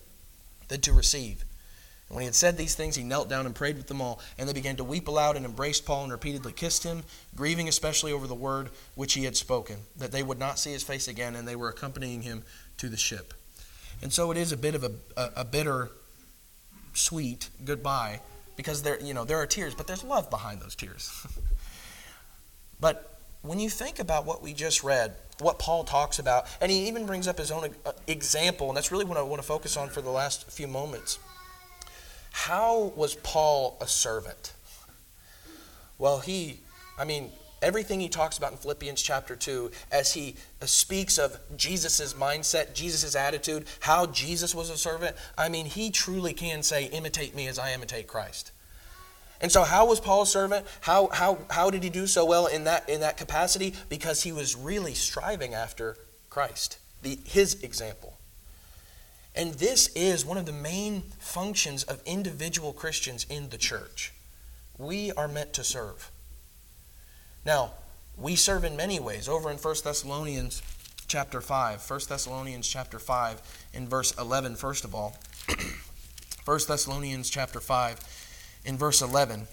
than 0.68 0.80
to 0.82 0.92
receive. 0.92 1.44
And 2.08 2.16
when 2.16 2.22
he 2.22 2.26
had 2.26 2.34
said 2.34 2.56
these 2.56 2.74
things, 2.74 2.94
he 2.94 3.02
knelt 3.02 3.30
down 3.30 3.46
and 3.46 3.54
prayed 3.54 3.78
with 3.78 3.86
them 3.86 4.02
all. 4.02 4.20
And 4.38 4.48
they 4.48 4.52
began 4.52 4.76
to 4.76 4.84
weep 4.84 5.08
aloud 5.08 5.36
and 5.36 5.46
embraced 5.46 5.86
Paul 5.86 6.04
and 6.04 6.12
repeatedly 6.12 6.52
kissed 6.52 6.84
him, 6.84 7.02
grieving 7.34 7.68
especially 7.68 8.12
over 8.12 8.26
the 8.26 8.34
word 8.34 8.68
which 8.94 9.14
he 9.14 9.24
had 9.24 9.36
spoken, 9.36 9.78
that 9.96 10.12
they 10.12 10.22
would 10.22 10.38
not 10.38 10.58
see 10.58 10.72
his 10.72 10.82
face 10.82 11.08
again, 11.08 11.34
and 11.34 11.48
they 11.48 11.56
were 11.56 11.70
accompanying 11.70 12.22
him 12.22 12.44
to 12.76 12.88
the 12.88 12.98
ship. 12.98 13.32
And 14.02 14.12
so 14.12 14.30
it 14.30 14.36
is 14.36 14.52
a 14.52 14.56
bit 14.56 14.74
of 14.74 14.84
a, 14.84 14.90
a, 15.16 15.30
a 15.36 15.44
bitter, 15.44 15.90
sweet 16.92 17.48
goodbye, 17.64 18.20
because 18.56 18.82
there, 18.82 19.00
you 19.00 19.14
know, 19.14 19.24
there 19.24 19.38
are 19.38 19.46
tears, 19.46 19.74
but 19.74 19.86
there's 19.86 20.04
love 20.04 20.28
behind 20.28 20.60
those 20.60 20.74
tears. 20.74 21.26
but 22.80 23.20
when 23.42 23.58
you 23.58 23.70
think 23.70 23.98
about 23.98 24.26
what 24.26 24.42
we 24.42 24.52
just 24.52 24.82
read, 24.82 25.14
what 25.38 25.58
Paul 25.58 25.84
talks 25.84 26.18
about, 26.18 26.46
and 26.60 26.70
he 26.70 26.88
even 26.88 27.06
brings 27.06 27.26
up 27.26 27.38
his 27.38 27.50
own 27.50 27.70
uh, 27.84 27.92
example, 28.06 28.68
and 28.68 28.76
that's 28.76 28.92
really 28.92 29.04
what 29.04 29.16
I 29.16 29.22
want 29.22 29.40
to 29.40 29.46
focus 29.46 29.76
on 29.76 29.88
for 29.88 30.00
the 30.00 30.10
last 30.10 30.50
few 30.50 30.66
moments. 30.66 31.18
How 32.32 32.92
was 32.96 33.14
Paul 33.16 33.76
a 33.80 33.86
servant? 33.86 34.52
Well, 35.98 36.20
he, 36.20 36.60
I 36.98 37.04
mean, 37.04 37.30
everything 37.62 38.00
he 38.00 38.08
talks 38.08 38.36
about 38.36 38.52
in 38.52 38.58
Philippians 38.58 39.00
chapter 39.00 39.36
2, 39.36 39.70
as 39.90 40.12
he 40.12 40.36
uh, 40.60 40.66
speaks 40.66 41.18
of 41.18 41.38
Jesus' 41.56 42.12
mindset, 42.14 42.74
Jesus' 42.74 43.14
attitude, 43.16 43.66
how 43.80 44.06
Jesus 44.06 44.54
was 44.54 44.68
a 44.68 44.76
servant, 44.76 45.16
I 45.38 45.48
mean, 45.48 45.66
he 45.66 45.90
truly 45.90 46.34
can 46.34 46.62
say, 46.62 46.84
imitate 46.84 47.34
me 47.34 47.46
as 47.46 47.58
I 47.58 47.72
imitate 47.72 48.06
Christ. 48.06 48.52
And 49.40 49.50
so, 49.50 49.64
how 49.64 49.86
was 49.86 49.98
Paul 49.98 50.22
a 50.22 50.26
servant? 50.26 50.66
How, 50.82 51.08
how, 51.08 51.38
how 51.50 51.68
did 51.68 51.82
he 51.82 51.90
do 51.90 52.06
so 52.06 52.24
well 52.24 52.46
in 52.46 52.64
that, 52.64 52.88
in 52.88 53.00
that 53.00 53.16
capacity? 53.16 53.74
Because 53.88 54.22
he 54.22 54.30
was 54.30 54.54
really 54.54 54.94
striving 54.94 55.52
after 55.52 55.96
Christ, 56.30 56.78
the, 57.02 57.18
his 57.24 57.60
example. 57.62 58.16
And 59.34 59.54
this 59.54 59.88
is 59.96 60.24
one 60.24 60.38
of 60.38 60.46
the 60.46 60.52
main 60.52 61.02
functions 61.18 61.82
of 61.82 62.00
individual 62.06 62.72
Christians 62.72 63.26
in 63.28 63.48
the 63.48 63.58
church. 63.58 64.12
We 64.78 65.10
are 65.12 65.26
meant 65.26 65.52
to 65.54 65.64
serve. 65.64 66.11
Now, 67.44 67.72
we 68.16 68.36
serve 68.36 68.64
in 68.64 68.76
many 68.76 69.00
ways. 69.00 69.28
Over 69.28 69.50
in 69.50 69.56
1 69.56 69.74
Thessalonians 69.82 70.62
chapter 71.08 71.40
5. 71.40 71.90
1 71.90 72.00
Thessalonians 72.08 72.68
chapter 72.68 72.98
5 72.98 73.68
in 73.74 73.88
verse 73.88 74.16
11 74.16 74.56
first 74.56 74.84
of 74.84 74.94
all. 74.94 75.16
1 76.44 76.58
Thessalonians 76.68 77.30
chapter 77.30 77.60
5 77.60 78.60
in 78.64 78.78
verse 78.78 79.02
11. 79.02 79.46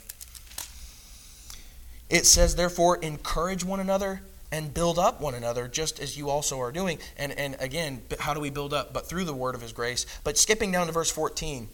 It 2.10 2.25
says, 2.25 2.56
Therefore, 2.56 2.97
encourage 2.97 3.63
one 3.63 3.80
another 3.80 4.21
and 4.52 4.73
build 4.73 4.97
up 4.97 5.21
one 5.21 5.36
another, 5.36 5.67
just 5.67 5.99
as 5.99 6.17
you 6.17 6.30
also 6.30 6.60
are 6.60 6.71
doing. 6.71 6.97
And, 7.17 7.32
and 7.34 7.56
again, 7.60 8.02
how 8.19 8.34
do 8.34 8.39
we 8.39 8.49
build 8.49 8.73
up? 8.73 8.93
But 8.93 9.08
through 9.08 9.25
the 9.25 9.34
word 9.34 9.54
of 9.54 9.62
his 9.62 9.73
grace. 9.73 10.06
But 10.23 10.38
skipping 10.38 10.71
down 10.71 10.88
to 10.88 10.93
verse 10.93 11.12
14, 11.12 11.69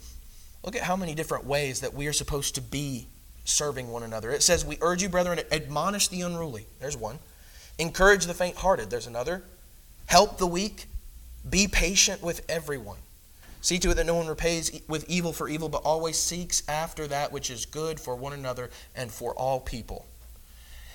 look 0.62 0.76
at 0.76 0.82
how 0.82 0.96
many 0.96 1.14
different 1.14 1.46
ways 1.46 1.80
that 1.80 1.94
we 1.94 2.06
are 2.06 2.12
supposed 2.12 2.54
to 2.56 2.60
be 2.60 3.06
serving 3.46 3.88
one 3.88 4.02
another. 4.02 4.30
It 4.30 4.42
says, 4.42 4.64
We 4.64 4.78
urge 4.80 5.02
you, 5.02 5.08
brethren, 5.08 5.40
admonish 5.50 6.08
the 6.08 6.20
unruly. 6.20 6.66
There's 6.80 6.96
one. 6.96 7.18
Encourage 7.78 8.26
the 8.26 8.34
faint 8.34 8.56
hearted. 8.56 8.90
There's 8.90 9.06
another. 9.06 9.42
Help 10.06 10.38
the 10.38 10.46
weak. 10.46 10.86
Be 11.48 11.68
patient 11.68 12.22
with 12.22 12.44
everyone. 12.48 12.98
See 13.60 13.78
to 13.80 13.90
it 13.90 13.94
that 13.94 14.06
no 14.06 14.14
one 14.14 14.26
repays 14.26 14.80
with 14.86 15.08
evil 15.08 15.32
for 15.32 15.48
evil, 15.48 15.68
but 15.68 15.82
always 15.82 16.16
seeks 16.16 16.62
after 16.68 17.06
that 17.08 17.32
which 17.32 17.50
is 17.50 17.66
good 17.66 17.98
for 17.98 18.14
one 18.14 18.32
another 18.32 18.70
and 18.94 19.10
for 19.10 19.34
all 19.34 19.60
people. 19.60 20.06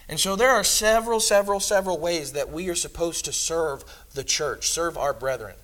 And 0.08 0.20
so 0.20 0.36
there 0.36 0.52
are 0.52 0.64
several, 0.64 1.20
several, 1.20 1.60
several 1.60 1.98
ways 1.98 2.34
that 2.34 2.52
we 2.52 2.70
are 2.70 2.76
supposed 2.76 3.26
to 3.26 3.34
serve 3.34 3.84
the 4.14 4.24
church, 4.24 4.70
serve 4.70 4.98
our 4.98 5.14
brethren. 5.14 5.56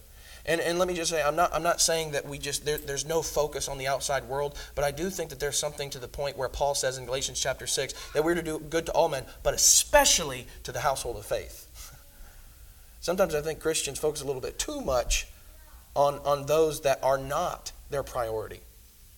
And, 0.47 0.61
and 0.61 0.79
let 0.79 0.87
me 0.87 0.93
just 0.93 1.11
say, 1.11 1.21
I'm 1.21 1.35
not, 1.35 1.53
I'm 1.53 1.63
not 1.63 1.81
saying 1.81 2.11
that 2.11 2.25
we 2.25 2.37
just, 2.37 2.63
there, 2.63 2.77
there's 2.77 3.05
no 3.05 3.21
focus 3.21 3.67
on 3.67 3.77
the 3.77 3.87
outside 3.87 4.23
world, 4.23 4.57
but 4.75 4.85
I 4.85 4.91
do 4.91 5.09
think 5.09 5.29
that 5.31 5.41
there's 5.41 5.59
something 5.59 5.89
to 5.89 5.99
the 5.99 6.07
point 6.07 6.37
where 6.37 6.47
Paul 6.47 6.73
says 6.73 6.97
in 6.97 7.05
Galatians 7.05 7.39
chapter 7.39 7.67
6 7.67 7.93
that 8.13 8.23
we're 8.23 8.35
to 8.35 8.41
do 8.41 8.59
good 8.59 8.85
to 8.85 8.93
all 8.93 9.09
men, 9.09 9.25
but 9.43 9.53
especially 9.53 10.47
to 10.63 10.71
the 10.71 10.79
household 10.79 11.17
of 11.17 11.25
faith. 11.25 11.67
Sometimes 13.01 13.35
I 13.35 13.41
think 13.41 13.59
Christians 13.59 13.99
focus 13.99 14.21
a 14.21 14.25
little 14.25 14.41
bit 14.41 14.57
too 14.57 14.79
much 14.79 15.27
on, 15.95 16.19
on 16.19 16.45
those 16.45 16.81
that 16.81 17.03
are 17.03 17.17
not 17.17 17.73
their 17.89 18.03
priority, 18.03 18.61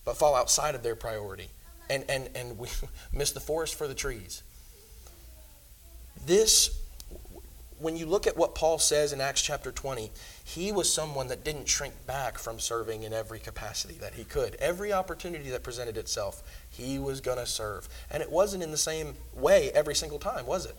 but 0.04 0.16
fall 0.16 0.34
outside 0.34 0.74
of 0.74 0.82
their 0.82 0.96
priority. 0.96 1.48
And, 1.88 2.04
and, 2.08 2.28
and 2.34 2.58
we 2.58 2.68
miss 3.12 3.30
the 3.30 3.40
forest 3.40 3.76
for 3.76 3.86
the 3.86 3.94
trees. 3.94 4.42
This, 6.26 6.76
when 7.78 7.96
you 7.96 8.06
look 8.06 8.26
at 8.26 8.36
what 8.36 8.54
Paul 8.54 8.78
says 8.78 9.12
in 9.12 9.20
Acts 9.20 9.42
chapter 9.42 9.70
20, 9.70 10.10
he 10.54 10.72
was 10.72 10.92
someone 10.92 11.28
that 11.28 11.44
didn't 11.44 11.68
shrink 11.68 11.94
back 12.06 12.36
from 12.36 12.58
serving 12.58 13.04
in 13.04 13.12
every 13.12 13.38
capacity 13.38 13.94
that 14.00 14.14
he 14.14 14.24
could. 14.24 14.56
Every 14.56 14.92
opportunity 14.92 15.48
that 15.50 15.62
presented 15.62 15.96
itself, 15.96 16.42
he 16.68 16.98
was 16.98 17.20
going 17.20 17.38
to 17.38 17.46
serve. 17.46 17.88
And 18.10 18.20
it 18.20 18.32
wasn't 18.32 18.64
in 18.64 18.72
the 18.72 18.76
same 18.76 19.14
way 19.32 19.70
every 19.72 19.94
single 19.94 20.18
time, 20.18 20.46
was 20.46 20.66
it? 20.66 20.74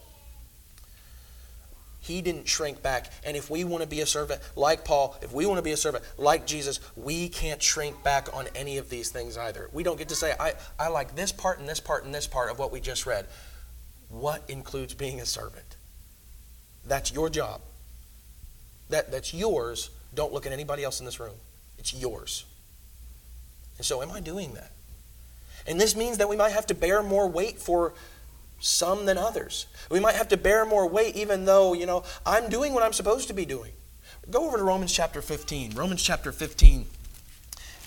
He 2.02 2.22
didn't 2.22 2.50
shrink 2.50 2.82
back. 2.82 3.12
And 3.24 3.38
if 3.38 3.50
we 3.50 3.64
want 3.64 3.82
to 3.82 3.88
be 3.88 4.02
a 4.02 4.06
servant 4.06 4.42
like 4.58 4.84
Paul, 4.84 5.18
if 5.22 5.32
we 5.32 5.46
want 5.46 5.60
to 5.60 5.64
be 5.64 5.72
a 5.72 5.78
servant 5.78 6.04
like 6.18 6.46
Jesus, 6.46 6.82
we 6.98 7.30
can't 7.30 7.64
shrink 7.64 8.04
back 8.04 8.28
on 8.36 8.48
any 8.56 8.78
of 8.78 8.90
these 8.90 9.10
things 9.10 9.38
either. 9.38 9.70
We 9.72 9.84
don't 9.84 9.98
get 9.98 10.10
to 10.10 10.16
say, 10.16 10.34
I, 10.38 10.54
I 10.78 10.90
like 10.90 11.16
this 11.16 11.32
part 11.32 11.60
and 11.60 11.70
this 11.70 11.80
part 11.80 12.04
and 12.04 12.14
this 12.14 12.28
part 12.28 12.52
of 12.52 12.60
what 12.60 12.74
we 12.74 12.82
just 12.82 13.06
read. 13.06 13.26
What 14.10 14.44
includes 14.50 14.94
being 14.94 15.22
a 15.22 15.26
servant? 15.26 15.78
That's 16.86 17.14
your 17.14 17.30
job. 17.30 17.62
That, 18.92 19.12
that's 19.12 19.34
yours. 19.34 19.90
Don't 20.14 20.32
look 20.32 20.46
at 20.46 20.52
anybody 20.52 20.84
else 20.84 21.00
in 21.00 21.06
this 21.06 21.20
room. 21.20 21.36
It's 21.78 21.94
yours. 21.94 22.46
And 23.78 23.86
so, 23.86 24.02
am 24.02 24.12
I 24.12 24.20
doing 24.20 24.54
that? 24.54 24.72
And 25.66 25.80
this 25.80 25.96
means 25.96 26.18
that 26.20 26.30
we 26.30 26.36
might 26.36 26.52
have 26.52 26.68
to 26.68 26.76
bear 26.76 27.02
more 27.02 27.28
weight 27.28 27.58
for 27.60 27.94
some 28.60 29.06
than 29.06 29.18
others. 29.18 29.66
We 29.90 30.00
might 30.00 30.16
have 30.16 30.28
to 30.30 30.38
bear 30.38 30.66
more 30.66 30.88
weight 30.88 31.16
even 31.16 31.46
though, 31.46 31.74
you 31.74 31.86
know, 31.86 32.04
I'm 32.26 32.50
doing 32.50 32.74
what 32.74 32.84
I'm 32.84 32.94
supposed 32.94 33.28
to 33.30 33.34
be 33.34 33.46
doing. 33.46 33.72
Go 34.30 34.46
over 34.46 34.58
to 34.58 34.64
Romans 34.64 34.94
chapter 34.94 35.22
15. 35.22 35.74
Romans 35.74 36.02
chapter 36.02 36.32
15 36.32 36.86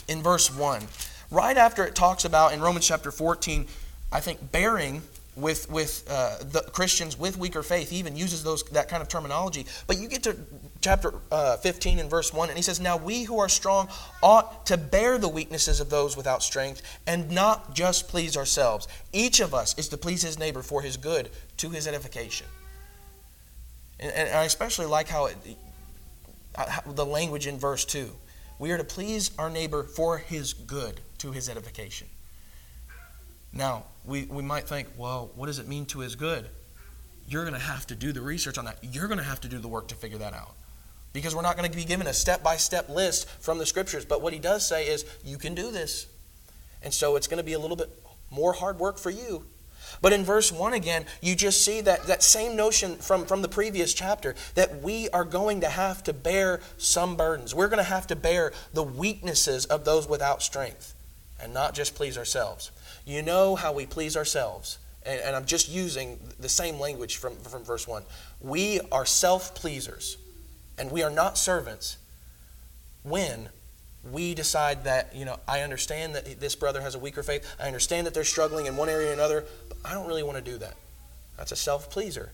in 0.09 0.23
verse 0.23 0.55
1. 0.55 0.83
Right 1.31 1.57
after 1.57 1.85
it 1.85 1.95
talks 1.95 2.25
about 2.25 2.53
in 2.53 2.61
Romans 2.61 2.87
chapter 2.87 3.11
14, 3.11 3.67
I 4.11 4.21
think 4.21 4.53
bearing 4.53 5.03
with 5.37 5.69
with 5.71 6.05
uh, 6.09 6.39
the 6.41 6.61
Christians 6.73 7.19
with 7.19 7.37
weaker 7.39 7.63
faith. 7.63 7.91
He 7.91 7.97
even 7.97 8.17
uses 8.17 8.45
those 8.45 8.63
that 8.65 8.89
kind 8.89 9.03
of 9.03 9.09
terminology. 9.09 9.67
But 9.87 9.99
you 9.99 10.09
get 10.09 10.23
to 10.25 10.37
chapter 10.85 11.15
uh, 11.33 11.57
15 11.57 11.99
and 11.99 12.11
verse 12.11 12.33
1, 12.33 12.51
and 12.51 12.59
he 12.59 12.63
says, 12.63 12.79
Now 12.79 12.99
we 12.99 13.23
who 13.23 13.39
are 13.39 13.49
strong 13.49 13.89
ought 14.23 14.67
to 14.67 14.77
bear 14.77 15.17
the 15.17 15.29
weaknesses 15.29 15.81
of 15.81 15.89
those 15.89 16.15
without 16.15 16.43
strength 16.43 16.83
and 17.07 17.31
not 17.31 17.75
just 17.75 18.07
please 18.07 18.37
ourselves. 18.37 18.87
Each 19.13 19.41
of 19.41 19.55
us 19.55 19.77
is 19.79 19.89
to 19.89 19.97
please 19.97 20.23
his 20.23 20.39
neighbor 20.39 20.63
for 20.63 20.83
his 20.83 20.99
good, 20.99 21.31
to 21.57 21.71
his 21.71 21.89
edification. 21.89 22.47
And, 23.99 24.13
and 24.13 24.29
I 24.37 24.45
especially 24.45 24.87
like 24.87 25.09
how, 25.09 25.27
it, 25.27 25.37
how 26.55 26.83
the 26.93 27.07
language 27.07 27.47
in 27.47 27.59
verse 27.59 27.87
2. 27.87 28.11
We 28.59 28.71
are 28.71 28.79
to 28.79 28.85
please 28.85 29.31
our 29.39 29.49
neighbor 29.49 29.85
for 29.85 30.19
his 30.19 30.53
good, 30.53 31.01
to 31.19 31.33
his 31.33 31.49
edification. 31.49 32.09
Now, 33.55 33.85
we, 34.05 34.25
we 34.25 34.43
might 34.43 34.65
think, 34.65 34.89
well, 34.97 35.31
what 35.37 35.47
does 35.47 35.59
it 35.59 35.69
mean 35.69 35.87
to 35.87 36.01
his 36.01 36.17
good? 36.17 36.47
You're 37.29 37.45
going 37.45 37.55
to 37.55 37.61
have 37.61 37.87
to 37.87 37.95
do 37.95 38.13
the 38.13 38.21
research 38.21 38.59
on 38.59 38.65
that. 38.65 38.79
You're 38.83 39.07
going 39.07 39.19
to 39.19 39.25
have 39.25 39.41
to 39.43 39.49
do 39.49 39.59
the 39.59 39.69
work 39.69 39.89
to 39.89 39.95
figure 39.95 40.19
that 40.19 40.35
out. 40.35 40.55
Because 41.13 41.35
we're 41.35 41.43
not 41.43 41.57
going 41.57 41.71
to 41.71 41.77
be 41.77 41.85
given 41.85 42.09
a 42.09 42.13
step 42.13 42.43
by 42.43 42.57
step 42.57 42.89
list 42.89 43.29
from 43.41 43.59
the 43.59 43.67
scriptures. 43.67 44.05
But 44.05 44.21
what 44.21 44.33
he 44.33 44.41
does 44.41 44.67
say 44.67 44.89
is, 44.89 45.05
you 45.25 45.39
can 45.39 45.55
do 45.55 45.71
this. 45.71 46.07
And 46.83 46.93
so 46.93 47.17
it's 47.17 47.29
going 47.29 47.39
to 47.39 47.45
be 47.45 47.53
a 47.53 47.59
little 47.59 47.77
bit 47.77 47.89
more 48.31 48.53
hard 48.53 48.79
work 48.79 48.99
for 48.99 49.11
you. 49.11 49.45
But 50.03 50.13
in 50.13 50.25
verse 50.25 50.51
1 50.51 50.73
again, 50.73 51.07
you 51.23 51.37
just 51.37 51.65
see 51.65 51.81
that, 51.83 52.07
that 52.09 52.23
same 52.23 52.57
notion 52.57 52.97
from, 52.97 53.25
from 53.25 53.43
the 53.43 53.49
previous 53.49 53.95
chapter 53.95 54.35
that 54.57 54.83
we 54.83 55.09
are 55.11 55.25
going 55.25 55.61
to 55.61 55.69
have 55.69 56.03
to 56.05 56.13
bear 56.13 56.61
some 56.79 57.17
burdens. 57.17 57.55
We're 57.55 57.69
going 57.69 57.79
to 57.79 57.85
have 57.85 58.09
to 58.09 58.17
bear 58.17 58.53
the 58.73 58.83
weaknesses 58.83 59.67
of 59.67 59.85
those 59.85 60.09
without 60.09 60.43
strength 60.43 60.95
and 61.41 61.55
not 61.55 61.75
just 61.75 61.95
please 61.95 62.19
ourselves. 62.19 62.71
You 63.05 63.23
know 63.23 63.55
how 63.55 63.73
we 63.73 63.87
please 63.87 64.17
ourselves. 64.17 64.79
And, 65.05 65.21
and 65.21 65.37
I'm 65.37 65.45
just 65.45 65.69
using 65.69 66.19
the 66.39 66.49
same 66.49 66.81
language 66.81 67.17
from, 67.17 67.37
from 67.37 67.65
verse 67.65 67.87
1. 67.87 68.03
We 68.41 68.81
are 68.91 69.05
self 69.05 69.55
pleasers, 69.55 70.17
and 70.79 70.91
we 70.91 71.03
are 71.03 71.11
not 71.11 71.37
servants 71.37 71.99
when 73.03 73.51
we 74.11 74.35
decide 74.35 74.85
that, 74.85 75.15
you 75.15 75.25
know, 75.25 75.39
I 75.49 75.61
understand 75.61 76.15
that 76.15 76.41
this 76.41 76.55
brother 76.55 76.81
has 76.83 76.95
a 76.95 76.99
weaker 76.99 77.23
faith. 77.23 77.47
I 77.59 77.67
understand 77.67 78.07
that 78.07 78.15
they're 78.15 78.25
struggling 78.25 78.67
in 78.67 78.77
one 78.77 78.89
area 78.89 79.11
or 79.11 79.13
another, 79.13 79.45
but 79.69 79.79
I 79.85 79.95
don't 79.95 80.07
really 80.07 80.23
want 80.23 80.43
to 80.43 80.51
do 80.51 80.59
that. 80.59 80.75
That's 81.37 81.53
a 81.53 81.57
self 81.57 81.91
pleaser. 81.91 82.33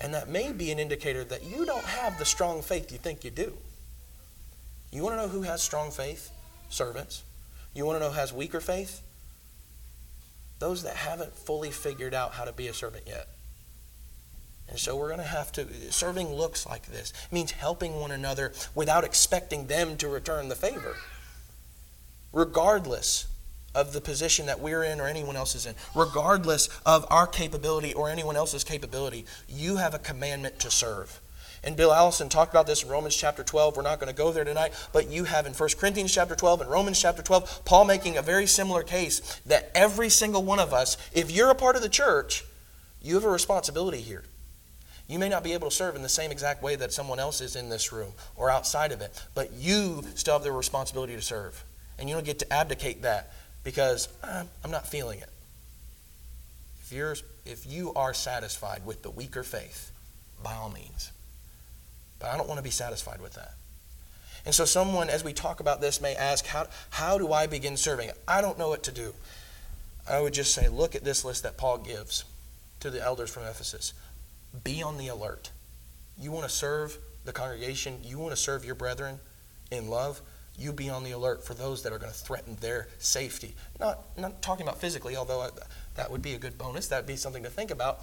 And 0.00 0.14
that 0.14 0.28
may 0.28 0.52
be 0.52 0.70
an 0.70 0.78
indicator 0.78 1.24
that 1.24 1.44
you 1.44 1.64
don't 1.66 1.84
have 1.84 2.18
the 2.18 2.24
strong 2.24 2.62
faith 2.62 2.92
you 2.92 2.98
think 2.98 3.24
you 3.24 3.30
do. 3.30 3.56
You 4.92 5.02
want 5.02 5.16
to 5.16 5.22
know 5.22 5.28
who 5.28 5.42
has 5.42 5.60
strong 5.60 5.90
faith? 5.90 6.30
Servants. 6.68 7.24
You 7.74 7.84
want 7.84 7.96
to 7.96 8.00
know 8.00 8.10
who 8.10 8.18
has 8.18 8.32
weaker 8.32 8.60
faith? 8.60 9.02
Those 10.58 10.82
that 10.82 10.96
haven't 10.96 11.34
fully 11.34 11.70
figured 11.70 12.14
out 12.14 12.32
how 12.32 12.44
to 12.44 12.52
be 12.52 12.68
a 12.68 12.74
servant 12.74 13.04
yet. 13.06 13.28
And 14.68 14.78
so 14.78 14.96
we're 14.96 15.08
going 15.08 15.20
to 15.20 15.24
have 15.24 15.50
to, 15.52 15.66
serving 15.90 16.32
looks 16.32 16.66
like 16.66 16.86
this. 16.86 17.10
It 17.10 17.32
means 17.32 17.52
helping 17.52 17.96
one 17.96 18.10
another 18.10 18.52
without 18.74 19.04
expecting 19.04 19.66
them 19.66 19.96
to 19.96 20.08
return 20.08 20.48
the 20.48 20.54
favor. 20.54 20.96
Regardless 22.32 23.26
of 23.74 23.92
the 23.92 24.00
position 24.00 24.46
that 24.46 24.60
we're 24.60 24.82
in 24.82 25.00
or 25.00 25.06
anyone 25.06 25.36
else 25.36 25.54
is 25.54 25.64
in, 25.64 25.74
regardless 25.94 26.68
of 26.84 27.06
our 27.10 27.26
capability 27.26 27.94
or 27.94 28.10
anyone 28.10 28.36
else's 28.36 28.64
capability, 28.64 29.24
you 29.48 29.76
have 29.76 29.94
a 29.94 29.98
commandment 29.98 30.58
to 30.60 30.70
serve. 30.70 31.20
And 31.64 31.76
Bill 31.76 31.92
Allison 31.92 32.28
talked 32.28 32.52
about 32.52 32.66
this 32.66 32.82
in 32.82 32.88
Romans 32.88 33.16
chapter 33.16 33.42
12. 33.42 33.76
We're 33.76 33.82
not 33.82 33.98
going 33.98 34.12
to 34.12 34.16
go 34.16 34.32
there 34.32 34.44
tonight, 34.44 34.72
but 34.92 35.10
you 35.10 35.24
have 35.24 35.46
in 35.46 35.52
1 35.52 35.68
Corinthians 35.78 36.12
chapter 36.12 36.36
12 36.36 36.62
and 36.62 36.70
Romans 36.70 37.00
chapter 37.00 37.22
12, 37.22 37.64
Paul 37.64 37.84
making 37.84 38.16
a 38.16 38.22
very 38.22 38.46
similar 38.46 38.82
case 38.82 39.40
that 39.46 39.70
every 39.74 40.08
single 40.08 40.42
one 40.42 40.60
of 40.60 40.72
us, 40.72 40.96
if 41.12 41.30
you're 41.30 41.50
a 41.50 41.54
part 41.54 41.76
of 41.76 41.82
the 41.82 41.88
church, 41.88 42.44
you 43.02 43.14
have 43.14 43.24
a 43.24 43.30
responsibility 43.30 44.00
here. 44.00 44.24
You 45.08 45.18
may 45.18 45.30
not 45.30 45.42
be 45.42 45.54
able 45.54 45.70
to 45.70 45.74
serve 45.74 45.96
in 45.96 46.02
the 46.02 46.08
same 46.08 46.30
exact 46.30 46.62
way 46.62 46.76
that 46.76 46.92
someone 46.92 47.18
else 47.18 47.40
is 47.40 47.56
in 47.56 47.70
this 47.70 47.92
room 47.92 48.12
or 48.36 48.50
outside 48.50 48.92
of 48.92 49.00
it, 49.00 49.22
but 49.34 49.52
you 49.54 50.04
still 50.14 50.34
have 50.34 50.42
the 50.42 50.52
responsibility 50.52 51.14
to 51.14 51.22
serve. 51.22 51.64
And 51.98 52.08
you 52.08 52.14
don't 52.14 52.26
get 52.26 52.38
to 52.40 52.52
abdicate 52.52 53.02
that 53.02 53.32
because 53.64 54.08
uh, 54.22 54.44
I'm 54.62 54.70
not 54.70 54.86
feeling 54.86 55.18
it. 55.18 55.30
If, 56.82 56.92
you're, 56.92 57.16
if 57.44 57.66
you 57.66 57.92
are 57.94 58.14
satisfied 58.14 58.84
with 58.86 59.02
the 59.02 59.10
weaker 59.10 59.42
faith, 59.42 59.90
by 60.42 60.54
all 60.54 60.70
means, 60.70 61.10
but 62.18 62.30
I 62.30 62.36
don't 62.36 62.48
want 62.48 62.58
to 62.58 62.64
be 62.64 62.70
satisfied 62.70 63.20
with 63.20 63.34
that. 63.34 63.54
And 64.44 64.54
so, 64.54 64.64
someone, 64.64 65.10
as 65.10 65.24
we 65.24 65.32
talk 65.32 65.60
about 65.60 65.80
this, 65.80 66.00
may 66.00 66.14
ask, 66.14 66.46
How, 66.46 66.66
how 66.90 67.18
do 67.18 67.32
I 67.32 67.46
begin 67.46 67.76
serving? 67.76 68.10
I 68.26 68.40
don't 68.40 68.58
know 68.58 68.68
what 68.68 68.82
to 68.84 68.92
do. 68.92 69.14
I 70.08 70.20
would 70.20 70.32
just 70.32 70.54
say, 70.54 70.68
Look 70.68 70.94
at 70.94 71.04
this 71.04 71.24
list 71.24 71.42
that 71.42 71.56
Paul 71.56 71.78
gives 71.78 72.24
to 72.80 72.90
the 72.90 73.02
elders 73.02 73.30
from 73.30 73.42
Ephesus. 73.44 73.92
Be 74.64 74.82
on 74.82 74.96
the 74.96 75.08
alert. 75.08 75.50
You 76.18 76.32
want 76.32 76.48
to 76.48 76.54
serve 76.54 76.98
the 77.24 77.32
congregation, 77.32 77.98
you 78.02 78.18
want 78.18 78.32
to 78.32 78.36
serve 78.36 78.64
your 78.64 78.74
brethren 78.74 79.18
in 79.70 79.88
love, 79.88 80.22
you 80.58 80.72
be 80.72 80.88
on 80.88 81.04
the 81.04 81.10
alert 81.10 81.44
for 81.44 81.54
those 81.54 81.82
that 81.82 81.92
are 81.92 81.98
going 81.98 82.12
to 82.12 82.18
threaten 82.18 82.56
their 82.60 82.88
safety. 82.98 83.54
Not, 83.78 83.98
not 84.18 84.40
talking 84.42 84.66
about 84.66 84.80
physically, 84.80 85.14
although 85.14 85.50
that 85.94 86.10
would 86.10 86.22
be 86.22 86.34
a 86.34 86.38
good 86.38 86.56
bonus, 86.56 86.88
that 86.88 86.96
would 86.96 87.06
be 87.06 87.16
something 87.16 87.42
to 87.42 87.50
think 87.50 87.70
about, 87.70 88.00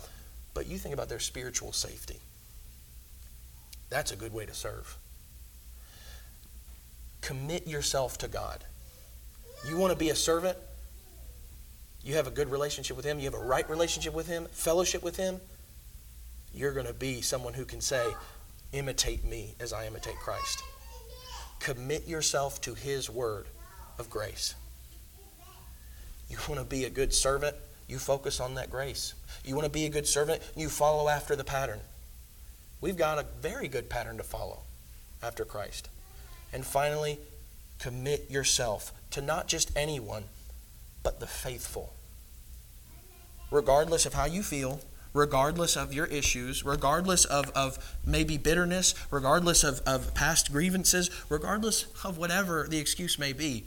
but 0.54 0.68
you 0.68 0.78
think 0.78 0.94
about 0.94 1.10
their 1.10 1.20
spiritual 1.20 1.74
safety. 1.74 2.20
That's 3.90 4.12
a 4.12 4.16
good 4.16 4.34
way 4.34 4.46
to 4.46 4.54
serve. 4.54 4.98
Commit 7.22 7.68
yourself 7.68 8.18
to 8.20 8.28
God. 8.28 8.64
You 9.68 9.78
want 9.78 9.92
to 9.92 9.98
be 9.98 10.10
a 10.10 10.16
servant? 10.16 10.58
You 12.04 12.16
have 12.16 12.28
a 12.28 12.32
good 12.32 12.52
relationship 12.52 12.96
with 12.96 13.06
Him, 13.06 13.18
you 13.18 13.26
have 13.26 13.34
a 13.34 13.44
right 13.44 13.68
relationship 13.68 14.14
with 14.14 14.28
Him, 14.28 14.46
fellowship 14.52 15.02
with 15.02 15.18
Him. 15.18 15.42
You're 16.54 16.72
going 16.72 16.86
to 16.86 16.94
be 16.94 17.22
someone 17.22 17.54
who 17.54 17.66
can 17.66 17.82
say, 17.82 18.06
Imitate 18.74 19.24
me 19.24 19.56
as 19.60 19.74
I 19.74 19.88
imitate 19.88 20.16
Christ. 20.18 20.62
Commit 21.60 22.08
yourself 22.08 22.62
to 22.62 22.76
His 22.76 23.10
word 23.10 23.48
of 23.98 24.10
grace. 24.10 24.54
You 26.30 26.38
want 26.48 26.60
to 26.60 26.66
be 26.66 26.86
a 26.86 26.90
good 26.90 27.14
servant? 27.14 27.56
You 27.88 27.98
focus 27.98 28.40
on 28.40 28.56
that 28.56 28.70
grace. 28.70 29.14
You 29.44 29.56
want 29.56 29.66
to 29.66 29.72
be 29.72 29.86
a 29.86 29.90
good 29.90 30.08
servant? 30.08 30.42
You 30.56 30.70
follow 30.70 31.08
after 31.08 31.36
the 31.36 31.44
pattern. 31.44 31.80
We've 32.86 32.96
got 32.96 33.18
a 33.18 33.26
very 33.42 33.68
good 33.68 33.90
pattern 33.90 34.18
to 34.18 34.24
follow 34.24 34.60
after 35.24 35.44
Christ. 35.44 35.90
And 36.54 36.64
finally, 36.64 37.18
commit 37.80 38.30
yourself 38.30 38.94
to 39.10 39.24
not 39.24 39.48
just 39.48 39.76
anyone, 39.76 40.26
but 41.02 41.20
the 41.20 41.26
faithful. 41.26 41.96
Regardless 43.50 44.06
of 44.06 44.14
how 44.14 44.26
you 44.26 44.44
feel, 44.44 44.82
regardless 45.14 45.76
of 45.76 45.96
your 45.96 46.06
issues, 46.06 46.64
regardless 46.64 47.26
of, 47.26 47.50
of 47.56 47.80
maybe 48.06 48.38
bitterness, 48.38 48.94
regardless 49.10 49.64
of, 49.64 49.82
of 49.88 50.14
past 50.14 50.52
grievances, 50.52 51.10
regardless 51.28 51.88
of 52.04 52.20
whatever 52.20 52.68
the 52.70 52.78
excuse 52.78 53.18
may 53.18 53.34
be, 53.34 53.66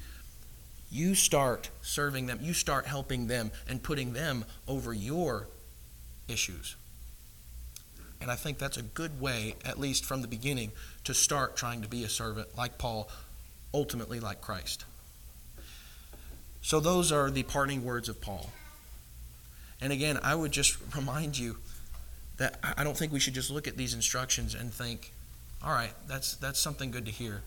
you 0.92 1.16
start 1.16 1.70
serving 1.82 2.26
them, 2.26 2.38
you 2.40 2.52
start 2.52 2.86
helping 2.86 3.26
them 3.26 3.50
and 3.68 3.82
putting 3.82 4.12
them 4.12 4.44
over 4.68 4.94
your 4.94 5.48
issues. 6.28 6.76
And 8.20 8.30
I 8.30 8.36
think 8.36 8.58
that's 8.58 8.76
a 8.76 8.82
good 8.82 9.20
way, 9.20 9.54
at 9.64 9.78
least 9.78 10.04
from 10.04 10.22
the 10.22 10.28
beginning, 10.28 10.72
to 11.04 11.14
start 11.14 11.56
trying 11.56 11.82
to 11.82 11.88
be 11.88 12.04
a 12.04 12.08
servant 12.08 12.56
like 12.56 12.78
Paul, 12.78 13.08
ultimately 13.72 14.20
like 14.20 14.40
Christ. 14.40 14.84
So, 16.60 16.80
those 16.80 17.12
are 17.12 17.30
the 17.30 17.44
parting 17.44 17.84
words 17.84 18.08
of 18.08 18.20
Paul. 18.20 18.50
And 19.80 19.92
again, 19.92 20.18
I 20.22 20.34
would 20.34 20.52
just 20.52 20.76
remind 20.96 21.38
you 21.38 21.56
that 22.38 22.58
I 22.76 22.84
don't 22.84 22.96
think 22.96 23.12
we 23.12 23.20
should 23.20 23.34
just 23.34 23.50
look 23.50 23.68
at 23.68 23.76
these 23.76 23.94
instructions 23.94 24.54
and 24.54 24.72
think, 24.72 25.12
all 25.62 25.72
right, 25.72 25.92
that's, 26.06 26.34
that's 26.36 26.60
something 26.60 26.90
good 26.90 27.04
to 27.06 27.10
hear. 27.10 27.42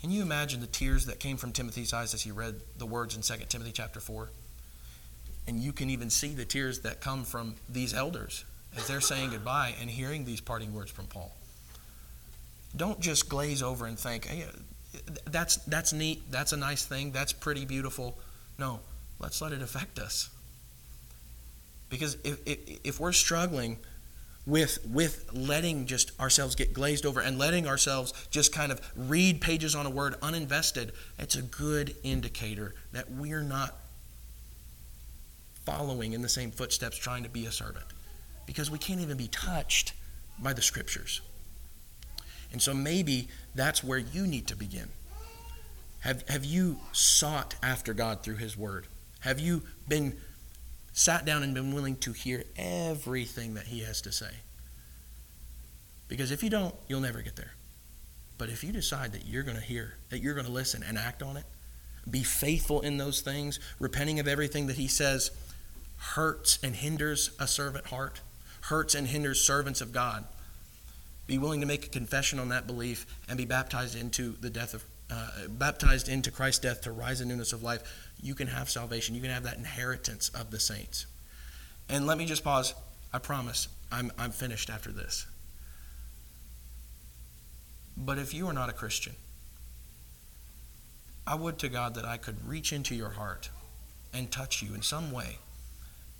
Can 0.00 0.10
you 0.10 0.22
imagine 0.22 0.60
the 0.60 0.66
tears 0.66 1.06
that 1.06 1.20
came 1.20 1.36
from 1.36 1.52
Timothy's 1.52 1.92
eyes 1.92 2.12
as 2.12 2.22
he 2.22 2.30
read 2.30 2.56
the 2.76 2.86
words 2.86 3.16
in 3.16 3.22
2 3.22 3.44
Timothy 3.48 3.72
chapter 3.72 4.00
4? 4.00 4.30
And 5.48 5.60
you 5.60 5.72
can 5.72 5.90
even 5.90 6.10
see 6.10 6.34
the 6.34 6.44
tears 6.44 6.80
that 6.80 7.00
come 7.00 7.24
from 7.24 7.54
these 7.68 7.94
elders 7.94 8.44
as 8.76 8.86
they're 8.86 9.00
saying 9.00 9.30
goodbye 9.30 9.74
and 9.80 9.90
hearing 9.90 10.24
these 10.24 10.40
parting 10.40 10.74
words 10.74 10.90
from 10.90 11.06
Paul. 11.06 11.34
Don't 12.76 13.00
just 13.00 13.28
glaze 13.28 13.62
over 13.62 13.86
and 13.86 13.98
think, 13.98 14.26
hey, 14.26 14.44
that's, 15.30 15.56
that's 15.56 15.92
neat, 15.92 16.30
that's 16.30 16.52
a 16.52 16.56
nice 16.56 16.84
thing, 16.84 17.10
that's 17.10 17.32
pretty 17.32 17.64
beautiful. 17.64 18.18
No, 18.58 18.80
let's 19.18 19.40
let 19.40 19.52
it 19.52 19.62
affect 19.62 19.98
us. 19.98 20.30
Because 21.88 22.16
if, 22.24 22.38
if, 22.46 22.80
if 22.84 23.00
we're 23.00 23.12
struggling 23.12 23.78
with 24.46 24.78
with 24.86 25.28
letting 25.32 25.86
just 25.86 26.18
ourselves 26.20 26.54
get 26.54 26.72
glazed 26.72 27.04
over 27.04 27.20
and 27.20 27.36
letting 27.36 27.66
ourselves 27.66 28.12
just 28.30 28.52
kind 28.52 28.70
of 28.70 28.80
read 28.94 29.40
pages 29.40 29.74
on 29.74 29.86
a 29.86 29.90
word 29.90 30.14
uninvested 30.20 30.90
it's 31.18 31.34
a 31.34 31.42
good 31.42 31.94
indicator 32.04 32.72
that 32.92 33.10
we're 33.10 33.42
not 33.42 33.74
following 35.64 36.12
in 36.12 36.22
the 36.22 36.28
same 36.28 36.52
footsteps 36.52 36.96
trying 36.96 37.24
to 37.24 37.28
be 37.28 37.44
a 37.46 37.50
servant 37.50 37.84
because 38.46 38.70
we 38.70 38.78
can't 38.78 39.00
even 39.00 39.16
be 39.16 39.28
touched 39.28 39.92
by 40.38 40.52
the 40.52 40.62
scriptures 40.62 41.20
and 42.52 42.62
so 42.62 42.72
maybe 42.72 43.28
that's 43.54 43.82
where 43.82 43.98
you 43.98 44.26
need 44.26 44.46
to 44.46 44.56
begin 44.56 44.88
have 46.00 46.26
have 46.28 46.44
you 46.44 46.78
sought 46.92 47.54
after 47.62 47.92
God 47.94 48.22
through 48.22 48.36
his 48.36 48.56
word 48.56 48.86
have 49.20 49.40
you 49.40 49.62
been 49.88 50.16
sat 50.96 51.26
down 51.26 51.42
and 51.42 51.52
been 51.52 51.74
willing 51.74 51.94
to 51.94 52.12
hear 52.14 52.42
everything 52.56 53.52
that 53.52 53.66
he 53.66 53.80
has 53.80 54.00
to 54.00 54.10
say. 54.10 54.30
Because 56.08 56.30
if 56.30 56.42
you 56.42 56.48
don't, 56.48 56.74
you'll 56.88 57.00
never 57.02 57.20
get 57.20 57.36
there. 57.36 57.52
But 58.38 58.48
if 58.48 58.64
you 58.64 58.72
decide 58.72 59.12
that 59.12 59.26
you're 59.26 59.42
going 59.42 59.58
to 59.58 59.62
hear, 59.62 59.96
that 60.08 60.22
you're 60.22 60.32
going 60.32 60.46
to 60.46 60.52
listen 60.52 60.82
and 60.82 60.96
act 60.96 61.22
on 61.22 61.36
it, 61.36 61.44
be 62.10 62.22
faithful 62.22 62.80
in 62.80 62.96
those 62.96 63.20
things, 63.20 63.60
repenting 63.78 64.18
of 64.20 64.26
everything 64.26 64.68
that 64.68 64.76
he 64.76 64.88
says 64.88 65.32
hurts 65.98 66.58
and 66.62 66.74
hinders 66.74 67.30
a 67.38 67.46
servant 67.46 67.86
heart, 67.86 68.22
hurts 68.66 68.94
and 68.94 69.06
hinders 69.06 69.40
servants 69.40 69.80
of 69.80 69.92
God. 69.92 70.24
Be 71.26 71.38
willing 71.38 71.60
to 71.60 71.66
make 71.66 71.86
a 71.86 71.88
confession 71.88 72.38
on 72.38 72.50
that 72.50 72.66
belief 72.66 73.06
and 73.28 73.36
be 73.36 73.44
baptized 73.44 73.96
into 73.96 74.36
the 74.40 74.50
death 74.50 74.74
of 74.74 74.84
uh, 75.08 75.46
baptized 75.48 76.08
into 76.08 76.32
Christ's 76.32 76.60
death 76.60 76.80
to 76.82 76.90
rise 76.90 77.20
in 77.20 77.28
newness 77.28 77.52
of 77.52 77.62
life 77.62 77.82
you 78.20 78.34
can 78.34 78.48
have 78.48 78.68
salvation. 78.68 79.14
You 79.14 79.20
can 79.20 79.30
have 79.30 79.44
that 79.44 79.56
inheritance 79.56 80.30
of 80.30 80.50
the 80.50 80.58
saints. 80.58 81.06
And 81.88 82.06
let 82.06 82.18
me 82.18 82.26
just 82.26 82.42
pause. 82.42 82.74
I 83.12 83.18
promise 83.18 83.68
I'm, 83.92 84.10
I'm 84.18 84.32
finished 84.32 84.68
after 84.68 84.90
this. 84.90 85.26
But 87.96 88.18
if 88.18 88.34
you 88.34 88.48
are 88.48 88.52
not 88.52 88.68
a 88.68 88.72
Christian, 88.72 89.14
I 91.26 91.34
would 91.34 91.58
to 91.60 91.68
God 91.68 91.94
that 91.94 92.04
I 92.04 92.16
could 92.16 92.46
reach 92.46 92.72
into 92.72 92.94
your 92.94 93.10
heart 93.10 93.50
and 94.12 94.30
touch 94.30 94.62
you 94.62 94.74
in 94.74 94.82
some 94.82 95.12
way 95.12 95.38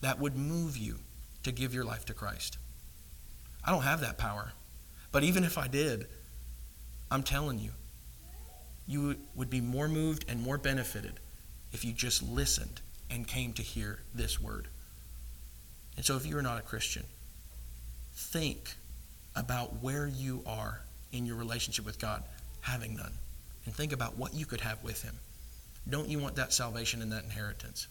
that 0.01 0.19
would 0.21 0.37
move 0.37 0.77
you 0.77 0.99
to 1.47 1.53
give 1.53 1.73
your 1.73 1.85
life 1.85 2.05
to 2.05 2.13
Christ. 2.13 2.59
I 3.65 3.71
don't 3.71 3.83
have 3.83 4.01
that 4.01 4.19
power. 4.19 4.53
But 5.13 5.23
even 5.23 5.45
if 5.45 5.59
I 5.59 5.69
did, 5.69 6.09
I'm 7.09 7.23
telling 7.23 7.61
you, 7.61 7.71
you 8.87 9.17
would 9.35 9.49
be 9.49 9.61
more 9.61 9.89
moved 9.89 10.25
and 10.29 10.43
more 10.43 10.59
benefited 10.59 11.15
if 11.73 11.85
you 11.85 11.93
just 11.93 12.23
listened 12.23 12.81
and 13.11 13.27
came 13.27 13.53
to 13.55 13.63
hear 13.63 14.01
this 14.13 14.41
word. 14.41 14.67
And 15.97 16.05
so, 16.05 16.17
if 16.17 16.27
you're 16.27 16.43
not 16.43 16.59
a 16.59 16.63
Christian, 16.63 17.05
think 18.15 18.75
about 19.37 19.83
where 19.83 20.07
you 20.07 20.43
are 20.47 20.81
in 21.13 21.27
your 21.27 21.37
relationship 21.37 21.87
with 21.87 21.99
God, 22.01 22.25
having 22.61 22.97
none, 22.97 23.13
and 23.65 23.75
think 23.75 23.93
about 23.93 24.19
what 24.19 24.35
you 24.35 24.47
could 24.47 24.61
have 24.61 24.83
with 24.83 25.03
Him. 25.03 25.15
Don't 25.89 26.09
you 26.09 26.19
want 26.19 26.37
that 26.37 26.53
salvation 26.53 27.03
and 27.03 27.13
that 27.13 27.25
inheritance? 27.25 27.87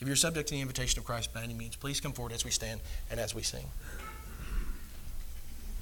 If 0.00 0.06
you're 0.06 0.16
subject 0.16 0.48
to 0.48 0.54
the 0.54 0.60
invitation 0.60 0.98
of 0.98 1.04
Christ 1.04 1.32
by 1.32 1.42
any 1.42 1.54
means, 1.54 1.76
please 1.76 2.00
come 2.00 2.12
forward 2.12 2.32
as 2.32 2.44
we 2.44 2.50
stand 2.50 2.80
and 3.10 3.18
as 3.18 3.34
we 3.34 3.42
sing. 3.42 3.64